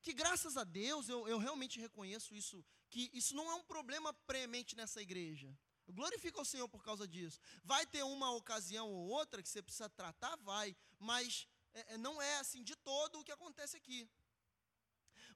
Que 0.03 0.13
graças 0.13 0.57
a 0.57 0.65
Deus, 0.65 1.09
eu, 1.09 1.29
eu 1.29 1.39
realmente 1.39 1.79
reconheço 1.79 2.35
isso, 2.35 2.65
que 2.91 3.09
isso 3.15 3.37
não 3.37 3.49
é 3.53 3.55
um 3.55 3.63
problema 3.63 4.13
premente 4.13 4.75
nessa 4.75 5.01
igreja. 5.01 5.57
Eu 5.93 5.97
glorifico 5.97 6.39
ao 6.39 6.45
Senhor 6.45 6.69
por 6.69 6.83
causa 6.83 7.07
disso. 7.07 7.39
Vai 7.63 7.85
ter 7.87 8.03
uma 8.03 8.31
ocasião 8.33 8.91
ou 8.91 9.09
outra 9.09 9.43
que 9.43 9.49
você 9.49 9.63
precisa 9.63 9.91
tratar, 9.91 10.37
vai, 10.37 10.75
mas 10.99 11.47
é, 11.75 11.95
é 11.95 11.99
não 11.99 12.21
é 12.21 12.39
assim 12.39 12.63
de 12.65 12.75
todo 12.77 13.21
o 13.21 13.25
que 13.25 13.33
acontece 13.33 13.77
aqui. 13.77 14.09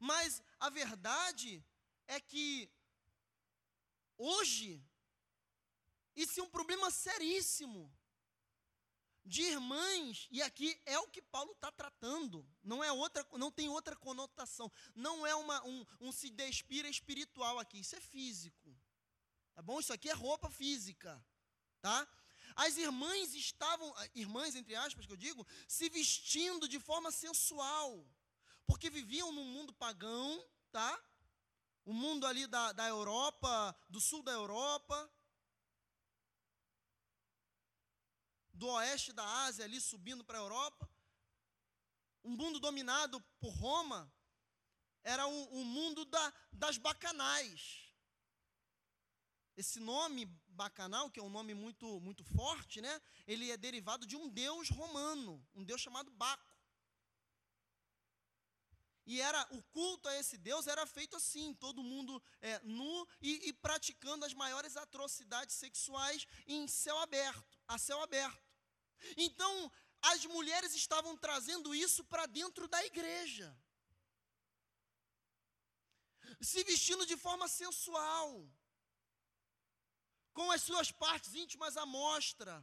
Mas 0.00 0.42
a 0.58 0.70
verdade 0.70 1.62
é 2.06 2.18
que 2.20 2.70
Hoje, 4.18 4.82
isso 6.14 6.40
é 6.40 6.42
um 6.42 6.48
problema 6.48 6.90
seríssimo 6.90 7.92
de 9.24 9.42
irmãs, 9.42 10.28
e 10.30 10.40
aqui 10.40 10.80
é 10.86 10.98
o 11.00 11.08
que 11.08 11.20
Paulo 11.20 11.50
está 11.52 11.70
tratando, 11.70 12.46
não 12.62 12.82
é 12.82 12.92
outra, 12.92 13.26
não 13.32 13.50
tem 13.50 13.68
outra 13.68 13.96
conotação, 13.96 14.70
não 14.94 15.26
é 15.26 15.34
uma, 15.34 15.62
um, 15.66 15.84
um 16.00 16.12
se 16.12 16.30
despira 16.30 16.88
espiritual 16.88 17.58
aqui, 17.58 17.80
isso 17.80 17.96
é 17.96 18.00
físico, 18.00 18.75
tá 19.56 19.62
bom? 19.62 19.80
Isso 19.80 19.92
aqui 19.92 20.08
é 20.08 20.12
roupa 20.12 20.48
física, 20.48 21.12
tá? 21.80 22.06
As 22.54 22.76
irmãs 22.76 23.34
estavam, 23.34 23.92
irmãs 24.14 24.54
entre 24.54 24.76
aspas 24.76 25.04
que 25.04 25.12
eu 25.12 25.16
digo, 25.16 25.44
se 25.66 25.88
vestindo 25.88 26.68
de 26.68 26.78
forma 26.78 27.10
sensual, 27.10 28.06
porque 28.66 28.88
viviam 28.88 29.32
num 29.32 29.44
mundo 29.44 29.72
pagão, 29.72 30.48
tá? 30.70 31.02
o 31.86 31.94
mundo 31.94 32.26
ali 32.26 32.48
da, 32.48 32.72
da 32.72 32.88
Europa, 32.88 33.74
do 33.88 34.00
sul 34.00 34.20
da 34.20 34.32
Europa, 34.32 35.08
do 38.52 38.66
oeste 38.66 39.12
da 39.12 39.24
Ásia, 39.44 39.64
ali 39.64 39.80
subindo 39.80 40.24
para 40.24 40.36
a 40.36 40.40
Europa. 40.40 40.90
Um 42.24 42.32
mundo 42.32 42.58
dominado 42.58 43.20
por 43.38 43.50
Roma 43.50 44.12
era 45.04 45.28
o, 45.28 45.60
o 45.60 45.64
mundo 45.64 46.04
da, 46.04 46.34
das 46.52 46.76
bacanais. 46.76 47.85
Esse 49.56 49.80
nome 49.80 50.26
bacanal, 50.48 51.10
que 51.10 51.18
é 51.18 51.22
um 51.22 51.30
nome 51.30 51.54
muito, 51.54 52.00
muito 52.00 52.22
forte, 52.24 52.80
né? 52.80 53.00
ele 53.26 53.50
é 53.50 53.56
derivado 53.56 54.06
de 54.06 54.16
um 54.16 54.28
deus 54.28 54.68
romano, 54.68 55.42
um 55.54 55.64
deus 55.64 55.80
chamado 55.80 56.10
Baco. 56.10 56.56
E 59.06 59.20
era 59.20 59.46
o 59.52 59.62
culto 59.62 60.08
a 60.08 60.16
esse 60.16 60.36
Deus 60.36 60.66
era 60.66 60.84
feito 60.84 61.16
assim, 61.16 61.54
todo 61.54 61.82
mundo 61.82 62.20
é, 62.40 62.58
nu 62.64 63.06
e, 63.20 63.48
e 63.48 63.52
praticando 63.52 64.24
as 64.24 64.34
maiores 64.34 64.76
atrocidades 64.76 65.54
sexuais 65.54 66.26
em 66.46 66.66
céu 66.66 66.98
aberto, 66.98 67.56
a 67.68 67.78
céu 67.78 68.02
aberto. 68.02 68.44
Então, 69.16 69.70
as 70.02 70.24
mulheres 70.26 70.74
estavam 70.74 71.16
trazendo 71.16 71.72
isso 71.74 72.04
para 72.04 72.26
dentro 72.26 72.66
da 72.66 72.84
igreja. 72.84 73.56
Se 76.40 76.64
vestindo 76.64 77.06
de 77.06 77.16
forma 77.16 77.46
sensual, 77.46 78.50
com 80.36 80.50
as 80.50 80.60
suas 80.60 80.92
partes 80.92 81.34
íntimas 81.34 81.78
à 81.78 81.86
mostra. 81.86 82.62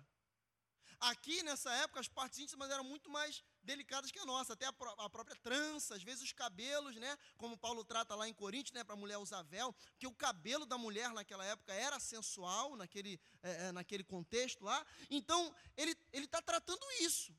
Aqui, 0.99 1.41
nessa 1.41 1.71
época, 1.73 1.99
as 1.99 2.07
partes 2.07 2.37
íntimas 2.37 2.69
eram 2.69 2.83
muito 2.83 3.09
mais 3.09 3.43
delicadas 3.63 4.11
que 4.11 4.19
a 4.19 4.25
nossa, 4.25 4.53
até 4.53 4.67
a, 4.67 4.71
pró 4.71 4.93
a, 4.99 5.09
própria 5.09 5.35
trança, 5.37 5.95
às 5.95 6.03
vezes 6.03 6.23
os 6.23 6.31
cabelos, 6.31 6.95
né? 6.95 7.17
Como 7.35 7.57
Paulo 7.57 7.83
trata 7.83 8.13
lá 8.13 8.29
em 8.29 8.33
Coríntios, 8.33 8.73
né? 8.73 8.83
Para 8.83 8.93
a 8.93 8.97
mulher 9.03 9.17
usar 9.17 9.41
véu, 9.41 9.73
porque 9.73 10.05
o 10.05 10.13
cabelo 10.13 10.67
da 10.67 10.77
mulher 10.77 11.09
naquela 11.11 11.43
época 11.43 11.73
era 11.73 11.99
sensual, 11.99 12.75
naquele, 12.75 13.19
é, 13.41 13.67
é 13.67 13.71
naquele 13.71 14.03
contexto 14.03 14.63
lá. 14.63 14.85
Então, 15.09 15.53
ele 15.75 15.97
está 16.13 16.43
tratando 16.43 16.85
isso. 17.01 17.35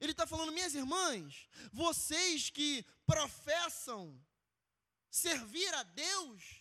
Ele 0.00 0.12
está 0.12 0.24
falando, 0.24 0.52
minhas 0.52 0.76
irmãs, 0.76 1.48
vocês 1.72 2.48
que 2.48 2.86
professam 3.04 4.24
servir 5.10 5.74
a 5.74 5.82
Deus, 5.82 6.59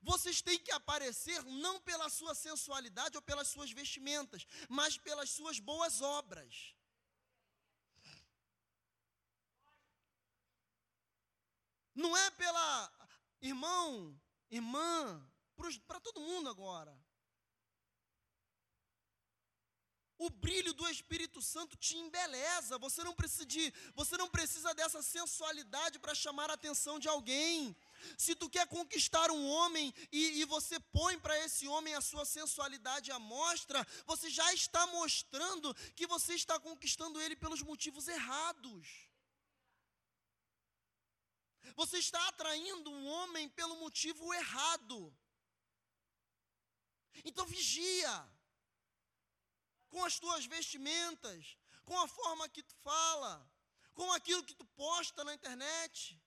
vocês 0.00 0.40
têm 0.40 0.58
que 0.58 0.70
aparecer 0.72 1.42
não 1.44 1.80
pela 1.80 2.08
sua 2.08 2.34
sensualidade 2.34 3.16
ou 3.16 3.22
pelas 3.22 3.48
suas 3.48 3.70
vestimentas, 3.70 4.46
mas 4.68 4.96
pelas 4.96 5.30
suas 5.30 5.58
boas 5.58 6.00
obras. 6.00 6.74
Não 11.94 12.16
é 12.16 12.30
pela 12.30 12.92
irmão, 13.40 14.18
irmã, 14.50 15.28
para 15.86 16.00
todo 16.00 16.20
mundo 16.20 16.48
agora. 16.48 16.96
O 20.16 20.30
brilho 20.30 20.72
do 20.74 20.88
Espírito 20.88 21.40
Santo 21.40 21.76
te 21.76 21.96
embeleza. 21.96 22.76
Você 22.78 23.04
não 23.04 23.14
precisa 23.14 23.46
de, 23.46 23.72
você 23.94 24.16
não 24.16 24.28
precisa 24.28 24.74
dessa 24.74 25.00
sensualidade 25.00 25.98
para 26.00 26.14
chamar 26.14 26.50
a 26.50 26.54
atenção 26.54 26.98
de 26.98 27.08
alguém. 27.08 27.76
Se 28.16 28.34
tu 28.34 28.48
quer 28.48 28.66
conquistar 28.66 29.30
um 29.30 29.48
homem 29.48 29.94
e, 30.12 30.40
e 30.40 30.44
você 30.44 30.78
põe 30.80 31.18
para 31.18 31.38
esse 31.44 31.66
homem 31.66 31.94
a 31.94 32.00
sua 32.00 32.24
sensualidade 32.24 33.10
à 33.10 33.18
mostra, 33.18 33.86
você 34.06 34.30
já 34.30 34.52
está 34.54 34.86
mostrando 34.88 35.74
que 35.94 36.06
você 36.06 36.34
está 36.34 36.58
conquistando 36.60 37.20
ele 37.20 37.36
pelos 37.36 37.62
motivos 37.62 38.08
errados. 38.08 39.08
Você 41.74 41.98
está 41.98 42.28
atraindo 42.28 42.90
um 42.90 43.06
homem 43.06 43.48
pelo 43.48 43.76
motivo 43.76 44.32
errado. 44.34 45.16
Então 47.24 47.46
vigia 47.46 48.28
com 49.88 50.04
as 50.04 50.18
tuas 50.18 50.46
vestimentas, 50.46 51.56
com 51.84 51.98
a 52.00 52.08
forma 52.08 52.48
que 52.48 52.62
tu 52.62 52.74
fala, 52.76 53.50
com 53.94 54.12
aquilo 54.12 54.44
que 54.44 54.54
tu 54.54 54.64
posta 54.64 55.24
na 55.24 55.34
internet. 55.34 56.20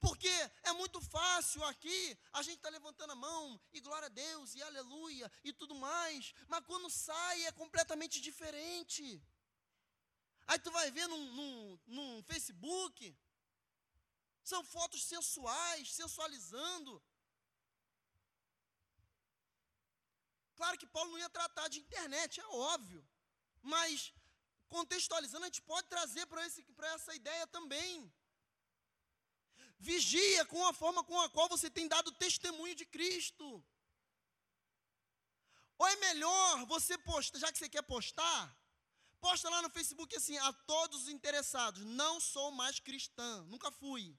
Porque 0.00 0.28
é 0.62 0.72
muito 0.72 1.00
fácil 1.00 1.64
aqui, 1.64 2.18
a 2.32 2.42
gente 2.42 2.56
está 2.56 2.68
levantando 2.68 3.12
a 3.12 3.16
mão, 3.16 3.60
e 3.72 3.80
glória 3.80 4.06
a 4.06 4.08
Deus, 4.10 4.54
e 4.54 4.62
aleluia, 4.62 5.30
e 5.42 5.52
tudo 5.52 5.74
mais, 5.74 6.34
mas 6.48 6.64
quando 6.64 6.90
sai 6.90 7.44
é 7.46 7.52
completamente 7.52 8.20
diferente. 8.20 9.22
Aí 10.46 10.58
tu 10.58 10.70
vai 10.70 10.90
ver 10.90 11.06
num, 11.08 11.24
num, 11.38 11.78
num 11.86 12.22
Facebook, 12.22 13.16
são 14.44 14.62
fotos 14.64 15.02
sensuais, 15.02 15.92
sensualizando. 15.92 17.02
Claro 20.54 20.78
que 20.78 20.86
Paulo 20.86 21.10
não 21.10 21.18
ia 21.18 21.28
tratar 21.28 21.68
de 21.68 21.80
internet, 21.80 22.40
é 22.40 22.46
óbvio. 22.46 23.06
Mas, 23.60 24.12
contextualizando, 24.68 25.44
a 25.44 25.48
gente 25.48 25.62
pode 25.62 25.88
trazer 25.88 26.24
para 26.26 26.44
essa 26.94 27.14
ideia 27.14 27.46
também. 27.48 28.12
Vigia 29.78 30.44
com 30.46 30.66
a 30.66 30.72
forma 30.72 31.04
com 31.04 31.20
a 31.20 31.28
qual 31.28 31.48
você 31.48 31.68
tem 31.70 31.86
dado 31.86 32.12
testemunho 32.12 32.74
de 32.74 32.86
Cristo. 32.86 33.64
Ou 35.78 35.86
é 35.86 35.96
melhor 35.96 36.66
você 36.66 36.96
postar, 36.98 37.38
já 37.38 37.52
que 37.52 37.58
você 37.58 37.68
quer 37.68 37.82
postar, 37.82 38.56
Posta 39.20 39.48
lá 39.48 39.60
no 39.62 39.70
Facebook 39.70 40.14
assim, 40.16 40.36
a 40.38 40.52
todos 40.52 41.02
os 41.02 41.08
interessados, 41.08 41.82
não 41.84 42.20
sou 42.20 42.50
mais 42.52 42.78
cristã, 42.78 43.42
nunca 43.44 43.70
fui. 43.70 44.16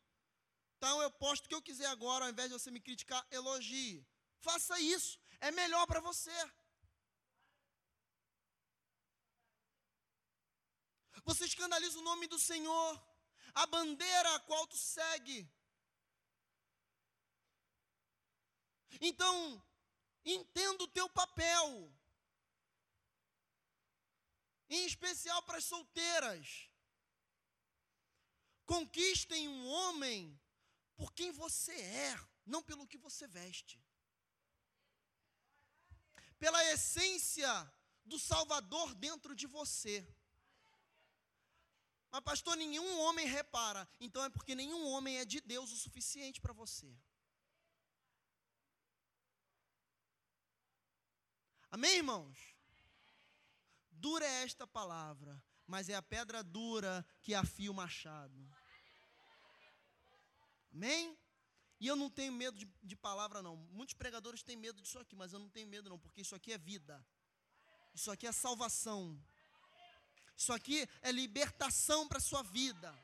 Então 0.77 1.01
eu 1.01 1.11
posto 1.11 1.45
o 1.45 1.49
que 1.49 1.55
eu 1.55 1.61
quiser 1.61 1.87
agora, 1.87 2.25
ao 2.25 2.31
invés 2.31 2.49
de 2.49 2.57
você 2.57 2.69
me 2.69 2.79
criticar, 2.79 3.25
elogie. 3.31 4.05
Faça 4.39 4.79
isso, 4.79 5.19
é 5.39 5.51
melhor 5.51 5.85
para 5.87 5.99
você. 5.99 6.31
Você 11.23 11.45
escandaliza 11.45 11.99
o 11.99 12.03
nome 12.03 12.27
do 12.27 12.39
Senhor, 12.39 13.01
a 13.61 13.65
bandeira 13.65 14.35
a 14.35 14.39
qual 14.41 14.67
tu 14.67 14.77
segue. 14.77 15.39
Então, 19.01 19.63
entenda 20.23 20.83
o 20.83 20.87
teu 20.87 21.09
papel 21.09 21.91
em 24.69 24.85
especial 24.85 25.41
para 25.43 25.57
as 25.57 25.65
solteiras. 25.65 26.69
Conquistem 28.65 29.47
um 29.47 29.67
homem 29.67 30.39
por 30.95 31.11
quem 31.13 31.31
você 31.31 31.73
é, 31.73 32.27
não 32.45 32.61
pelo 32.61 32.87
que 32.87 32.97
você 32.97 33.25
veste. 33.27 33.81
Pela 36.37 36.63
essência 36.65 37.51
do 38.05 38.19
Salvador 38.19 38.93
dentro 38.93 39.35
de 39.35 39.47
você. 39.47 40.07
Mas, 42.11 42.21
pastor, 42.21 42.55
nenhum 42.55 42.99
homem 43.01 43.27
repara. 43.27 43.87
Então 43.99 44.23
é 44.23 44.29
porque 44.29 44.55
nenhum 44.55 44.87
homem 44.87 45.17
é 45.17 45.25
de 45.25 45.41
Deus 45.41 45.71
o 45.71 45.77
suficiente 45.77 46.39
para 46.41 46.53
você. 46.53 46.95
Amém, 51.69 51.97
irmãos? 51.97 52.55
Dura 53.91 54.25
é 54.25 54.43
esta 54.43 54.65
palavra, 54.65 55.43
mas 55.65 55.89
é 55.89 55.95
a 55.95 56.01
pedra 56.01 56.43
dura 56.43 57.05
que 57.21 57.33
afia 57.33 57.69
o 57.69 57.73
machado. 57.73 58.49
Amém? 60.71 61.17
E 61.79 61.87
eu 61.87 61.95
não 61.95 62.09
tenho 62.09 62.31
medo 62.31 62.57
de, 62.57 62.65
de, 62.81 62.95
palavra, 62.95 63.41
não. 63.41 63.55
Muitos 63.55 63.93
pregadores 63.93 64.41
têm 64.41 64.55
medo 64.55 64.81
disso 64.81 64.97
aqui, 64.97 65.15
mas 65.15 65.33
eu 65.33 65.39
não 65.39 65.49
tenho 65.49 65.67
medo, 65.67 65.89
não, 65.89 65.99
porque 65.99 66.21
isso 66.21 66.35
aqui 66.35 66.51
é 66.53 66.57
vida. 66.57 67.05
Isso 67.93 68.09
aqui 68.09 68.25
é 68.25 68.31
salvação. 68.31 69.19
Isso 70.37 70.53
aqui 70.53 70.87
é 71.01 71.11
libertação 71.11 72.07
para 72.07 72.19
a 72.19 72.21
sua 72.21 72.43
vida. 72.43 72.95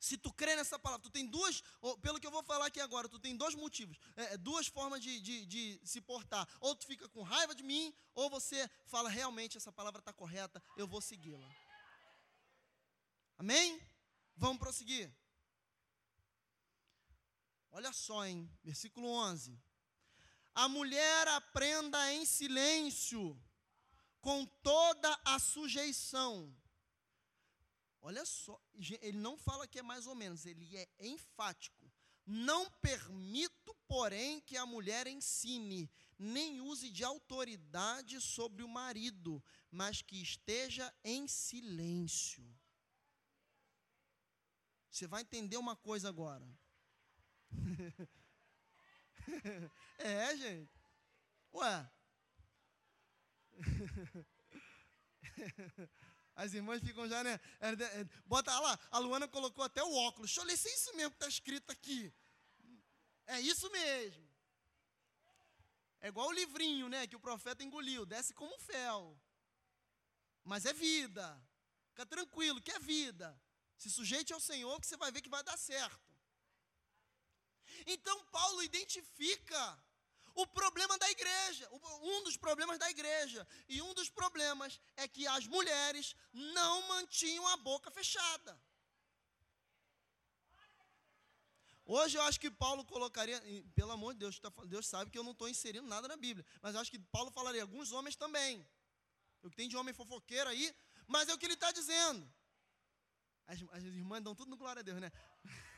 Se 0.00 0.18
tu 0.18 0.32
crê 0.32 0.54
nessa 0.56 0.78
palavra, 0.78 1.02
tu 1.02 1.10
tem 1.10 1.26
duas, 1.26 1.62
pelo 2.02 2.20
que 2.20 2.26
eu 2.26 2.30
vou 2.30 2.42
falar 2.42 2.66
aqui 2.66 2.80
agora, 2.80 3.08
tu 3.08 3.18
tem 3.18 3.34
dois 3.34 3.54
motivos, 3.54 3.96
é, 4.16 4.34
é, 4.34 4.36
duas 4.36 4.66
formas 4.66 5.00
de, 5.00 5.18
de, 5.18 5.46
de, 5.46 5.80
se 5.82 6.00
portar. 6.00 6.46
Ou 6.60 6.74
tu 6.74 6.86
fica 6.86 7.08
com 7.08 7.22
raiva 7.22 7.54
de 7.54 7.62
mim, 7.62 7.94
ou 8.14 8.28
você 8.28 8.68
fala, 8.84 9.08
realmente 9.08 9.56
essa 9.56 9.72
palavra 9.72 10.00
está 10.00 10.12
correta, 10.12 10.62
eu 10.76 10.86
vou 10.86 11.00
segui-la. 11.00 11.48
Amém? 13.38 13.80
Vamos 14.36 14.58
prosseguir. 14.58 15.10
Olha 17.70 17.92
só, 17.92 18.26
hein? 18.26 18.50
Versículo 18.62 19.08
11. 19.08 19.58
A 20.54 20.68
mulher 20.68 21.28
aprenda 21.28 22.12
em 22.12 22.24
silêncio, 22.24 23.42
com 24.24 24.46
toda 24.62 25.20
a 25.22 25.38
sujeição. 25.38 26.56
Olha 28.00 28.24
só, 28.24 28.58
ele 29.02 29.18
não 29.18 29.36
fala 29.36 29.68
que 29.68 29.78
é 29.78 29.82
mais 29.82 30.06
ou 30.06 30.14
menos, 30.14 30.46
ele 30.46 30.74
é 30.74 30.88
enfático. 30.98 31.92
Não 32.24 32.70
permito, 32.80 33.74
porém, 33.86 34.40
que 34.40 34.56
a 34.56 34.64
mulher 34.64 35.06
ensine, 35.06 35.90
nem 36.18 36.62
use 36.62 36.88
de 36.88 37.04
autoridade 37.04 38.18
sobre 38.18 38.62
o 38.62 38.68
marido, 38.68 39.44
mas 39.70 40.00
que 40.00 40.22
esteja 40.22 40.90
em 41.04 41.28
silêncio. 41.28 42.42
Você 44.90 45.06
vai 45.06 45.20
entender 45.20 45.58
uma 45.58 45.76
coisa 45.76 46.08
agora. 46.08 46.48
é, 49.98 50.34
gente. 50.34 50.72
Ué. 51.52 51.93
As 56.36 56.52
irmãs 56.52 56.82
ficam 56.82 57.08
já, 57.08 57.22
né? 57.22 57.38
É, 57.60 57.70
é, 57.70 58.04
bota 58.26 58.58
lá, 58.58 58.78
a 58.90 58.98
Luana 58.98 59.28
colocou 59.28 59.64
até 59.64 59.82
o 59.82 59.94
óculos. 59.94 60.30
Deixa 60.30 60.40
eu 60.40 60.44
ler 60.44 60.56
se 60.56 60.68
é 60.68 60.74
isso 60.74 60.96
mesmo 60.96 61.10
que 61.12 61.16
está 61.16 61.28
escrito 61.28 61.70
aqui. 61.70 62.12
É 63.26 63.40
isso 63.40 63.70
mesmo. 63.70 64.28
É 66.00 66.08
igual 66.08 66.28
o 66.28 66.32
livrinho, 66.32 66.88
né? 66.88 67.06
Que 67.06 67.16
o 67.16 67.20
profeta 67.20 67.62
engoliu. 67.62 68.04
Desce 68.04 68.34
como 68.34 68.58
fel. 68.58 69.18
Mas 70.42 70.66
é 70.66 70.72
vida. 70.72 71.40
Fica 71.90 72.04
tranquilo, 72.04 72.60
que 72.60 72.72
é 72.72 72.78
vida. 72.78 73.40
Se 73.78 73.88
sujeite 73.88 74.32
ao 74.32 74.40
Senhor, 74.40 74.78
que 74.80 74.86
você 74.86 74.96
vai 74.96 75.12
ver 75.12 75.22
que 75.22 75.28
vai 75.28 75.42
dar 75.42 75.56
certo. 75.56 76.12
Então 77.86 78.24
Paulo 78.26 78.62
identifica 78.62 79.83
o 80.34 80.46
problema 80.46 80.98
da 80.98 81.10
igreja, 81.10 81.68
um 82.02 82.22
dos 82.24 82.36
problemas 82.36 82.78
da 82.78 82.90
igreja. 82.90 83.46
E 83.68 83.80
um 83.80 83.94
dos 83.94 84.10
problemas 84.10 84.80
é 84.96 85.06
que 85.06 85.26
as 85.26 85.46
mulheres 85.46 86.14
não 86.32 86.88
mantinham 86.88 87.46
a 87.48 87.56
boca 87.56 87.90
fechada. 87.90 88.60
Hoje 91.86 92.16
eu 92.16 92.22
acho 92.22 92.40
que 92.40 92.50
Paulo 92.50 92.84
colocaria, 92.84 93.40
pelo 93.74 93.92
amor 93.92 94.14
de 94.14 94.20
Deus, 94.20 94.38
tá 94.38 94.50
Deus 94.66 94.86
sabe 94.86 95.10
que 95.10 95.18
eu 95.18 95.22
não 95.22 95.32
estou 95.32 95.48
inserindo 95.48 95.86
nada 95.86 96.08
na 96.08 96.16
Bíblia, 96.16 96.44
mas 96.62 96.74
eu 96.74 96.80
acho 96.80 96.90
que 96.90 96.98
Paulo 96.98 97.30
falaria, 97.30 97.62
alguns 97.62 97.92
homens 97.92 98.16
também. 98.16 98.66
O 99.42 99.50
que 99.50 99.56
tem 99.56 99.68
de 99.68 99.76
homem 99.76 99.92
fofoqueiro 99.92 100.48
aí, 100.48 100.74
mas 101.06 101.28
é 101.28 101.34
o 101.34 101.38
que 101.38 101.44
ele 101.44 101.54
está 101.54 101.70
dizendo. 101.70 102.26
As, 103.46 103.62
as 103.72 103.84
irmãs 103.84 104.22
dão 104.22 104.34
tudo 104.34 104.50
no 104.50 104.56
glória 104.56 104.80
a 104.80 104.82
Deus, 104.82 104.98
né? 104.98 105.12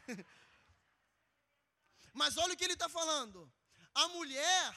Mas 2.14 2.36
olha 2.38 2.54
o 2.54 2.56
que 2.56 2.64
ele 2.64 2.72
está 2.72 2.88
falando. 2.88 3.52
A 4.02 4.08
mulher 4.08 4.74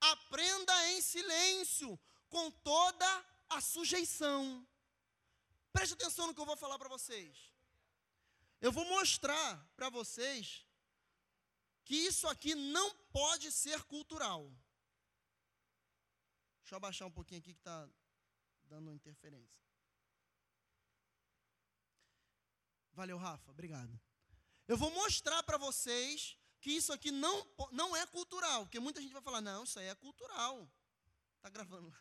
aprenda 0.00 0.74
em 0.90 1.00
silêncio, 1.02 1.98
com 2.28 2.50
toda 2.50 3.26
a 3.48 3.60
sujeição. 3.60 4.66
Preste 5.72 5.94
atenção 5.94 6.28
no 6.28 6.34
que 6.34 6.40
eu 6.40 6.46
vou 6.46 6.56
falar 6.56 6.78
para 6.78 6.88
vocês. 6.88 7.52
Eu 8.60 8.70
vou 8.70 8.84
mostrar 8.84 9.66
para 9.74 9.88
vocês 9.88 10.64
que 11.84 11.96
isso 11.96 12.28
aqui 12.28 12.54
não 12.54 12.94
pode 13.18 13.50
ser 13.50 13.82
cultural. 13.82 14.42
Deixa 16.60 16.74
eu 16.74 16.76
abaixar 16.76 17.08
um 17.08 17.16
pouquinho 17.18 17.40
aqui 17.40 17.52
que 17.52 17.60
está 17.60 17.88
dando 18.66 18.92
interferência. 18.92 19.60
Valeu, 22.92 23.18
Rafa. 23.18 23.50
Obrigado. 23.50 24.00
Eu 24.68 24.76
vou 24.76 24.92
mostrar 24.92 25.42
para 25.42 25.58
vocês 25.58 26.38
que 26.60 26.70
isso 26.70 26.92
aqui 26.92 27.10
não, 27.10 27.46
não 27.72 27.96
é 27.96 28.06
cultural, 28.06 28.64
porque 28.64 28.78
muita 28.78 29.00
gente 29.00 29.12
vai 29.12 29.22
falar, 29.22 29.40
não, 29.40 29.64
isso 29.64 29.78
aí 29.78 29.86
é 29.86 29.94
cultural. 29.94 30.70
Está 31.36 31.48
gravando 31.48 31.88
lá. 31.88 32.00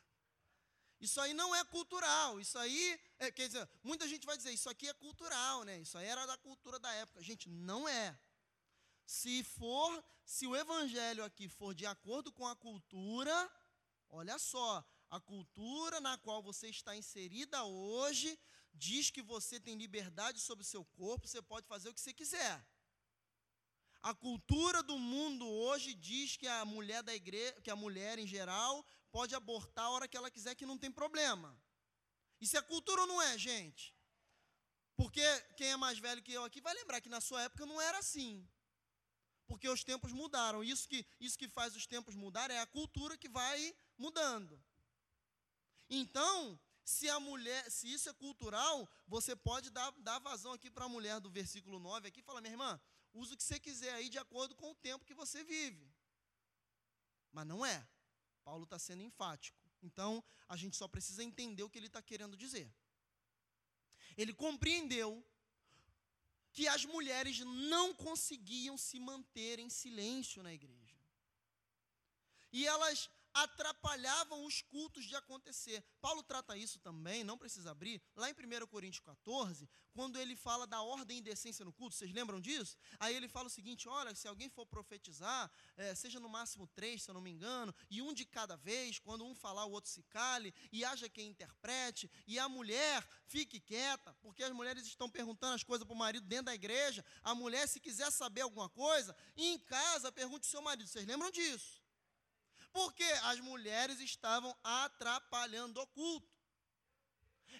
Isso 1.00 1.20
aí 1.22 1.34
não 1.34 1.56
é 1.56 1.64
cultural, 1.64 2.42
isso 2.42 2.58
aí, 2.58 3.00
é, 3.20 3.32
quer 3.32 3.48
dizer, 3.48 3.70
muita 3.82 4.06
gente 4.06 4.26
vai 4.26 4.36
dizer, 4.36 4.52
isso 4.52 4.70
aqui 4.70 4.90
é 4.90 4.94
cultural, 4.94 5.64
né? 5.64 5.80
Isso 5.80 5.98
aí 5.98 6.06
era 6.06 6.26
da 6.26 6.38
cultura 6.38 6.78
da 6.78 6.92
época. 6.94 7.24
Gente, 7.24 7.48
não 7.48 7.88
é. 7.88 8.20
Se 9.06 9.44
for, 9.44 10.04
se 10.26 10.46
o 10.46 10.56
evangelho 10.56 11.24
aqui 11.24 11.48
for 11.48 11.74
de 11.74 11.86
acordo 11.86 12.34
com 12.34 12.46
a 12.46 12.56
cultura, 12.56 13.52
olha 14.10 14.38
só, 14.38 14.86
a 15.10 15.22
cultura 15.22 16.02
na 16.02 16.18
qual 16.18 16.44
você 16.44 16.68
está 16.68 16.96
inserida 16.96 17.64
hoje 17.64 18.38
diz 18.74 19.10
que 19.10 19.22
você 19.22 19.58
tem 19.60 19.78
liberdade 19.78 20.40
sobre 20.42 20.64
o 20.64 20.68
seu 20.68 20.84
corpo, 20.84 21.28
você 21.28 21.42
pode 21.42 21.66
fazer 21.66 21.90
o 21.90 21.94
que 21.94 22.02
você 22.02 22.14
quiser. 22.14 22.64
A 24.02 24.14
cultura 24.14 24.82
do 24.82 24.98
mundo 24.98 25.48
hoje 25.48 25.94
diz 25.94 26.38
que 26.38 26.48
a 26.48 26.64
mulher 26.64 27.04
da 27.04 27.14
igreja, 27.14 27.60
que 27.62 27.70
a 27.70 27.76
mulher 27.76 28.18
em 28.18 28.26
geral 28.26 28.86
pode 29.12 29.36
abortar 29.36 29.86
a 29.86 29.90
hora 29.90 30.08
que 30.08 30.16
ela 30.16 30.32
quiser, 30.32 30.56
que 30.56 30.66
não 30.66 30.78
tem 30.78 30.92
problema. 30.92 31.58
Isso 32.40 32.58
é 32.58 32.62
cultura 32.62 33.02
ou 33.02 33.08
não 33.08 33.22
é, 33.22 33.38
gente? 33.38 33.94
Porque 34.96 35.22
quem 35.58 35.68
é 35.72 35.78
mais 35.78 36.00
velho 36.00 36.22
que 36.22 36.32
eu 36.32 36.44
aqui 36.44 36.62
vai 36.62 36.74
lembrar 36.74 37.02
que 37.02 37.10
na 37.10 37.20
sua 37.20 37.42
época 37.44 37.66
não 37.66 37.82
era 37.82 38.00
assim. 38.00 38.48
Porque 39.48 39.68
os 39.68 39.84
tempos 39.84 40.12
mudaram. 40.14 40.64
Isso 40.64 40.88
que, 40.88 41.06
isso 41.20 41.38
que 41.38 41.48
faz 41.48 41.76
os 41.76 41.86
tempos 41.86 42.16
mudar 42.16 42.52
é 42.52 42.60
a 42.60 42.68
cultura 42.68 43.18
que 43.18 43.28
vai 43.28 43.76
mudando. 43.98 44.62
Então, 45.90 46.60
se 46.86 47.10
a 47.10 47.20
mulher, 47.20 47.70
se 47.70 47.92
isso 47.92 48.10
é 48.10 48.14
cultural, 48.14 48.90
você 49.08 49.36
pode 49.36 49.70
dar, 49.70 49.92
dar 50.00 50.20
vazão 50.20 50.54
aqui 50.54 50.70
para 50.70 50.86
a 50.86 50.90
mulher 50.90 51.20
do 51.20 51.30
versículo 51.30 51.80
9 51.80 52.08
aqui 52.08 52.20
e 52.20 52.24
falar, 52.24 52.42
minha 52.42 52.54
irmã, 52.54 52.80
usa 53.14 53.34
o 53.34 53.38
que 53.38 53.44
você 53.44 53.60
quiser 53.60 53.94
aí 53.94 54.10
de 54.10 54.18
acordo 54.18 54.56
com 54.56 54.72
o 54.72 54.76
tempo 54.76 55.06
que 55.06 55.14
você 55.14 55.44
vive. 55.44 55.92
Mas 57.32 57.46
não 57.46 57.66
é. 57.66 57.88
Paulo 58.44 58.64
está 58.64 58.80
sendo 58.80 59.04
enfático. 59.04 59.58
Então, 59.82 60.24
a 60.48 60.56
gente 60.56 60.76
só 60.76 60.88
precisa 60.88 61.24
entender 61.24 61.64
o 61.64 61.70
que 61.70 61.80
ele 61.80 61.88
está 61.88 62.02
querendo 62.02 62.36
dizer. 62.36 62.74
Ele 64.18 64.34
compreendeu 64.34 65.24
que 66.52 66.68
as 66.68 66.84
mulheres 66.86 67.40
não 67.40 67.94
conseguiam 67.94 68.78
se 68.78 69.00
manter 69.00 69.60
em 69.60 69.70
silêncio 69.70 70.44
na 70.44 70.54
igreja. 70.54 70.98
E 72.52 72.66
elas 72.66 73.10
atrapalhavam 73.34 74.46
os 74.46 74.62
cultos 74.62 75.06
de 75.06 75.16
acontecer. 75.16 75.84
Paulo 76.02 76.24
trata 76.24 76.58
isso 76.58 76.80
também, 76.80 77.24
não 77.24 77.38
precisa 77.38 77.72
abrir, 77.72 78.02
lá 78.16 78.30
em 78.30 78.34
1 78.34 78.68
Coríntios 78.68 79.04
14, 79.04 79.70
quando 79.94 80.18
ele 80.18 80.36
fala 80.36 80.66
da 80.66 80.82
ordem 80.82 81.18
e 81.18 81.22
decência 81.22 81.66
no 81.66 81.74
culto, 81.74 81.96
vocês 81.96 82.12
lembram 82.12 82.40
disso? 82.40 82.78
Aí 83.00 83.16
ele 83.16 83.28
fala 83.28 83.48
o 83.48 83.50
seguinte: 83.50 83.88
olha, 83.88 84.16
se 84.16 84.28
alguém 84.28 84.50
for 84.50 84.66
profetizar, 84.66 85.52
é, 85.76 85.94
seja 85.96 86.20
no 86.20 86.30
máximo 86.30 86.68
três, 86.68 87.04
se 87.04 87.10
eu 87.10 87.14
não 87.14 87.22
me 87.22 87.30
engano, 87.30 87.74
e 87.90 88.02
um 88.02 88.14
de 88.14 88.26
cada 88.26 88.56
vez, 88.56 89.00
quando 89.00 89.26
um 89.26 89.36
falar, 89.36 89.66
o 89.66 89.72
outro 89.72 89.90
se 89.90 90.04
cale, 90.04 90.54
e 90.72 90.86
haja 90.86 91.10
quem 91.10 91.30
interprete, 91.30 92.10
e 92.28 92.40
a 92.40 92.48
mulher 92.48 93.06
fique 93.26 93.60
quieta, 93.60 94.14
porque 94.22 94.44
as 94.44 94.52
mulheres 94.52 94.86
estão 94.86 95.10
perguntando 95.10 95.56
as 95.56 95.64
coisas 95.64 95.86
para 95.86 95.94
o 95.94 95.98
marido 95.98 96.26
dentro 96.26 96.46
da 96.46 96.56
igreja, 96.56 97.04
a 97.22 97.36
mulher, 97.36 97.68
se 97.68 97.80
quiser 97.80 98.12
saber 98.12 98.42
alguma 98.42 98.70
coisa, 98.70 99.16
em 99.36 99.58
casa, 99.60 100.12
pergunte 100.12 100.48
ao 100.48 100.52
seu 100.52 100.62
marido, 100.62 100.88
vocês 100.88 101.06
lembram 101.06 101.32
disso? 101.32 101.79
Porque 102.72 103.04
as 103.24 103.40
mulheres 103.40 104.00
estavam 104.00 104.56
atrapalhando 104.64 105.82
o 105.82 105.88
culto. 105.88 106.40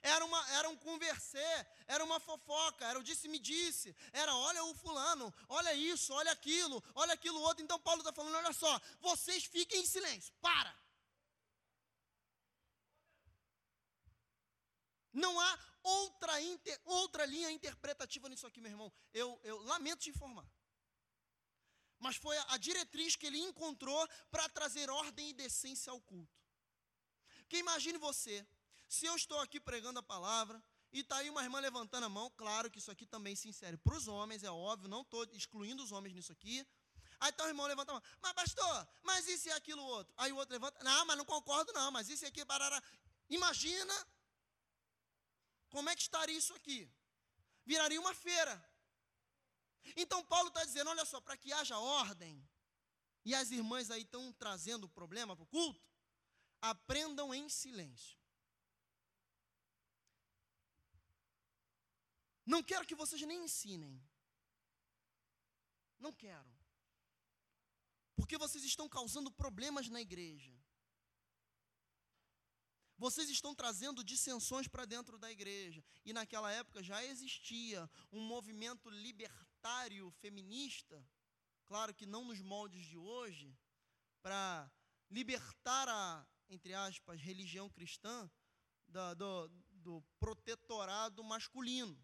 Era, 0.02 0.24
uma, 0.24 0.50
era 0.52 0.70
um 0.70 0.78
conversê, 0.78 1.66
era 1.88 2.04
uma 2.04 2.20
fofoca, 2.20 2.86
era 2.86 3.00
o 3.00 3.04
disse-me-disse, 3.04 3.96
era 4.14 4.34
olha 4.36 4.64
o 4.64 4.74
fulano, 4.76 5.34
olha 5.50 5.74
isso, 5.74 6.14
olha 6.14 6.32
aquilo, 6.32 6.82
olha 6.96 7.14
aquilo 7.14 7.42
outro. 7.42 7.64
Então 7.64 7.80
Paulo 7.80 8.02
está 8.02 8.14
falando: 8.14 8.36
olha 8.36 8.54
só, 8.54 8.80
vocês 9.02 9.44
fiquem 9.46 9.82
em 9.82 9.86
silêncio, 9.86 10.34
para. 10.42 10.74
Não 15.12 15.40
há 15.40 15.60
outra, 15.84 16.40
inter, 16.42 16.80
outra 16.86 17.26
linha 17.26 17.52
interpretativa 17.52 18.30
nisso 18.30 18.48
aqui, 18.48 18.62
meu 18.62 18.72
irmão. 18.72 18.94
Eu, 19.14 19.40
eu 19.44 19.58
lamento 19.64 20.02
te 20.02 20.10
informar. 20.12 20.48
Mas 22.00 22.16
foi 22.16 22.38
a, 22.38 22.58
diretriz 22.58 23.16
que 23.16 23.28
ele 23.28 23.40
encontrou 23.40 24.08
para 24.32 24.48
trazer 24.50 24.90
ordem 24.90 25.30
e 25.30 25.34
decência 25.34 25.92
ao 25.92 26.00
culto. 26.02 26.40
Que 27.48 27.58
imagine 27.58 27.98
você, 27.98 28.46
se 28.88 29.06
eu 29.06 29.16
estou 29.16 29.40
aqui 29.40 29.60
pregando 29.60 30.00
a 30.00 30.04
palavra, 30.04 30.64
e 30.92 31.02
está 31.02 31.18
aí 31.18 31.30
uma 31.30 31.44
irmã 31.44 31.60
levantando 31.60 32.06
a 32.06 32.10
mão, 32.10 32.32
claro 32.36 32.70
que 32.72 32.80
isso 32.80 32.90
aqui 32.90 33.06
também 33.06 33.36
se 33.36 33.48
insere 33.48 33.78
para 33.78 33.96
os 33.96 34.08
homens, 34.08 34.44
é 34.44 34.50
óbvio, 34.50 34.90
não 34.90 35.02
estou 35.02 35.24
excluindo 35.34 35.84
os 35.84 35.92
homens 35.92 36.16
nisso 36.16 36.32
aqui. 36.32 36.66
Aí 37.20 37.30
está 37.30 37.44
o 37.44 37.48
irmão 37.48 37.68
levanta 37.68 37.92
a 37.92 37.96
mão, 37.96 38.04
mas 38.22 38.34
pastor, 38.34 38.88
mas 39.04 39.28
isso 39.28 39.50
e 39.50 39.52
aquilo 39.52 39.84
outro? 39.84 40.14
Aí 40.18 40.32
o 40.32 40.38
outro 40.38 40.54
levanta, 40.54 40.82
não, 40.84 41.06
mas 41.06 41.18
não 41.18 41.26
concordo 41.26 41.74
não, 41.74 41.92
mas 41.92 42.10
isso 42.10 42.24
e 42.24 42.28
aquilo, 42.28 42.46
barará. 42.46 42.82
Imagina 43.30 43.94
como 45.70 45.90
é 45.90 45.96
que 45.96 46.02
estaria 46.02 46.38
isso 46.38 46.54
aqui? 46.56 46.90
Viraria 47.66 48.00
uma 48.00 48.14
feira. 48.14 48.69
Então 49.96 50.24
Paulo 50.26 50.50
está 50.50 50.64
dizendo: 50.64 50.90
olha 50.90 51.06
só, 51.06 51.20
para 51.22 51.38
que 51.38 51.52
haja 51.52 51.78
ordem, 51.78 52.48
e 53.26 53.36
as 53.36 53.52
irmãs 53.52 53.92
aí 53.92 54.04
estão 54.04 54.32
trazendo 54.34 54.86
o 54.86 54.90
problema 54.90 55.36
para 55.36 55.44
o 55.44 55.48
culto, 55.48 55.82
aprendam 56.62 57.34
em 57.34 57.50
silêncio. 57.50 58.18
Não 62.46 62.64
quero 62.64 62.86
que 62.86 62.96
vocês 62.96 63.22
nem 63.22 63.44
ensinem. 63.44 64.02
Não 66.00 66.12
quero. 66.12 66.52
Porque 68.16 68.38
vocês 68.38 68.64
estão 68.64 68.90
causando 68.90 69.32
problemas 69.32 69.88
na 69.88 70.02
igreja. 70.02 70.52
Vocês 72.98 73.30
estão 73.30 73.54
trazendo 73.56 74.04
dissensões 74.04 74.68
para 74.68 74.86
dentro 74.86 75.18
da 75.18 75.32
igreja. 75.32 75.84
E 76.04 76.12
naquela 76.12 76.52
época 76.52 76.82
já 76.82 77.04
existia 77.04 77.90
um 78.12 78.22
movimento 78.22 78.90
libertário 78.90 79.49
feminista, 80.22 81.06
claro 81.66 81.94
que 81.94 82.06
não 82.06 82.26
nos 82.26 82.40
moldes 82.40 82.86
de 82.86 82.98
hoje, 82.98 83.56
para 84.22 84.72
libertar 85.10 85.88
a, 85.88 86.28
entre 86.50 86.74
aspas, 86.74 87.22
religião 87.22 87.70
cristã 87.70 88.30
do, 89.18 89.48
do 89.72 90.02
protetorado 90.20 91.24
masculino. 91.24 91.98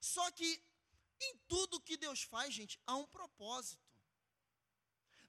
Só 0.00 0.30
que 0.30 0.62
em 1.20 1.38
tudo 1.48 1.80
que 1.80 1.96
Deus 1.96 2.22
faz, 2.22 2.52
gente, 2.52 2.78
há 2.86 2.96
um 2.96 3.06
propósito. 3.06 3.82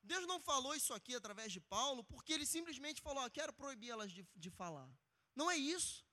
Deus 0.04 0.28
não 0.28 0.40
falou 0.40 0.76
isso 0.76 0.94
aqui 0.94 1.16
através 1.16 1.52
de 1.52 1.60
Paulo 1.60 2.04
porque 2.04 2.34
ele 2.34 2.46
simplesmente 2.46 3.02
falou: 3.02 3.24
ah, 3.24 3.30
quero 3.30 3.54
proibir 3.54 3.90
elas 3.90 4.12
de, 4.12 4.28
de 4.36 4.50
falar. 4.50 4.90
Não 5.36 5.50
é 5.50 5.58
isso. 5.58 6.06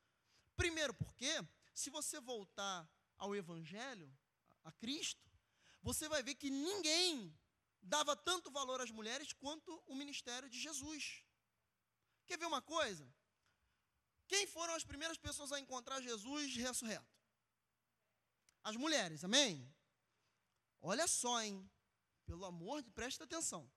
Primeiro, 0.57 0.95
porque, 0.95 1.33
se 1.75 1.91
você 1.91 2.21
voltar 2.21 2.89
ao 3.19 3.35
Evangelho, 3.35 4.15
a 4.65 4.73
Cristo, 4.73 5.31
você 5.83 6.09
vai 6.09 6.23
ver 6.23 6.35
que 6.35 6.51
ninguém 6.51 7.37
dava 7.83 8.17
tanto 8.17 8.51
valor 8.51 8.81
às 8.81 8.91
mulheres 8.91 9.33
quanto 9.33 9.75
o 9.87 9.95
ministério 9.95 10.49
de 10.49 10.61
Jesus. 10.61 11.25
Quer 12.27 12.39
ver 12.39 12.47
uma 12.47 12.63
coisa? 12.63 13.13
Quem 14.29 14.47
foram 14.47 14.75
as 14.75 14.85
primeiras 14.85 15.19
pessoas 15.19 15.53
a 15.53 15.61
encontrar 15.61 16.01
Jesus 16.01 16.57
ressurreto? 16.57 17.13
As 18.63 18.77
mulheres, 18.77 19.25
amém? 19.25 19.71
Olha 20.81 21.07
só, 21.07 21.43
hein? 21.43 21.69
Pelo 22.25 22.45
amor 22.45 22.83
de, 22.83 22.91
presta 22.91 23.25
atenção. 23.25 23.71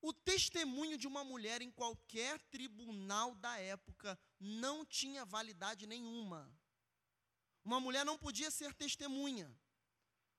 O 0.00 0.12
testemunho 0.12 0.96
de 0.96 1.08
uma 1.08 1.24
mulher 1.24 1.60
em 1.60 1.70
qualquer 1.72 2.40
tribunal 2.44 3.34
da 3.34 3.58
época 3.58 4.18
não 4.38 4.86
tinha 4.86 5.24
validade 5.24 5.86
nenhuma. 5.86 6.50
Uma 7.68 7.80
mulher 7.80 8.02
não 8.02 8.16
podia 8.16 8.50
ser 8.50 8.72
testemunha. 8.72 9.46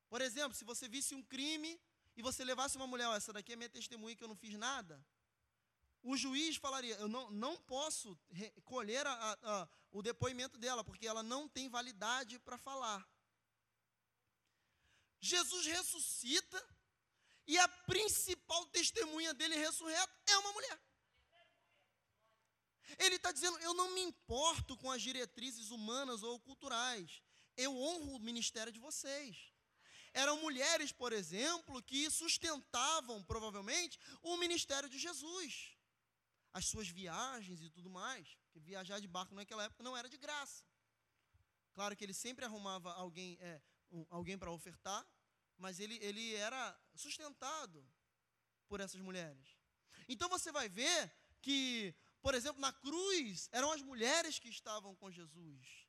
Por 0.10 0.20
exemplo, 0.20 0.58
se 0.58 0.66
você 0.66 0.90
visse 0.90 1.14
um 1.14 1.22
crime 1.22 1.80
e 2.18 2.24
você 2.24 2.44
levasse 2.44 2.76
uma 2.76 2.88
mulher, 2.88 3.08
oh, 3.08 3.14
essa 3.14 3.32
daqui 3.32 3.54
é 3.54 3.56
minha 3.56 3.70
testemunha 3.70 4.16
que 4.16 4.24
eu 4.24 4.28
não 4.28 4.36
fiz 4.36 4.56
nada, 4.56 5.00
o 6.02 6.18
juiz 6.18 6.56
falaria: 6.56 6.96
eu 6.96 7.08
não, 7.08 7.30
não 7.30 7.56
posso 7.56 8.18
colher 8.66 9.06
a, 9.06 9.14
a, 9.14 9.38
a, 9.44 9.70
o 9.92 10.02
depoimento 10.02 10.58
dela, 10.58 10.84
porque 10.84 11.06
ela 11.06 11.22
não 11.22 11.48
tem 11.48 11.70
validade 11.70 12.40
para 12.40 12.58
falar. 12.58 13.08
Jesus 15.22 15.68
ressuscita 15.68 16.60
e 17.46 17.60
a 17.60 17.68
principal 17.68 18.66
testemunha 18.78 19.36
dele 19.36 19.56
ressurreto 19.56 20.14
é 20.26 20.36
uma 20.40 20.52
mulher. 20.52 20.80
Ele 22.98 23.16
está 23.16 23.32
dizendo: 23.32 23.58
eu 23.60 23.74
não 23.74 23.92
me 23.92 24.02
importo 24.02 24.76
com 24.78 24.92
as 24.92 25.02
diretrizes 25.02 25.70
humanas 25.70 26.24
ou 26.24 26.40
culturais, 26.40 27.22
eu 27.56 27.76
honro 27.76 28.16
o 28.16 28.20
ministério 28.20 28.72
de 28.72 28.80
vocês. 28.80 29.54
Eram 30.14 30.42
mulheres, 30.42 30.92
por 30.92 31.14
exemplo, 31.14 31.84
que 31.84 32.10
sustentavam, 32.10 33.24
provavelmente, 33.24 34.00
o 34.22 34.38
ministério 34.38 34.90
de 34.90 34.98
Jesus, 34.98 35.78
as 36.52 36.66
suas 36.66 36.88
viagens 36.88 37.62
e 37.62 37.70
tudo 37.70 37.90
mais, 37.90 38.36
porque 38.44 38.60
viajar 38.60 39.00
de 39.00 39.08
barco 39.08 39.36
naquela 39.36 39.64
época 39.64 39.84
não 39.84 39.96
era 39.96 40.10
de 40.10 40.18
graça. 40.18 40.64
Claro 41.74 41.96
que 41.96 42.04
ele 42.04 42.14
sempre 42.14 42.44
arrumava 42.44 42.92
alguém, 42.94 43.38
é, 43.40 43.62
um, 43.92 44.06
alguém 44.10 44.38
para 44.38 44.52
ofertar, 44.52 45.06
mas 45.58 45.80
ele, 45.80 45.98
ele 46.02 46.34
era 46.36 46.78
sustentado 46.96 47.88
por 48.68 48.80
essas 48.80 49.00
mulheres. 49.02 49.58
Então 50.08 50.28
você 50.28 50.52
vai 50.52 50.68
ver 50.68 51.14
que, 51.42 51.94
por 52.22 52.34
exemplo, 52.34 52.62
na 52.62 52.72
cruz 52.72 53.50
eram 53.52 53.72
as 53.72 53.82
mulheres 53.82 54.40
que 54.40 54.50
estavam 54.50 54.96
com 54.96 55.12
Jesus. 55.12 55.88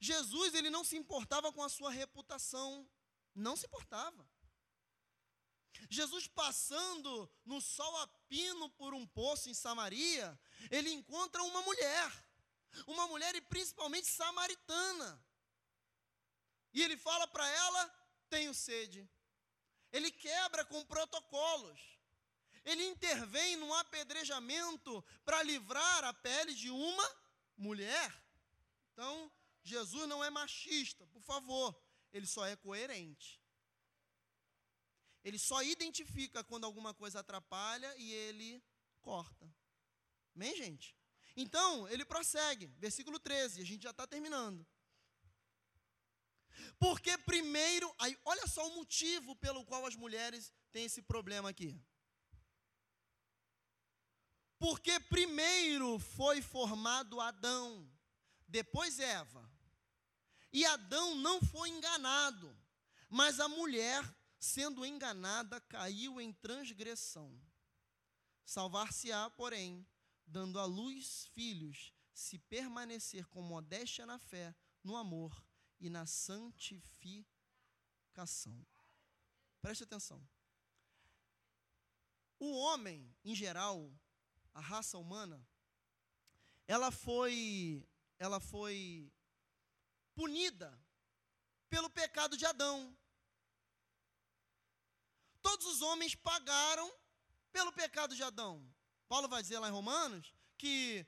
Jesus 0.00 0.54
ele 0.54 0.70
não 0.70 0.84
se 0.84 0.96
importava 0.96 1.52
com 1.52 1.62
a 1.62 1.68
sua 1.68 1.90
reputação, 1.90 2.88
não 3.34 3.56
se 3.56 3.66
importava. 3.66 4.28
Jesus 5.88 6.26
passando 6.26 7.30
no 7.44 7.60
sol 7.60 7.96
a 7.98 8.06
pino 8.28 8.68
por 8.70 8.94
um 8.94 9.06
poço 9.06 9.48
em 9.48 9.54
Samaria, 9.54 10.38
ele 10.70 10.90
encontra 10.90 11.42
uma 11.42 11.62
mulher, 11.62 12.24
uma 12.86 13.06
mulher 13.06 13.34
e 13.36 13.40
principalmente 13.40 14.08
samaritana. 14.08 15.24
E 16.72 16.82
ele 16.82 16.96
fala 16.96 17.26
para 17.28 17.48
ela: 17.48 18.08
tenho 18.28 18.52
sede. 18.52 19.08
Ele 19.92 20.10
quebra 20.10 20.64
com 20.64 20.84
protocolos. 20.84 21.97
Ele 22.68 22.84
intervém 22.84 23.56
num 23.56 23.72
apedrejamento 23.72 25.02
para 25.24 25.42
livrar 25.42 26.04
a 26.04 26.12
pele 26.12 26.52
de 26.52 26.68
uma 26.68 27.16
mulher. 27.56 28.10
Então, 28.92 29.32
Jesus 29.62 30.06
não 30.06 30.22
é 30.22 30.28
machista, 30.28 31.06
por 31.06 31.22
favor. 31.22 31.74
Ele 32.12 32.26
só 32.26 32.44
é 32.44 32.56
coerente. 32.56 33.40
Ele 35.24 35.38
só 35.38 35.62
identifica 35.62 36.44
quando 36.44 36.64
alguma 36.66 36.92
coisa 36.92 37.20
atrapalha 37.20 37.90
e 37.96 38.12
ele 38.12 38.62
corta. 39.00 39.50
Amém, 40.34 40.54
gente? 40.54 40.94
Então, 41.34 41.88
ele 41.88 42.04
prossegue. 42.04 42.66
Versículo 42.76 43.18
13, 43.18 43.62
a 43.62 43.64
gente 43.64 43.84
já 43.84 43.92
está 43.92 44.06
terminando. 44.06 44.66
Porque 46.78 47.16
primeiro, 47.16 47.90
aí, 47.98 48.14
olha 48.26 48.46
só 48.46 48.68
o 48.68 48.74
motivo 48.74 49.34
pelo 49.36 49.64
qual 49.64 49.86
as 49.86 49.96
mulheres 49.96 50.52
têm 50.70 50.84
esse 50.84 51.00
problema 51.00 51.48
aqui. 51.48 51.80
Porque 54.58 54.98
primeiro 54.98 55.98
foi 55.98 56.42
formado 56.42 57.20
Adão, 57.20 57.88
depois 58.46 58.98
Eva. 58.98 59.48
E 60.52 60.64
Adão 60.64 61.14
não 61.14 61.40
foi 61.40 61.68
enganado, 61.68 62.56
mas 63.08 63.38
a 63.38 63.48
mulher, 63.48 64.02
sendo 64.38 64.84
enganada, 64.84 65.60
caiu 65.60 66.20
em 66.20 66.32
transgressão. 66.32 67.40
Salvar-se-á, 68.44 69.30
porém, 69.30 69.86
dando 70.26 70.58
à 70.58 70.64
luz 70.64 71.26
filhos, 71.34 71.94
se 72.12 72.38
permanecer 72.38 73.26
com 73.28 73.40
modéstia 73.40 74.04
na 74.04 74.18
fé, 74.18 74.54
no 74.82 74.96
amor 74.96 75.44
e 75.78 75.88
na 75.88 76.06
santificação. 76.06 78.66
Preste 79.60 79.84
atenção. 79.84 80.26
O 82.38 82.56
homem, 82.56 83.14
em 83.24 83.34
geral, 83.34 83.92
a 84.58 84.60
raça 84.60 84.98
humana, 84.98 85.40
ela 86.66 86.90
foi, 86.90 87.86
ela 88.18 88.40
foi 88.40 89.08
punida 90.16 90.76
pelo 91.70 91.88
pecado 91.88 92.36
de 92.36 92.44
Adão. 92.44 92.92
Todos 95.40 95.64
os 95.66 95.80
homens 95.80 96.16
pagaram 96.16 96.92
pelo 97.52 97.72
pecado 97.72 98.16
de 98.16 98.22
Adão. 98.24 98.68
Paulo 99.08 99.28
vai 99.28 99.42
dizer 99.42 99.60
lá 99.60 99.68
em 99.68 99.72
Romanos 99.72 100.34
que 100.56 101.06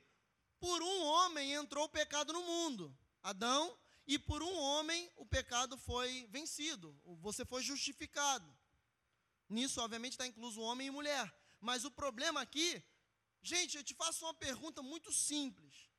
por 0.57 0.81
um 0.81 1.03
homem 1.03 1.51
entrou 1.51 1.83
o 1.83 1.89
pecado 1.89 2.31
no 2.31 2.41
mundo, 2.41 2.97
Adão, 3.21 3.77
e 4.07 4.17
por 4.17 4.41
um 4.41 4.57
homem 4.57 5.11
o 5.17 5.25
pecado 5.25 5.77
foi 5.77 6.25
vencido, 6.29 6.97
você 7.19 7.43
foi 7.43 7.61
justificado. 7.61 8.57
Nisso, 9.49 9.81
obviamente, 9.81 10.13
está 10.13 10.25
incluso 10.25 10.61
homem 10.61 10.87
e 10.87 10.91
mulher. 10.91 11.29
Mas 11.59 11.83
o 11.83 11.91
problema 11.91 12.41
aqui, 12.41 12.81
gente, 13.41 13.77
eu 13.77 13.83
te 13.83 13.93
faço 13.93 14.25
uma 14.25 14.33
pergunta 14.33 14.81
muito 14.81 15.11
simples. 15.11 15.89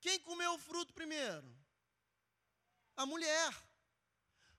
Quem 0.00 0.18
comeu 0.20 0.54
o 0.54 0.58
fruto 0.58 0.92
primeiro? 0.94 1.48
A 2.96 3.04
mulher. 3.04 3.70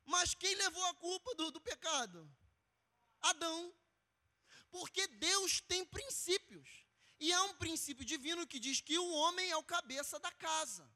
Mas 0.06 0.34
quem 0.34 0.54
levou 0.56 0.86
a 0.86 0.94
culpa 0.96 1.34
do, 1.36 1.52
do 1.52 1.62
pecado? 1.62 2.30
Adão. 3.22 3.74
Porque 4.70 5.08
Deus 5.08 5.62
tem 5.62 5.86
princípios. 5.86 6.86
E 7.20 7.32
há 7.32 7.44
um 7.44 7.56
princípio 7.56 8.04
divino 8.04 8.48
que 8.48 8.60
diz 8.60 8.82
que 8.82 8.98
o 8.98 9.12
homem 9.12 9.52
é 9.52 9.58
o 9.58 9.64
cabeça 9.64 10.20
da 10.20 10.32
casa. 10.32 10.90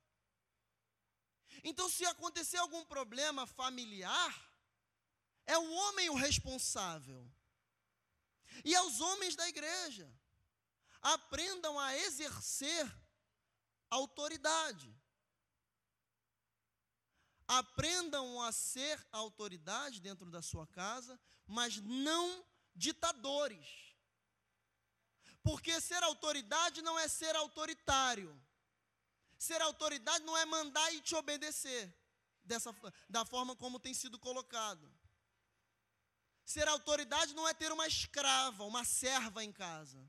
Então, 1.64 1.90
se 1.90 2.06
acontecer 2.06 2.58
algum 2.58 2.84
problema 2.86 3.46
familiar, 3.46 4.34
é 5.46 5.58
o 5.58 5.72
homem 5.72 6.10
o 6.10 6.16
responsável. 6.16 7.32
E 8.64 8.76
aos 8.76 9.02
homens 9.02 9.36
da 9.36 9.48
igreja, 9.48 10.12
aprendam 11.02 11.80
a 11.80 11.96
exercer 11.98 12.86
autoridade. 13.90 14.94
Aprendam 17.48 18.42
a 18.42 18.52
ser 18.52 19.08
autoridade 19.12 20.02
dentro 20.02 20.32
da 20.32 20.42
sua 20.42 20.66
casa, 20.68 21.20
mas 21.46 21.78
não 21.78 22.44
ditadores. 22.74 23.68
Porque 25.44 25.80
ser 25.80 26.02
autoridade 26.02 26.82
não 26.82 26.98
é 26.98 27.08
ser 27.08 27.36
autoritário. 27.36 28.36
Ser 29.38 29.62
autoridade 29.62 30.24
não 30.24 30.36
é 30.36 30.46
mandar 30.46 30.92
e 30.94 31.02
te 31.02 31.14
obedecer, 31.14 31.94
dessa, 32.44 32.74
da 33.08 33.26
forma 33.26 33.56
como 33.56 33.80
tem 33.80 33.94
sido 33.94 34.18
colocado. 34.18 34.92
Ser 36.46 36.68
autoridade 36.68 37.34
não 37.34 37.48
é 37.48 37.54
ter 37.54 37.72
uma 37.72 37.88
escrava, 37.88 38.64
uma 38.64 38.86
serva 38.86 39.44
em 39.44 39.52
casa. 39.52 40.00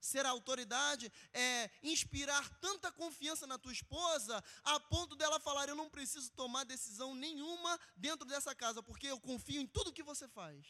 Ser 0.00 0.24
autoridade 0.26 1.10
é 1.32 1.70
inspirar 1.82 2.48
tanta 2.60 2.92
confiança 2.92 3.46
na 3.46 3.58
tua 3.58 3.72
esposa, 3.72 4.44
a 4.62 4.78
ponto 4.78 5.16
dela 5.16 5.40
falar: 5.40 5.68
Eu 5.68 5.74
não 5.74 5.90
preciso 5.90 6.30
tomar 6.32 6.64
decisão 6.64 7.14
nenhuma 7.14 7.80
dentro 7.96 8.26
dessa 8.26 8.54
casa, 8.54 8.82
porque 8.82 9.06
eu 9.06 9.18
confio 9.18 9.60
em 9.60 9.66
tudo 9.66 9.92
que 9.92 10.02
você 10.02 10.28
faz. 10.28 10.64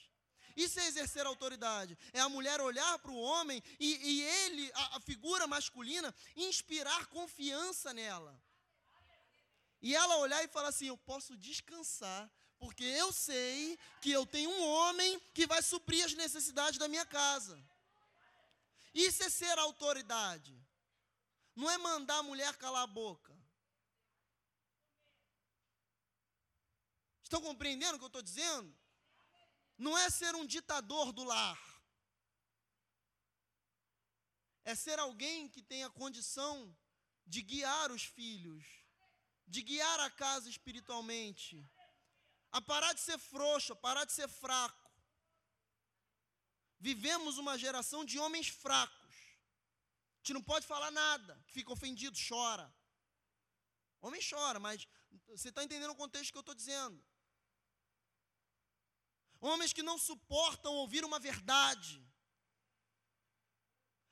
Isso 0.57 0.79
é 0.79 0.87
exercer 0.87 1.27
autoridade. 1.27 1.99
É 2.13 2.21
a 2.21 2.29
mulher 2.29 2.61
olhar 2.61 2.99
para 3.01 3.11
o 3.11 3.21
homem 3.21 3.63
e, 3.79 3.97
e 3.97 4.23
ele, 4.23 4.73
a, 4.75 4.97
a 4.97 5.01
figura 5.01 5.47
masculina, 5.47 6.15
inspirar 6.37 7.07
confiança 7.07 7.93
nela. 7.93 8.41
E 9.83 9.95
ela 9.95 10.17
olhar 10.19 10.43
e 10.43 10.49
falar 10.49 10.69
assim: 10.69 10.87
Eu 10.87 10.97
posso 10.97 11.37
descansar, 11.37 12.31
porque 12.65 12.85
eu 12.85 13.13
sei 13.13 13.79
que 14.01 14.11
eu 14.11 14.25
tenho 14.25 14.51
um 14.51 14.63
homem 14.77 15.21
que 15.35 15.47
vai 15.47 15.63
suprir 15.63 16.05
as 16.05 16.15
necessidades 16.15 16.79
da 16.79 16.89
minha 16.89 17.07
casa. 17.07 17.57
Isso 18.95 19.23
é 19.23 19.29
ser 19.29 19.59
autoridade. 19.59 20.55
Não 21.55 21.71
é 21.71 21.77
mandar 21.79 22.19
a 22.19 22.23
mulher 22.31 22.57
calar 22.57 22.85
a 22.85 22.87
boca. 23.03 23.33
Estão 27.23 27.41
compreendendo 27.41 27.97
o 27.97 27.99
que 27.99 28.05
eu 28.05 28.15
estou 28.15 28.23
dizendo? 28.23 28.75
não 29.77 29.97
é 29.99 30.09
ser 30.09 30.35
um 30.35 30.47
ditador 30.47 31.13
do 31.13 31.25
lar. 31.25 31.61
É 34.65 34.75
ser 34.75 34.99
alguém 34.99 35.49
que 35.49 35.63
tem 35.63 35.85
a 35.85 35.91
condição 35.91 36.75
de 37.27 37.43
guiar 37.43 37.91
os 37.91 38.05
filhos, 38.05 38.65
de 39.47 39.63
guiar 39.63 40.01
a 40.01 40.11
casa 40.11 40.49
espiritualmente, 40.49 41.63
a 42.57 42.61
parar 42.71 42.93
de 42.99 43.03
ser 43.09 43.19
frouxo, 43.19 43.73
a 43.73 43.77
parar 43.87 44.05
de 44.05 44.13
ser 44.19 44.29
fraco. 44.29 44.91
Vivemos 46.89 47.39
uma 47.43 47.55
geração 47.65 48.01
de 48.11 48.17
homens 48.25 48.49
fracos. 48.49 49.17
A 50.15 50.17
gente 50.19 50.35
não 50.35 50.43
pode 50.51 50.67
falar 50.73 50.91
nada, 50.91 51.33
fica 51.57 51.73
ofendido, 51.73 52.17
chora. 52.29 52.67
Homem 54.01 54.21
chora, 54.31 54.59
mas 54.67 54.87
você 55.29 55.49
está 55.49 55.65
entendendo 55.65 55.93
o 55.93 56.03
contexto 56.03 56.31
que 56.33 56.39
eu 56.39 56.47
estou 56.47 56.55
dizendo 56.63 56.99
homens 59.51 59.73
que 59.75 59.83
não 59.83 59.99
suportam 59.99 60.73
ouvir 60.75 61.05
uma 61.05 61.19
verdade, 61.19 62.03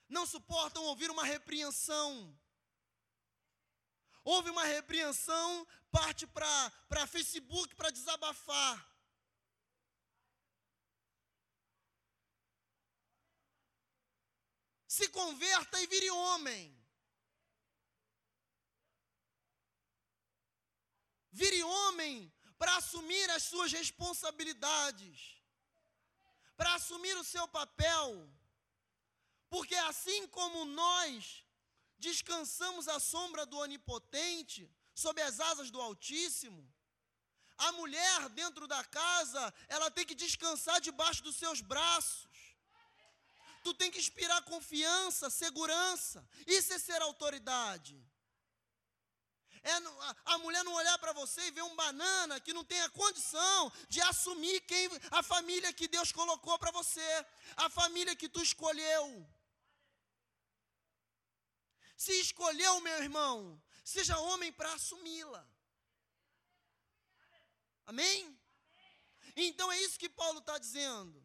não 0.08 0.26
suportam 0.26 0.84
ouvir 0.84 1.10
uma 1.10 1.24
repreensão. 1.24 2.38
Houve 4.24 4.50
uma 4.50 4.64
repreensão, 4.64 5.66
parte 5.92 6.26
para 6.26 7.06
Facebook 7.06 7.74
para 7.74 7.90
desabafar. 7.90 8.76
Se 14.96 15.08
converta 15.08 15.80
e 15.80 15.86
vire 15.86 16.10
homem. 16.10 16.64
Vire 21.30 21.62
homem 21.62 22.32
para 22.58 22.76
assumir 22.76 23.28
as 23.30 23.44
suas 23.44 23.72
responsabilidades, 23.72 25.42
para 26.56 26.74
assumir 26.74 27.16
o 27.16 27.24
seu 27.24 27.46
papel, 27.48 28.30
porque 29.48 29.74
assim 29.74 30.28
como 30.28 30.64
nós 30.66 31.42
descansamos 31.98 32.86
à 32.86 33.00
sombra 33.00 33.46
do 33.46 33.58
Onipotente, 33.58 34.70
sob 34.94 35.20
as 35.22 35.40
asas 35.40 35.70
do 35.70 35.80
Altíssimo, 35.80 36.62
a 37.58 37.72
mulher 37.72 38.28
dentro 38.30 38.66
da 38.66 38.82
casa, 38.84 39.54
ela 39.68 39.90
tem 39.90 40.04
que 40.04 40.14
descansar 40.14 40.80
debaixo 40.80 41.22
dos 41.22 41.36
seus 41.36 41.60
braços. 41.60 42.28
Tu 43.62 43.72
tem 43.74 43.90
que 43.90 43.98
inspirar 43.98 44.42
confiança, 44.42 45.30
segurança. 45.30 46.26
Isso 46.46 46.72
é 46.72 46.78
ser 46.78 47.00
autoridade. 47.00 47.96
É 49.62 49.74
a 50.24 50.38
mulher 50.38 50.64
não 50.64 50.72
olhar 50.72 50.98
para 50.98 51.12
você 51.12 51.40
e 51.46 51.52
ver 51.52 51.62
um 51.62 51.76
banana 51.76 52.40
que 52.40 52.52
não 52.52 52.64
tem 52.64 52.80
a 52.82 52.90
condição 52.90 53.72
de 53.88 54.00
assumir 54.00 54.60
quem 54.62 54.88
a 55.12 55.22
família 55.22 55.72
que 55.72 55.86
Deus 55.86 56.10
colocou 56.10 56.58
para 56.58 56.72
você, 56.72 57.26
a 57.56 57.70
família 57.70 58.16
que 58.16 58.28
tu 58.28 58.42
escolheu. 58.42 59.24
Se 61.96 62.12
escolheu, 62.20 62.80
meu 62.80 62.98
irmão, 63.04 63.62
seja 63.84 64.18
homem 64.18 64.52
para 64.52 64.72
assumi-la. 64.74 65.46
Amém? 67.86 68.38
Então 69.36 69.70
é 69.72 69.80
isso 69.80 69.98
que 69.98 70.08
Paulo 70.08 70.38
está 70.38 70.58
dizendo. 70.58 71.22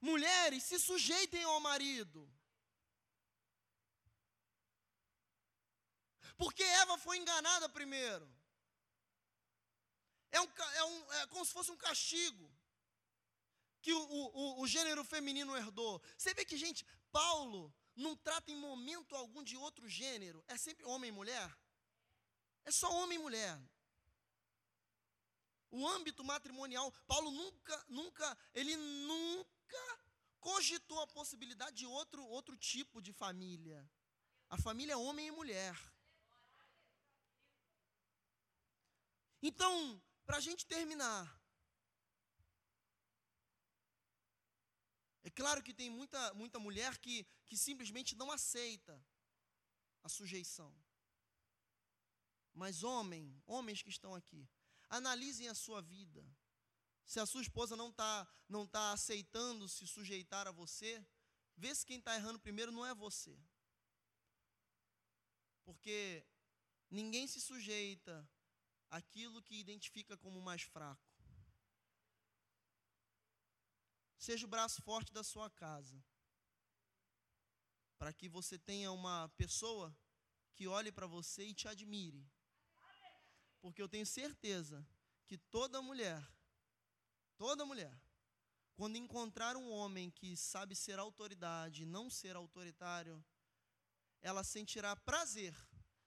Mulheres, 0.00 0.62
se 0.62 0.78
sujeitem 0.78 1.42
ao 1.44 1.60
marido. 1.60 2.32
Porque 6.36 6.62
Eva 6.62 6.96
foi 6.96 7.18
enganada 7.18 7.68
primeiro. 7.68 8.26
É, 10.30 10.40
um, 10.40 10.44
é, 10.46 10.84
um, 10.84 11.12
é 11.14 11.26
como 11.26 11.44
se 11.44 11.52
fosse 11.52 11.70
um 11.70 11.76
castigo 11.76 12.48
que 13.80 13.92
o, 13.92 14.00
o, 14.00 14.60
o 14.62 14.66
gênero 14.66 15.04
feminino 15.04 15.56
herdou. 15.56 16.00
Você 16.16 16.34
vê 16.34 16.44
que, 16.44 16.56
gente, 16.56 16.86
Paulo 17.10 17.74
não 17.98 18.16
trata 18.16 18.50
em 18.50 18.56
momento 18.56 19.16
algum 19.16 19.42
de 19.42 19.56
outro 19.56 19.88
gênero. 19.88 20.42
É 20.46 20.56
sempre 20.56 20.84
homem 20.84 21.08
e 21.08 21.12
mulher. 21.12 21.58
É 22.64 22.70
só 22.70 22.90
homem 23.02 23.18
e 23.18 23.22
mulher. 23.22 23.60
O 25.70 25.86
âmbito 25.86 26.24
matrimonial, 26.24 26.90
Paulo 27.06 27.30
nunca, 27.30 27.84
nunca, 27.88 28.38
ele 28.54 28.74
nunca 28.76 30.00
cogitou 30.40 31.00
a 31.02 31.06
possibilidade 31.06 31.76
de 31.76 31.86
outro, 31.86 32.24
outro 32.24 32.56
tipo 32.56 33.02
de 33.02 33.12
família. 33.12 33.86
A 34.48 34.56
família 34.56 34.94
é 34.94 34.96
homem 34.96 35.26
e 35.26 35.30
mulher. 35.30 35.76
Então, 39.42 40.00
para 40.24 40.38
a 40.38 40.40
gente 40.40 40.66
terminar, 40.66 41.37
é 45.22 45.30
claro 45.30 45.62
que 45.62 45.74
tem 45.74 45.90
muita, 45.90 46.34
muita 46.34 46.58
mulher 46.58 46.98
que, 46.98 47.26
que 47.46 47.56
simplesmente 47.56 48.16
não 48.16 48.30
aceita 48.30 49.04
a 50.02 50.08
sujeição. 50.08 50.74
Mas 52.54 52.82
homem, 52.82 53.40
homens 53.46 53.82
que 53.82 53.90
estão 53.90 54.14
aqui, 54.14 54.48
analisem 54.88 55.48
a 55.48 55.54
sua 55.54 55.80
vida. 55.80 56.24
Se 57.04 57.20
a 57.20 57.26
sua 57.26 57.42
esposa 57.42 57.76
não 57.76 57.90
está 57.90 58.28
não 58.48 58.66
tá 58.66 58.92
aceitando 58.92 59.68
se 59.68 59.86
sujeitar 59.86 60.46
a 60.46 60.52
você, 60.52 61.04
vê 61.56 61.74
se 61.74 61.84
quem 61.84 61.98
está 61.98 62.14
errando 62.14 62.38
primeiro 62.38 62.72
não 62.72 62.84
é 62.86 62.94
você. 62.94 63.38
Porque 65.64 66.26
ninguém 66.90 67.26
se 67.26 67.40
sujeita 67.40 68.28
aquilo 68.90 69.42
que 69.42 69.60
identifica 69.60 70.16
como 70.16 70.40
mais 70.40 70.62
fraco. 70.62 71.07
Seja 74.18 74.44
o 74.46 74.50
braço 74.50 74.82
forte 74.82 75.12
da 75.12 75.22
sua 75.22 75.48
casa. 75.48 76.02
para 77.98 78.12
que 78.12 78.28
você 78.28 78.56
tenha 78.56 78.92
uma 78.92 79.28
pessoa 79.36 79.92
que 80.54 80.68
olhe 80.68 80.92
para 80.92 81.06
você 81.06 81.46
e 81.46 81.54
te 81.54 81.66
admire. 81.66 82.24
Porque 83.60 83.82
eu 83.82 83.88
tenho 83.88 84.06
certeza 84.06 84.86
que 85.26 85.36
toda 85.36 85.82
mulher, 85.82 86.24
toda 87.36 87.66
mulher, 87.66 87.92
quando 88.74 88.96
encontrar 88.96 89.56
um 89.56 89.68
homem 89.70 90.10
que 90.10 90.36
sabe 90.36 90.76
ser 90.76 91.00
autoridade 91.00 91.84
não 91.84 92.08
ser 92.08 92.36
autoritário, 92.36 93.24
ela 94.22 94.44
sentirá 94.44 94.94
prazer 94.94 95.52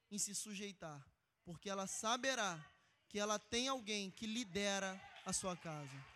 em 0.10 0.18
se 0.18 0.34
sujeitar, 0.34 1.06
porque 1.44 1.70
ela 1.70 1.88
saberá 1.88 2.58
que 3.10 3.20
ela 3.20 3.38
tem 3.38 3.68
alguém 3.68 4.10
que 4.12 4.26
lidera 4.26 4.98
a 5.26 5.34
sua 5.34 5.58
casa. 5.58 6.11